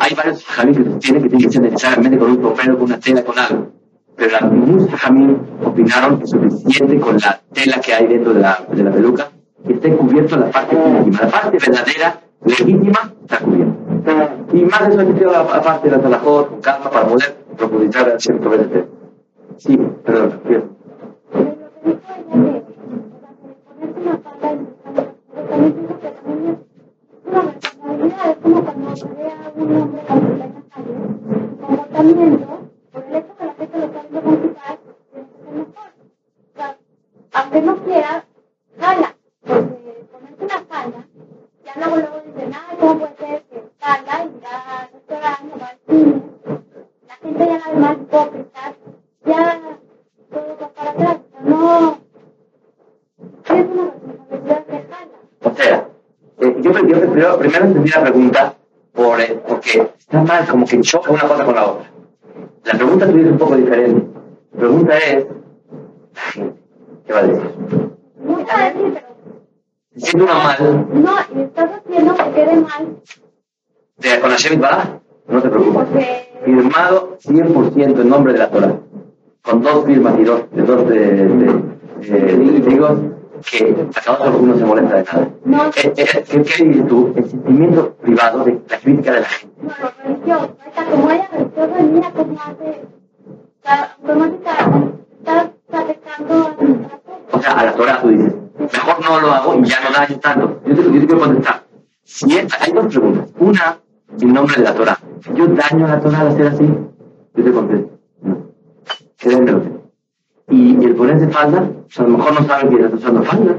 hay 0.00 0.14
varios 0.14 0.44
jamín 0.44 0.74
que 0.74 0.98
tienen 0.98 1.22
que 1.22 1.28
tienen 1.28 1.46
que 1.46 1.52
ser 1.52 1.62
necesariamente 1.62 2.18
con 2.18 2.30
un 2.32 2.42
sombrero, 2.42 2.76
con 2.76 2.84
una 2.86 2.98
tela, 2.98 3.22
con 3.22 3.38
algo. 3.38 3.68
Pero 4.16 4.36
algunos 4.40 4.90
jamín 4.90 5.38
opinaron 5.64 6.18
que 6.18 6.24
es 6.24 6.30
suficiente 6.30 6.98
con 6.98 7.16
la 7.16 7.40
tela 7.52 7.80
que 7.80 7.94
hay 7.94 8.08
dentro 8.08 8.34
de 8.34 8.40
la, 8.40 8.58
de 8.68 8.82
la 8.82 8.90
peluca 8.90 9.30
que 9.64 9.74
esté 9.74 9.96
cubierto 9.96 10.36
la 10.36 10.50
parte 10.50 10.74
íntima. 10.74 11.20
La 11.22 11.28
parte 11.28 11.58
verdadera, 11.58 12.20
legítima, 12.44 13.12
está 13.22 13.38
cubierta. 13.38 14.36
Y 14.52 14.64
más 14.64 14.80
de 14.80 14.94
eso 14.94 15.00
hay 15.00 15.12
que 15.12 15.24
la, 15.24 15.62
parte 15.62 15.88
de 15.88 15.96
la 15.96 16.02
talajot, 16.02 16.48
con 16.48 16.60
calma, 16.60 16.90
para 16.90 17.06
poder 17.06 17.36
profundizar 17.56 18.10
al 18.10 18.20
cierto 18.20 18.50
verde. 18.50 18.88
Sí, 19.58 19.78
perdón, 20.04 20.40
perdón 20.44 20.76
es 28.04 28.36
como 28.42 28.62
cuando 28.62 28.94
ve 29.16 29.30
a 29.30 29.52
un 29.54 29.76
hombre 29.76 30.02
con 30.06 30.20
compleja 30.20 30.62
salud, 30.74 31.00
con 31.60 31.76
tratamiento, 31.76 32.46
por 32.92 33.04
el 33.04 33.14
hecho 33.16 33.36
que 33.36 33.44
la 33.46 33.54
gente 33.54 33.78
lo 33.78 33.90
puede 33.90 34.08
diagnosticar, 34.10 34.78
tiene 35.12 35.26
que 35.26 35.36
ser 35.38 35.52
mejor. 35.54 35.90
O 36.52 36.56
sea, 36.56 36.76
aunque 37.32 37.62
no 37.62 37.76
quiera, 37.84 38.24
jala, 38.78 39.16
porque 39.40 40.06
ponerse 40.12 40.44
una 40.44 40.58
falda, 40.68 41.06
ya 41.64 41.72
luego 41.76 41.96
luego 41.96 42.20
dicen, 42.26 42.52
ah, 42.54 42.76
¿cómo 42.78 42.98
puede 42.98 43.16
ser 43.16 43.42
que 43.44 43.62
salga 43.80 44.24
y 44.24 44.40
va 44.44 44.80
al 44.80 45.60
va 45.60 45.66
al 45.66 45.78
cine? 45.88 46.22
La 47.08 47.14
gente 47.16 47.46
ya 47.46 47.58
la 47.58 47.70
ve 47.70 47.80
más 47.80 47.96
hipócrita, 47.96 48.74
ya 49.24 49.60
todo 50.30 50.56
va 50.60 50.68
para 50.68 50.90
atrás, 50.90 51.18
no. 51.44 51.98
Es 53.46 53.64
una 53.64 53.90
responsabilidad 53.90 54.66
que 54.66 54.84
jala. 54.90 55.18
O 55.44 55.54
sea, 55.54 55.95
yo 56.38 56.72
primero, 56.72 57.38
primero 57.38 57.64
entendí 57.64 57.90
la 57.90 58.02
pregunta 58.02 58.54
por, 58.92 59.20
eh, 59.20 59.40
porque 59.46 59.88
está 59.98 60.22
mal, 60.22 60.46
como 60.46 60.66
que 60.66 60.80
choca 60.80 61.10
una 61.10 61.22
cosa 61.22 61.44
con 61.44 61.54
la 61.54 61.64
otra. 61.66 61.90
La 62.64 62.72
pregunta 62.74 63.06
tuya 63.06 63.24
es 63.24 63.30
un 63.32 63.38
poco 63.38 63.56
diferente. 63.56 64.06
La 64.52 64.58
pregunta 64.58 64.98
es, 64.98 65.26
¿qué 67.06 67.12
va 67.12 67.18
a 67.18 67.22
decir? 67.22 67.50
No 68.22 68.36
te 68.36 68.44
va 68.44 68.58
a 68.58 68.72
decir, 68.72 68.92
pero 68.94 69.06
¿Se 69.94 70.00
siente 70.00 70.22
uno 70.24 70.34
mal 70.34 70.86
no, 70.92 71.12
y 71.34 71.42
estás 71.44 71.70
haciendo 71.78 72.14
que 72.14 72.30
quede 72.32 72.56
mal 72.56 72.96
de, 73.96 74.20
con 74.20 74.30
la 74.30 74.36
Shemit 74.36 74.60
Bará? 74.60 75.00
No 75.28 75.42
te 75.42 75.48
preocupes. 75.48 75.84
porque 75.84 76.26
Firmado 76.44 77.18
100% 77.18 78.00
en 78.00 78.08
nombre 78.08 78.32
de 78.34 78.38
la 78.38 78.50
Torah. 78.50 78.78
Con 79.42 79.62
dos 79.62 79.84
firmas 79.86 80.18
y 80.18 80.24
dos, 80.24 80.42
de 80.50 80.62
dos 80.62 80.88
de, 80.88 80.98
de, 80.98 81.56
de 82.00 82.60
testigos 82.60 82.98
que 83.50 83.76
a 83.96 84.00
cada 84.00 84.30
uno 84.30 84.56
se 84.56 84.64
molesta 84.64 84.96
de 84.96 85.04
nada. 85.04 85.28
no, 85.44 85.70
¿Qué, 85.70 85.92
qué 85.92 86.42
dices 86.64 86.86
tú? 86.88 87.12
El 87.16 87.28
sentimiento 87.30 87.94
privado 87.94 88.44
de 88.44 88.60
la 88.68 88.78
crítica 88.78 89.12
de 89.12 89.20
la 89.20 89.26
gente. 89.26 89.54
no, 89.62 89.68
lo 89.68 89.92
religioso. 90.04 90.56
Ahorita, 90.60 90.84
como 90.90 91.10
ella 91.10 91.28
religiosa, 91.32 91.82
mira 91.92 92.10
cómo 92.14 92.38
hace, 92.40 92.80
automáticamente 93.64 95.02
está, 95.18 95.50
afectando 95.72 96.34
a 97.32 97.36
O 97.36 97.40
sea, 97.42 97.52
a 97.52 97.64
la 97.64 97.72
Torah 97.74 98.00
tú 98.02 98.08
dices, 98.08 98.32
mejor 98.58 99.04
no 99.04 99.20
lo 99.20 99.32
hago 99.32 99.54
y 99.58 99.64
ya 99.64 99.80
no 99.80 99.90
daño 99.96 100.18
tanto. 100.20 100.60
Yo 100.66 100.74
te, 100.74 100.82
yo 100.82 100.92
te 101.00 101.06
quiero 101.06 101.18
contestar. 101.20 101.62
Si 102.04 102.36
es- 102.38 102.46
hay 102.60 102.72
dos 102.72 102.86
preguntas. 102.86 103.28
Una, 103.38 103.78
en 104.20 104.32
nombre 104.32 104.56
de 104.56 104.62
la 104.62 104.74
Torah. 104.74 104.98
¿Yo 105.34 105.46
daño 105.48 105.86
a 105.86 105.88
la 105.88 106.00
Torah 106.00 106.20
al 106.20 106.28
hacer 106.28 106.46
así? 106.46 106.64
Yo 107.34 107.44
te 107.44 107.52
contesto, 107.52 107.90
no. 108.22 108.36
Créemelo. 109.18 109.75
Y 110.48 110.84
el 110.84 110.94
ponerse 110.94 111.28
falda, 111.28 111.58
a 111.58 112.02
lo 112.02 112.08
mejor 112.08 112.40
no 112.40 112.46
saben 112.46 112.68
que 112.68 112.76
estás 112.76 113.00
usando 113.00 113.22
falda. 113.24 113.56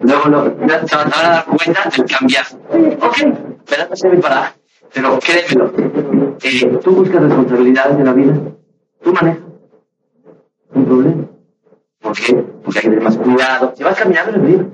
Luego 0.00 0.28
lo, 0.28 0.44
se 0.86 0.96
van 0.96 1.12
a 1.12 1.22
dar 1.22 1.44
cuenta 1.44 1.90
del 1.96 2.04
cambiar. 2.06 2.44
Ok, 3.00 3.16
das 3.68 3.90
a 3.90 3.96
servir 3.96 4.20
para. 4.20 4.54
Pero 4.92 5.18
créemelo, 5.20 5.72
eh, 6.42 6.78
tú 6.82 6.90
buscas 6.92 7.22
responsabilidades 7.22 7.98
en 7.98 8.04
la 8.04 8.12
vida, 8.12 8.34
tú 9.02 9.12
manejas. 9.12 9.42
Un 10.72 10.84
problema. 10.86 11.24
¿Por 12.00 12.12
qué? 12.12 12.34
Porque 12.34 12.78
hay 12.78 12.82
que 12.82 12.88
tener 12.88 13.02
más 13.02 13.16
cuidado. 13.18 13.72
Si 13.76 13.84
vas 13.84 13.96
caminando 13.96 14.30
eres 14.30 14.42
libre, 14.42 14.66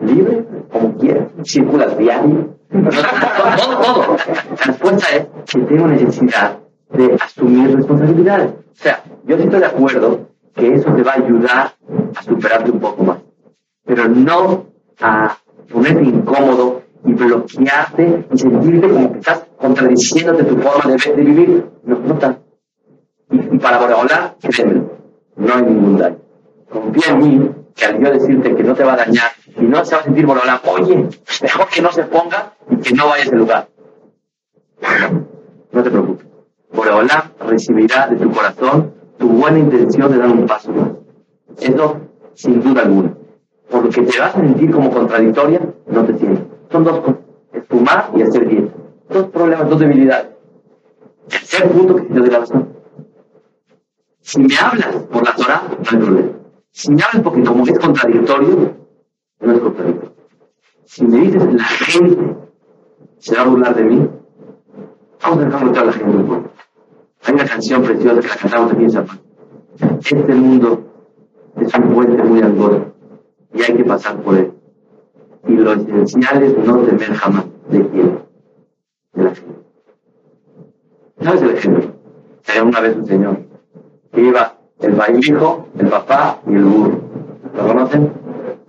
libre, 0.00 0.44
como 0.72 0.96
quieras, 0.96 1.28
circulas 1.44 1.98
diario. 1.98 2.56
todo, 2.70 3.80
todo. 3.80 4.16
La 4.58 4.64
respuesta 4.64 5.06
es 5.16 5.26
que 5.46 5.58
tengo 5.60 5.86
necesidad 5.86 6.58
de 6.90 7.16
asumir 7.20 7.76
responsabilidades. 7.76 8.50
O 8.50 8.74
sea, 8.74 9.02
yo 9.24 9.36
estoy 9.36 9.60
de 9.60 9.66
acuerdo 9.66 10.28
que 10.54 10.74
eso 10.74 10.92
te 10.92 11.02
va 11.02 11.12
a 11.12 11.16
ayudar 11.16 11.72
a 12.16 12.22
superarte 12.22 12.70
un 12.70 12.80
poco 12.80 13.04
más 13.04 13.18
pero 13.88 14.06
no 14.06 14.66
a 15.00 15.38
ponerte 15.72 16.04
incómodo 16.04 16.82
y 17.06 17.14
bloquearte 17.14 18.26
y 18.30 18.38
sentirte 18.38 18.86
como 18.86 19.12
que 19.12 19.18
estás 19.18 19.46
contradiciéndote 19.56 20.44
tu 20.44 20.58
forma 20.58 20.94
de, 20.94 21.14
de 21.14 21.22
vivir. 21.22 21.66
No, 21.84 21.98
no 21.98 22.14
está. 22.14 22.38
Y, 23.30 23.36
y 23.36 23.58
para 23.58 23.76
hablar, 23.76 24.36
créeme, 24.42 24.82
no 25.36 25.54
hay 25.54 25.62
ningún 25.62 25.96
daño. 25.96 26.18
Confía 26.68 27.12
en 27.12 27.18
mí, 27.18 27.50
que 27.74 27.84
al 27.86 27.98
yo 27.98 28.10
decirte 28.12 28.54
que 28.54 28.62
no 28.62 28.74
te 28.74 28.84
va 28.84 28.92
a 28.92 28.96
dañar 28.96 29.30
y 29.56 29.62
no 29.62 29.82
se 29.86 29.94
va 29.94 30.02
a 30.02 30.04
sentir 30.04 30.26
Boreolán, 30.26 30.60
oye, 30.66 31.08
mejor 31.42 31.68
que 31.68 31.80
no 31.80 31.90
se 31.90 32.02
ponga 32.04 32.52
y 32.70 32.76
que 32.76 32.94
no 32.94 33.08
vaya 33.08 33.22
a 33.22 33.26
ese 33.26 33.36
lugar. 33.36 33.68
No 35.70 35.82
te 35.82 35.90
preocupes. 35.90 36.27
Boreolán 36.72 37.32
recibirá 37.46 38.08
de 38.08 38.16
tu 38.16 38.30
corazón 38.30 38.92
tu 39.18 39.28
buena 39.28 39.58
intención 39.58 40.10
de 40.10 40.18
dar 40.18 40.30
un 40.30 40.46
paso 40.46 40.72
más. 40.72 40.90
Eso, 41.60 41.96
sin 42.34 42.62
duda 42.62 42.82
alguna. 42.82 43.14
Por 43.70 43.84
lo 43.84 43.90
que 43.90 44.02
te 44.02 44.18
vas 44.18 44.34
a 44.34 44.40
sentir 44.40 44.70
como 44.70 44.90
contradictoria, 44.90 45.60
no 45.86 46.04
te 46.04 46.16
sientes. 46.16 46.44
Son 46.70 46.84
dos 46.84 47.00
cosas. 47.00 47.16
Es 47.52 47.66
fumar 47.66 48.10
y 48.16 48.22
hacer 48.22 48.46
bien. 48.46 48.72
Dos 49.10 49.26
problemas, 49.26 49.68
dos 49.68 49.80
debilidades. 49.80 50.28
Tercer 51.28 51.70
punto 51.70 51.96
que 51.96 52.02
te 52.02 52.14
doy 52.18 52.30
la 52.30 52.38
razón. 52.38 52.68
Si 54.20 54.40
me 54.40 54.56
hablas 54.56 54.94
por 55.10 55.24
la 55.24 55.34
Torah, 55.34 55.62
no 55.68 55.90
hay 55.90 55.96
problema. 55.96 56.28
Si 56.70 56.90
me 56.92 57.02
hablas 57.02 57.22
porque 57.22 57.42
como 57.42 57.64
es 57.64 57.78
contradictorio, 57.78 58.74
no 59.40 59.52
es 59.52 59.58
contradictorio. 59.58 60.12
Si 60.84 61.04
me 61.04 61.20
dices 61.20 61.54
la 61.54 61.64
gente 61.64 62.36
se 63.18 63.34
va 63.34 63.42
a 63.42 63.46
burlar 63.46 63.74
de 63.74 63.82
mí, 63.82 64.08
vamos 65.22 65.38
a 65.38 65.44
dejarlo 65.44 65.80
a 65.80 65.84
la 65.84 65.92
gente. 65.92 66.48
Hay 67.28 67.34
una 67.34 67.44
canción 67.44 67.82
preciosa 67.82 68.20
que 68.22 68.28
la 68.28 68.36
cantamos 68.36 68.72
aquí 68.72 68.84
en 68.84 68.90
Zapata. 68.90 69.20
Este 70.00 70.34
mundo 70.34 70.82
es 71.60 71.74
un 71.74 71.92
puente 71.92 72.22
muy 72.24 72.40
angosto 72.40 72.86
y 73.52 73.62
hay 73.62 73.74
que 73.76 73.84
pasar 73.84 74.16
por 74.22 74.34
él. 74.34 74.50
Y 75.46 75.52
lo 75.52 75.74
esencial 75.74 76.42
es 76.42 76.56
no 76.56 76.78
temer 76.78 77.12
jamás 77.12 77.44
de 77.68 77.86
quién, 77.86 78.18
de 79.12 79.24
la 79.24 79.34
gente. 79.34 79.60
¿Sabes 81.20 81.42
el 81.42 81.50
ejemplo? 81.50 81.90
Había 82.48 82.64
una 82.64 82.80
vez 82.80 82.96
un 82.96 83.06
señor 83.06 83.40
que 84.10 84.22
iba 84.22 84.54
el, 84.80 85.22
hijo, 85.22 85.66
el 85.78 85.88
papá 85.88 86.40
y 86.46 86.54
el 86.54 86.64
burro. 86.64 86.98
¿Lo 87.54 87.66
conocen? 87.66 88.10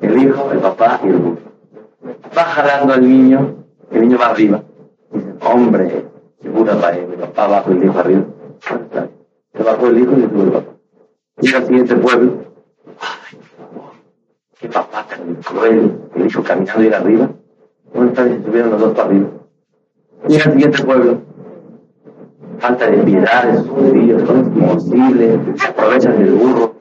El 0.02 0.22
hijo, 0.22 0.52
el 0.52 0.60
papá 0.60 1.00
y 1.06 1.08
el 1.08 1.16
burro. 1.18 1.38
Va 2.38 2.44
jalando 2.44 2.94
al 2.94 3.08
niño, 3.08 3.56
el 3.92 4.02
niño 4.02 4.18
va 4.18 4.32
arriba. 4.32 4.62
Dice, 5.14 5.34
hombre, 5.46 6.08
segura 6.42 6.78
para 6.78 6.98
él, 6.98 7.08
el 7.14 7.20
papá 7.20 7.46
abajo 7.46 7.72
y 7.72 7.78
el 7.78 7.84
hijo 7.86 8.00
arriba. 8.00 8.26
Se 8.62 9.64
bajó 9.64 9.88
el 9.88 10.00
hijo 10.00 10.12
y 10.18 10.24
el 10.24 10.30
papá. 10.30 10.64
Llega 11.42 11.58
al 11.60 11.66
siguiente 11.66 11.96
pueblo. 11.96 12.34
Qué 14.60 14.68
papá 14.68 15.06
tan 15.08 15.36
cruel, 15.36 15.98
el 16.16 16.26
hijo 16.26 16.44
caminando 16.44 16.84
y 16.84 16.88
ir 16.88 16.96
arriba. 16.96 17.30
Bien, 17.94 18.16
se 18.16 18.44
subieron 18.44 18.72
los 18.72 18.82
dos 18.82 18.94
para 18.94 19.08
arriba. 19.08 19.28
Llega 20.28 20.44
al 20.46 20.52
siguiente 20.52 20.84
pueblo. 20.84 21.22
Falta 22.60 22.88
de 22.92 22.98
piedad 22.98 23.58
sus 23.58 23.70
judíos, 23.70 24.24
¿cómo 24.24 24.42
es 24.42 24.84
posible? 24.84 25.40
Se 25.56 25.68
aprovechan 25.68 26.20
del 26.20 26.34
burro. 26.34 26.76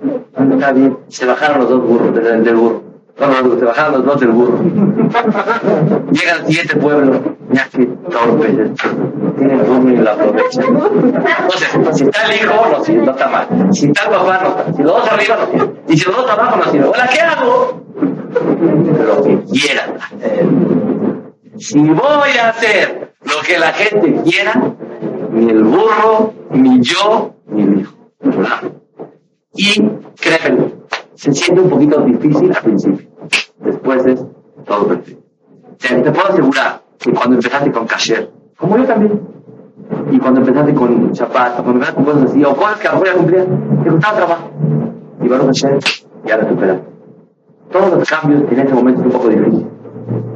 Está 0.51 0.75
se 1.09 1.27
bajaron 1.27 1.61
los 1.61 1.69
dos 1.69 1.87
burros 1.87 2.15
del 2.15 2.57
burro. 2.57 2.88
Se 3.19 3.65
bajaron 3.65 3.93
los 3.95 4.05
dos 4.05 4.21
del 4.21 4.31
burro. 4.31 4.59
Llega 6.13 6.35
al 6.35 6.47
siguiente 6.47 6.77
pueblo. 6.77 7.21
Ya 7.51 7.69
que 7.69 7.87
torpes 7.87 8.59
estos. 8.59 8.91
Tienen 9.37 9.59
burro 9.67 9.91
y 9.91 9.97
lo 9.97 10.11
aprovechan. 10.11 10.65
Entonces, 10.67 11.69
si 11.95 12.05
está 12.05 12.23
el 12.27 12.37
hijo, 12.37 12.55
no 12.55 13.05
no 13.05 13.11
está 13.11 13.29
mal. 13.29 13.69
Si 13.73 13.87
está 13.87 14.05
el 14.05 14.11
papá, 14.11 14.41
no 14.43 14.49
está. 14.51 14.73
Si 14.73 14.83
los 14.83 14.93
dos 14.93 15.13
arriba, 15.13 15.37
no 15.37 15.47
sirve. 15.51 15.83
Y 15.89 15.99
si 15.99 16.05
los 16.05 16.17
dos 16.17 16.31
abajo, 16.31 16.57
no 16.59 16.71
sirve. 16.71 16.87
Hola, 16.87 17.11
¿qué 17.13 17.21
hago? 17.21 17.83
Lo 18.01 19.23
que 19.25 19.45
quieran 19.53 19.97
hacer. 19.97 20.47
Si 21.57 21.81
voy 21.81 22.39
a 22.41 22.51
hacer 22.51 23.15
lo 23.23 23.41
que 23.45 23.59
la 23.59 23.73
gente 23.73 24.23
quiera, 24.23 24.75
ni 25.33 25.51
el 25.51 25.65
burro, 25.65 26.35
ni 26.53 26.81
yo, 26.83 27.35
ni 27.49 27.63
el 27.63 27.81
hijo. 27.81 27.95
Y 29.55 29.83
créeme, 30.21 30.73
se 31.15 31.33
siente 31.33 31.63
un 31.63 31.69
poquito 31.69 32.01
difícil 32.03 32.53
al 32.55 32.63
principio. 32.63 33.08
Después 33.61 34.07
es 34.07 34.25
todo 34.67 34.87
perfecto. 34.89 35.23
Te, 35.79 35.95
te 36.03 36.11
puedo 36.13 36.29
asegurar 36.29 36.83
que 36.99 37.13
cuando 37.13 37.37
empezaste 37.37 37.73
con 37.73 37.87
cashier, 37.87 38.31
como 38.57 38.77
yo 38.77 38.85
también, 38.85 39.21
y 40.11 40.19
cuando 40.19 40.41
empezaste 40.41 40.75
con 40.75 41.15
zapatos, 41.15 41.63
cuando 41.63 41.73
empezaste 41.73 41.95
con 41.97 42.05
cosas 42.05 42.31
así, 42.31 42.45
o 42.45 42.55
cosas 42.57 42.79
que 42.81 42.89
a 42.89 42.93
lo 42.93 42.99
mejor 43.01 43.09
ya 43.09 43.19
cumplías, 43.19 43.47
te 43.85 43.91
costaba 43.91 44.17
trabajo. 44.17 44.51
Y 45.23 45.29
bueno, 45.29 45.45
Hashem, 45.47 45.79
ya 46.25 46.37
recuperaste. 46.37 46.85
Todos 47.71 47.91
los 47.99 48.09
cambios 48.09 48.43
en 48.51 48.59
este 48.59 48.75
momento 48.75 49.01
es 49.01 49.07
un 49.07 49.13
poco 49.13 49.29
difícil, 49.29 49.67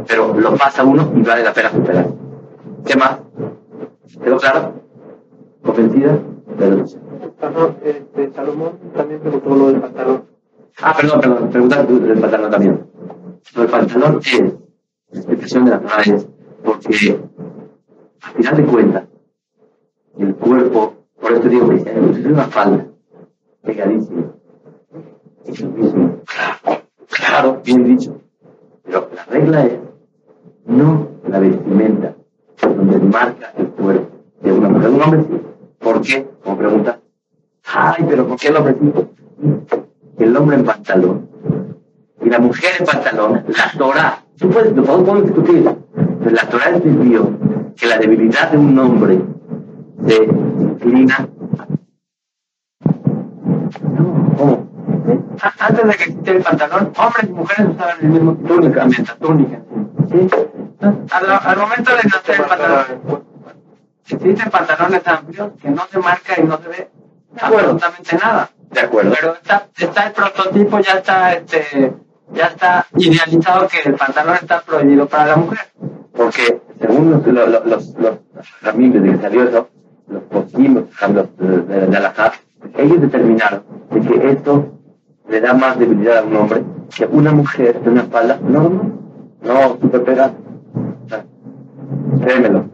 pero 0.07 0.34
lo 0.34 0.55
pasa 0.57 0.84
uno 0.84 1.11
y 1.16 1.22
vale 1.22 1.43
la 1.43 1.53
pena 1.53 1.70
superar. 1.70 2.07
¿Qué 2.84 2.97
más? 2.97 3.18
¿Quedó 4.22 4.36
claro? 4.36 4.72
Pero- 6.59 6.84
Pastor, 7.40 7.74
este, 7.84 8.30
Salomón 8.34 8.72
también 8.95 9.20
preguntó 9.20 9.51
lo 9.55 9.66
del 9.68 9.80
pantalón. 9.80 10.22
Ah, 10.80 10.94
perdón, 10.96 11.20
perdón, 11.20 11.50
pregunta 11.50 11.86
tú 11.86 12.00
del 12.00 12.18
pantalón 12.18 12.50
también. 12.50 12.86
Lo 13.54 13.62
del 13.62 13.70
pantalón 13.70 14.18
es, 14.20 14.40
la 15.10 15.18
explicación 15.18 15.64
de 15.64 15.70
la 15.72 15.80
Torah 15.80 16.02
es, 16.02 16.26
porque 16.64 17.20
al 18.22 18.32
final 18.34 18.56
de 18.56 18.64
cuentas, 18.64 19.04
el 20.18 20.34
cuerpo, 20.36 20.94
por 21.20 21.32
esto 21.32 21.48
digo 21.48 21.68
que 21.68 21.76
es 21.76 22.26
una 22.26 22.44
falda, 22.44 22.86
pegadísima, 23.62 24.22
es 25.46 25.60
lo 25.60 25.70
mismo. 25.70 26.20
Claro, 26.24 26.82
claro, 27.08 27.62
bien 27.64 27.84
dicho. 27.84 28.20
Pero 28.84 29.08
la 29.14 29.24
regla 29.24 29.66
es, 29.66 29.78
no 30.66 31.08
la 31.28 31.38
vestimenta, 31.38 32.14
donde 32.60 32.98
marca 32.98 33.52
el 33.56 33.66
cuerpo 33.68 34.08
de 34.40 34.52
una 34.52 34.68
mujer. 34.68 34.90
Un 34.90 35.02
hombre 35.02 35.24
sí. 35.28 35.40
¿Por 35.78 36.00
qué? 36.00 36.26
Como 36.42 36.56
pregunta. 36.56 37.00
Ay, 37.64 38.04
pero 38.08 38.26
¿por 38.26 38.38
qué 38.38 38.48
el 38.48 38.56
hombre 38.56 38.76
sí? 38.80 38.92
El 40.18 40.36
hombre 40.36 40.56
en 40.56 40.64
pantalón 40.64 41.28
y 42.24 42.30
la 42.30 42.38
mujer 42.38 42.70
en 42.78 42.86
pantalón, 42.86 43.44
la 43.48 43.78
Torah, 43.78 44.24
tú 44.38 44.48
puedes, 44.50 44.72
podemos 44.72 45.24
discutir, 45.24 45.68
pero 45.94 46.30
la 46.30 46.48
Torah 46.48 46.70
entendió 46.70 47.30
que 47.76 47.86
la 47.86 47.98
debilidad 47.98 48.50
de 48.50 48.58
un 48.58 48.78
hombre 48.78 49.20
se 50.06 50.24
inclina. 50.24 51.28
¿cómo? 54.36 54.68
Antes 55.58 55.86
de 55.86 55.94
que 55.94 56.04
existiera 56.04 56.38
el 56.38 56.44
pantalón, 56.44 56.92
hombres 56.96 57.24
y 57.28 57.32
mujeres 57.32 57.66
usaban 57.74 57.96
el 58.00 58.08
mismo 58.08 58.34
túnica, 58.34 58.84
meta, 58.84 59.16
túnica. 59.20 59.60
¿sí? 60.10 60.28
Al, 60.80 61.30
al 61.30 61.58
momento 61.58 61.90
de 61.90 62.02
nacer 62.04 62.36
el 62.36 62.44
pantalón, 62.44 63.24
existen 64.08 64.50
pantalones 64.50 65.06
amplios 65.06 65.52
que 65.60 65.70
no 65.70 65.82
se 65.90 65.98
marca 65.98 66.40
y 66.40 66.44
no 66.44 66.58
se 66.58 66.68
ve 66.68 66.90
absolutamente 67.40 68.16
nada. 68.16 68.50
De 68.70 68.80
acuerdo. 68.80 69.12
Pero 69.18 69.34
está, 69.34 69.66
está 69.76 70.06
el 70.06 70.12
prototipo, 70.12 70.78
ya 70.80 70.92
está, 70.94 71.34
este, 71.34 71.92
ya 72.32 72.46
está 72.46 72.86
idealizado 72.96 73.68
que 73.68 73.88
el 73.88 73.94
pantalón 73.94 74.36
está 74.36 74.62
prohibido 74.62 75.06
para 75.06 75.26
la 75.26 75.36
mujer. 75.36 75.66
Porque 76.14 76.60
según 76.80 77.10
los, 77.10 77.26
los, 77.26 77.48
los, 77.48 77.66
los, 77.66 77.94
los 77.98 78.18
ramírez 78.62 79.02
de 79.02 79.10
que 79.12 79.18
salió 79.18 79.42
eso, 79.48 79.68
los 80.08 80.22
postimos, 80.24 80.84
los 81.14 81.36
de, 81.36 81.60
de, 81.62 81.86
de 81.86 81.96
Alajá, 81.96 82.32
ellos 82.76 83.00
determinaron 83.00 83.62
de 83.90 84.00
que 84.00 84.30
esto 84.30 84.72
le 85.28 85.40
da 85.40 85.52
más 85.54 85.78
debilidad 85.78 86.18
a 86.18 86.22
un 86.22 86.36
hombre 86.36 86.62
que 86.94 87.06
una 87.06 87.32
mujer 87.32 87.80
de 87.80 87.90
una 87.90 88.02
espalda 88.02 88.38
normal. 88.42 88.92
No, 89.42 89.78
súper 89.80 90.04
pegada. 90.04 90.34
Créemelo. 92.22 92.64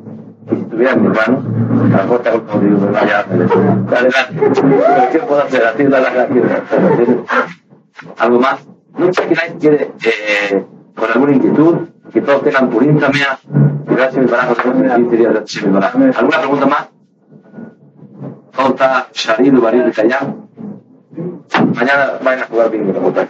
Si 0.48 0.84
a 0.84 0.94
lo 0.94 1.00
mejor 1.02 2.46
como 2.46 2.60
digo, 2.60 2.86
no, 2.86 3.06
ya, 3.06 3.20
adelante. 3.20 4.34
Pero 4.38 5.10
¿qué 5.12 5.18
puedo 5.18 5.42
hacer? 5.42 5.64
Así 5.66 5.84
la. 5.84 5.98
¿Algo 8.18 8.40
más? 8.40 8.66
No 8.96 9.12
sé 9.12 9.28
si 9.28 9.34
nadie 9.34 9.54
quiere, 9.60 9.92
eh, 10.04 10.64
con 10.94 11.10
alguna 11.10 11.32
inquietud, 11.32 11.76
que 12.12 12.20
todos 12.22 12.42
tengan 12.42 12.70
purín 12.70 12.98
también. 12.98 13.26
Gracias, 13.86 14.24
mi 14.24 14.30
barajo. 14.30 14.54
¿Alguna 16.16 16.38
pregunta 16.38 16.66
más? 16.66 16.88
Todo 18.56 18.68
está 18.68 19.08
Sharido, 19.12 19.60
Baril 19.60 19.92
y. 19.92 20.18
Mañana 21.74 22.12
vayan 22.22 22.42
a 22.42 22.46
jugar 22.46 22.70
bingo, 22.70 23.12
la 23.12 23.28